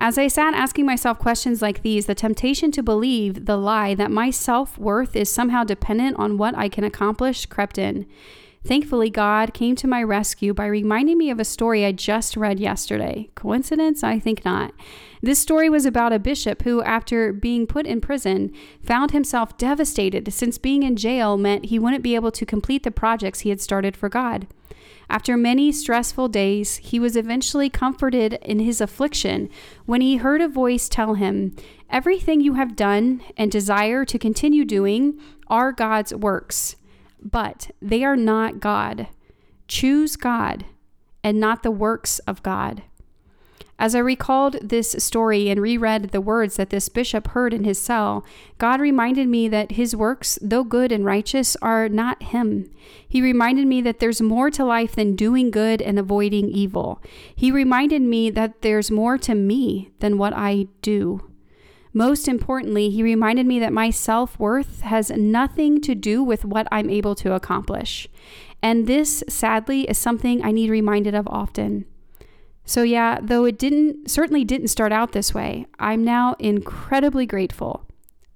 As 0.00 0.18
I 0.18 0.28
sat 0.28 0.54
asking 0.54 0.86
myself 0.86 1.18
questions 1.18 1.62
like 1.62 1.82
these, 1.82 2.06
the 2.06 2.14
temptation 2.14 2.70
to 2.72 2.82
believe 2.82 3.46
the 3.46 3.56
lie 3.56 3.94
that 3.94 4.10
my 4.10 4.30
self 4.30 4.78
worth 4.78 5.16
is 5.16 5.32
somehow 5.32 5.64
dependent 5.64 6.16
on 6.18 6.38
what 6.38 6.56
I 6.56 6.68
can 6.68 6.84
accomplish 6.84 7.46
crept 7.46 7.78
in. 7.78 8.06
Thankfully, 8.64 9.08
God 9.08 9.54
came 9.54 9.76
to 9.76 9.86
my 9.86 10.02
rescue 10.02 10.52
by 10.52 10.66
reminding 10.66 11.16
me 11.16 11.30
of 11.30 11.38
a 11.38 11.44
story 11.44 11.84
I 11.84 11.92
just 11.92 12.36
read 12.36 12.58
yesterday. 12.58 13.30
Coincidence? 13.34 14.02
I 14.02 14.18
think 14.18 14.44
not. 14.44 14.72
This 15.22 15.38
story 15.38 15.70
was 15.70 15.86
about 15.86 16.12
a 16.12 16.18
bishop 16.18 16.62
who, 16.62 16.82
after 16.82 17.32
being 17.32 17.66
put 17.66 17.86
in 17.86 18.00
prison, 18.00 18.52
found 18.82 19.12
himself 19.12 19.56
devastated 19.56 20.32
since 20.32 20.58
being 20.58 20.82
in 20.82 20.96
jail 20.96 21.36
meant 21.36 21.66
he 21.66 21.78
wouldn't 21.78 22.02
be 22.02 22.14
able 22.14 22.32
to 22.32 22.44
complete 22.44 22.82
the 22.82 22.90
projects 22.90 23.40
he 23.40 23.50
had 23.50 23.60
started 23.60 23.96
for 23.96 24.08
God. 24.08 24.46
After 25.10 25.36
many 25.36 25.72
stressful 25.72 26.28
days, 26.28 26.76
he 26.76 27.00
was 27.00 27.16
eventually 27.16 27.70
comforted 27.70 28.34
in 28.42 28.58
his 28.58 28.80
affliction 28.80 29.48
when 29.86 30.02
he 30.02 30.16
heard 30.16 30.42
a 30.42 30.48
voice 30.48 30.88
tell 30.88 31.14
him, 31.14 31.56
Everything 31.88 32.42
you 32.42 32.54
have 32.54 32.76
done 32.76 33.22
and 33.36 33.50
desire 33.50 34.04
to 34.04 34.18
continue 34.18 34.66
doing 34.66 35.18
are 35.46 35.72
God's 35.72 36.14
works, 36.14 36.76
but 37.22 37.70
they 37.80 38.04
are 38.04 38.16
not 38.16 38.60
God. 38.60 39.08
Choose 39.66 40.16
God 40.16 40.64
and 41.22 41.38
not 41.38 41.62
the 41.62 41.70
works 41.70 42.18
of 42.20 42.42
God. 42.42 42.82
As 43.80 43.94
I 43.94 44.00
recalled 44.00 44.56
this 44.60 44.90
story 44.98 45.48
and 45.48 45.62
reread 45.62 46.10
the 46.10 46.20
words 46.20 46.56
that 46.56 46.70
this 46.70 46.88
bishop 46.88 47.28
heard 47.28 47.54
in 47.54 47.62
his 47.62 47.78
cell, 47.78 48.24
God 48.58 48.80
reminded 48.80 49.28
me 49.28 49.46
that 49.48 49.72
his 49.72 49.94
works, 49.94 50.36
though 50.42 50.64
good 50.64 50.90
and 50.90 51.04
righteous, 51.04 51.56
are 51.62 51.88
not 51.88 52.24
him. 52.24 52.68
He 53.08 53.22
reminded 53.22 53.68
me 53.68 53.80
that 53.82 54.00
there's 54.00 54.20
more 54.20 54.50
to 54.50 54.64
life 54.64 54.96
than 54.96 55.14
doing 55.14 55.52
good 55.52 55.80
and 55.80 55.96
avoiding 55.96 56.48
evil. 56.48 57.00
He 57.32 57.52
reminded 57.52 58.02
me 58.02 58.30
that 58.30 58.62
there's 58.62 58.90
more 58.90 59.16
to 59.18 59.36
me 59.36 59.90
than 60.00 60.18
what 60.18 60.32
I 60.32 60.66
do. 60.82 61.27
Most 61.92 62.28
importantly, 62.28 62.90
he 62.90 63.02
reminded 63.02 63.46
me 63.46 63.58
that 63.58 63.72
my 63.72 63.90
self 63.90 64.38
worth 64.38 64.82
has 64.82 65.10
nothing 65.10 65.80
to 65.82 65.94
do 65.94 66.22
with 66.22 66.44
what 66.44 66.68
I'm 66.70 66.90
able 66.90 67.14
to 67.16 67.34
accomplish. 67.34 68.08
And 68.62 68.86
this, 68.86 69.22
sadly, 69.28 69.82
is 69.82 69.98
something 69.98 70.44
I 70.44 70.50
need 70.50 70.70
reminded 70.70 71.14
of 71.14 71.26
often. 71.28 71.86
So, 72.64 72.82
yeah, 72.82 73.18
though 73.22 73.44
it 73.46 73.58
didn't 73.58 74.10
certainly 74.10 74.44
didn't 74.44 74.68
start 74.68 74.92
out 74.92 75.12
this 75.12 75.32
way, 75.32 75.66
I'm 75.78 76.04
now 76.04 76.36
incredibly 76.38 77.24
grateful 77.24 77.88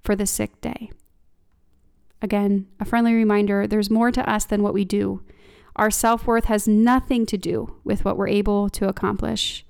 for 0.03 0.17
the 0.17 0.27
sick 0.27 0.61
day. 0.61 0.91
Again, 2.23 2.69
a 2.81 2.85
friendly 2.85 3.13
reminder 3.15 3.67
there's 3.67 3.91
more 3.91 4.13
to 4.13 4.29
us 4.31 4.45
than 4.45 4.63
what 4.63 4.75
we 4.75 4.85
do. 4.85 5.23
Our 5.77 5.91
self 5.91 6.27
worth 6.27 6.47
has 6.47 6.69
nothing 6.69 7.27
to 7.27 7.37
do 7.37 7.77
with 7.85 8.05
what 8.05 8.17
we're 8.17 8.29
able 8.29 8.71
to 8.71 8.89
accomplish. 8.89 9.67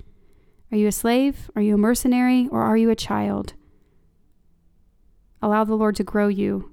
Are 0.70 0.76
you 0.76 0.86
a 0.86 0.92
slave? 0.92 1.50
Are 1.56 1.62
you 1.62 1.74
a 1.74 1.78
mercenary? 1.78 2.48
Or 2.50 2.62
are 2.62 2.76
you 2.76 2.90
a 2.90 2.96
child? 2.96 3.54
Allow 5.42 5.64
the 5.64 5.74
Lord 5.74 5.96
to 5.96 6.04
grow 6.04 6.28
you 6.28 6.70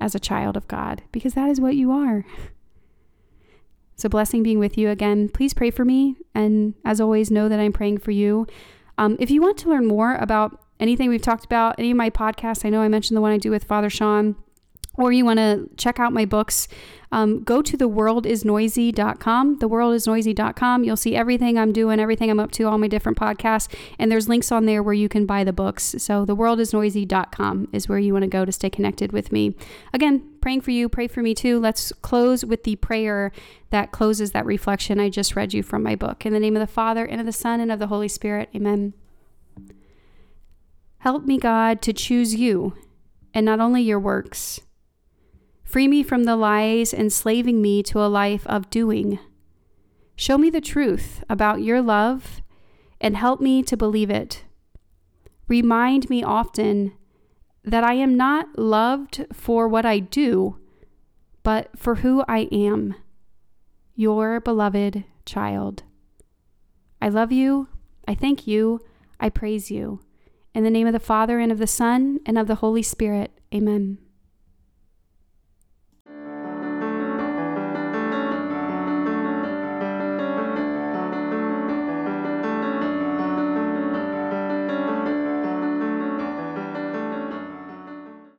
as 0.00 0.14
a 0.14 0.20
child 0.20 0.56
of 0.56 0.68
God 0.68 1.02
because 1.12 1.34
that 1.34 1.48
is 1.48 1.60
what 1.60 1.74
you 1.74 1.90
are. 1.92 2.24
So, 3.98 4.10
blessing 4.10 4.42
being 4.42 4.58
with 4.58 4.76
you 4.76 4.90
again. 4.90 5.30
Please 5.30 5.54
pray 5.54 5.70
for 5.70 5.82
me. 5.82 6.16
And 6.34 6.74
as 6.84 7.00
always, 7.00 7.30
know 7.30 7.48
that 7.48 7.58
I'm 7.58 7.72
praying 7.72 7.98
for 7.98 8.10
you. 8.10 8.46
Um, 8.98 9.16
if 9.18 9.30
you 9.30 9.40
want 9.40 9.56
to 9.58 9.70
learn 9.70 9.86
more 9.86 10.16
about 10.16 10.60
anything 10.78 11.08
we've 11.08 11.22
talked 11.22 11.46
about, 11.46 11.76
any 11.78 11.92
of 11.92 11.96
my 11.96 12.10
podcasts, 12.10 12.64
I 12.66 12.68
know 12.68 12.82
I 12.82 12.88
mentioned 12.88 13.16
the 13.16 13.22
one 13.22 13.32
I 13.32 13.38
do 13.38 13.50
with 13.50 13.64
Father 13.64 13.88
Sean, 13.88 14.36
or 14.96 15.12
you 15.12 15.24
want 15.24 15.38
to 15.38 15.68
check 15.76 16.00
out 16.00 16.12
my 16.12 16.24
books, 16.24 16.68
um, 17.12 17.42
go 17.44 17.62
to 17.62 17.76
theworldisnoisy.com. 17.76 19.58
Theworldisnoisy.com. 19.58 20.84
You'll 20.84 20.96
see 20.96 21.14
everything 21.14 21.58
I'm 21.58 21.72
doing, 21.72 22.00
everything 22.00 22.30
I'm 22.30 22.40
up 22.40 22.50
to, 22.52 22.64
all 22.64 22.78
my 22.78 22.88
different 22.88 23.18
podcasts, 23.18 23.72
and 23.98 24.10
there's 24.10 24.28
links 24.28 24.50
on 24.50 24.66
there 24.66 24.82
where 24.82 24.94
you 24.94 25.08
can 25.08 25.26
buy 25.26 25.44
the 25.44 25.52
books. 25.52 25.94
So 25.98 26.26
theworldisnoisy.com 26.26 27.68
is 27.72 27.88
where 27.88 27.98
you 27.98 28.12
want 28.12 28.24
to 28.24 28.28
go 28.28 28.44
to 28.44 28.52
stay 28.52 28.70
connected 28.70 29.12
with 29.12 29.32
me. 29.32 29.54
Again, 29.92 30.28
praying 30.40 30.62
for 30.62 30.72
you, 30.72 30.88
pray 30.88 31.08
for 31.08 31.22
me 31.22 31.34
too. 31.34 31.58
Let's 31.58 31.92
close 32.02 32.44
with 32.44 32.64
the 32.64 32.76
prayer 32.76 33.32
that 33.70 33.92
closes 33.92 34.32
that 34.32 34.46
reflection 34.46 35.00
I 35.00 35.08
just 35.08 35.36
read 35.36 35.54
you 35.54 35.62
from 35.62 35.82
my 35.82 35.96
book. 35.96 36.26
In 36.26 36.32
the 36.32 36.40
name 36.40 36.56
of 36.56 36.60
the 36.60 36.72
Father, 36.72 37.04
and 37.04 37.20
of 37.20 37.26
the 37.26 37.32
Son, 37.32 37.60
and 37.60 37.70
of 37.70 37.78
the 37.78 37.88
Holy 37.88 38.08
Spirit. 38.08 38.48
Amen. 38.54 38.94
Help 40.98 41.24
me, 41.24 41.38
God, 41.38 41.82
to 41.82 41.92
choose 41.92 42.34
you 42.34 42.74
and 43.32 43.44
not 43.46 43.60
only 43.60 43.82
your 43.82 44.00
works 44.00 44.60
Free 45.66 45.88
me 45.88 46.04
from 46.04 46.24
the 46.24 46.36
lies 46.36 46.94
enslaving 46.94 47.60
me 47.60 47.82
to 47.82 47.98
a 47.98 48.06
life 48.06 48.46
of 48.46 48.70
doing. 48.70 49.18
Show 50.14 50.38
me 50.38 50.48
the 50.48 50.60
truth 50.60 51.24
about 51.28 51.60
your 51.60 51.82
love 51.82 52.40
and 53.00 53.16
help 53.16 53.40
me 53.40 53.64
to 53.64 53.76
believe 53.76 54.08
it. 54.08 54.44
Remind 55.48 56.08
me 56.08 56.22
often 56.22 56.92
that 57.64 57.82
I 57.82 57.94
am 57.94 58.16
not 58.16 58.56
loved 58.56 59.26
for 59.32 59.66
what 59.66 59.84
I 59.84 59.98
do, 59.98 60.56
but 61.42 61.76
for 61.76 61.96
who 61.96 62.24
I 62.28 62.48
am, 62.52 62.94
your 63.96 64.40
beloved 64.40 65.02
child. 65.26 65.82
I 67.02 67.08
love 67.08 67.32
you. 67.32 67.68
I 68.06 68.14
thank 68.14 68.46
you. 68.46 68.80
I 69.18 69.30
praise 69.30 69.68
you. 69.68 70.00
In 70.54 70.62
the 70.62 70.70
name 70.70 70.86
of 70.86 70.92
the 70.92 71.00
Father, 71.00 71.40
and 71.40 71.50
of 71.50 71.58
the 71.58 71.66
Son, 71.66 72.20
and 72.24 72.38
of 72.38 72.46
the 72.46 72.56
Holy 72.56 72.82
Spirit. 72.82 73.32
Amen. 73.52 73.98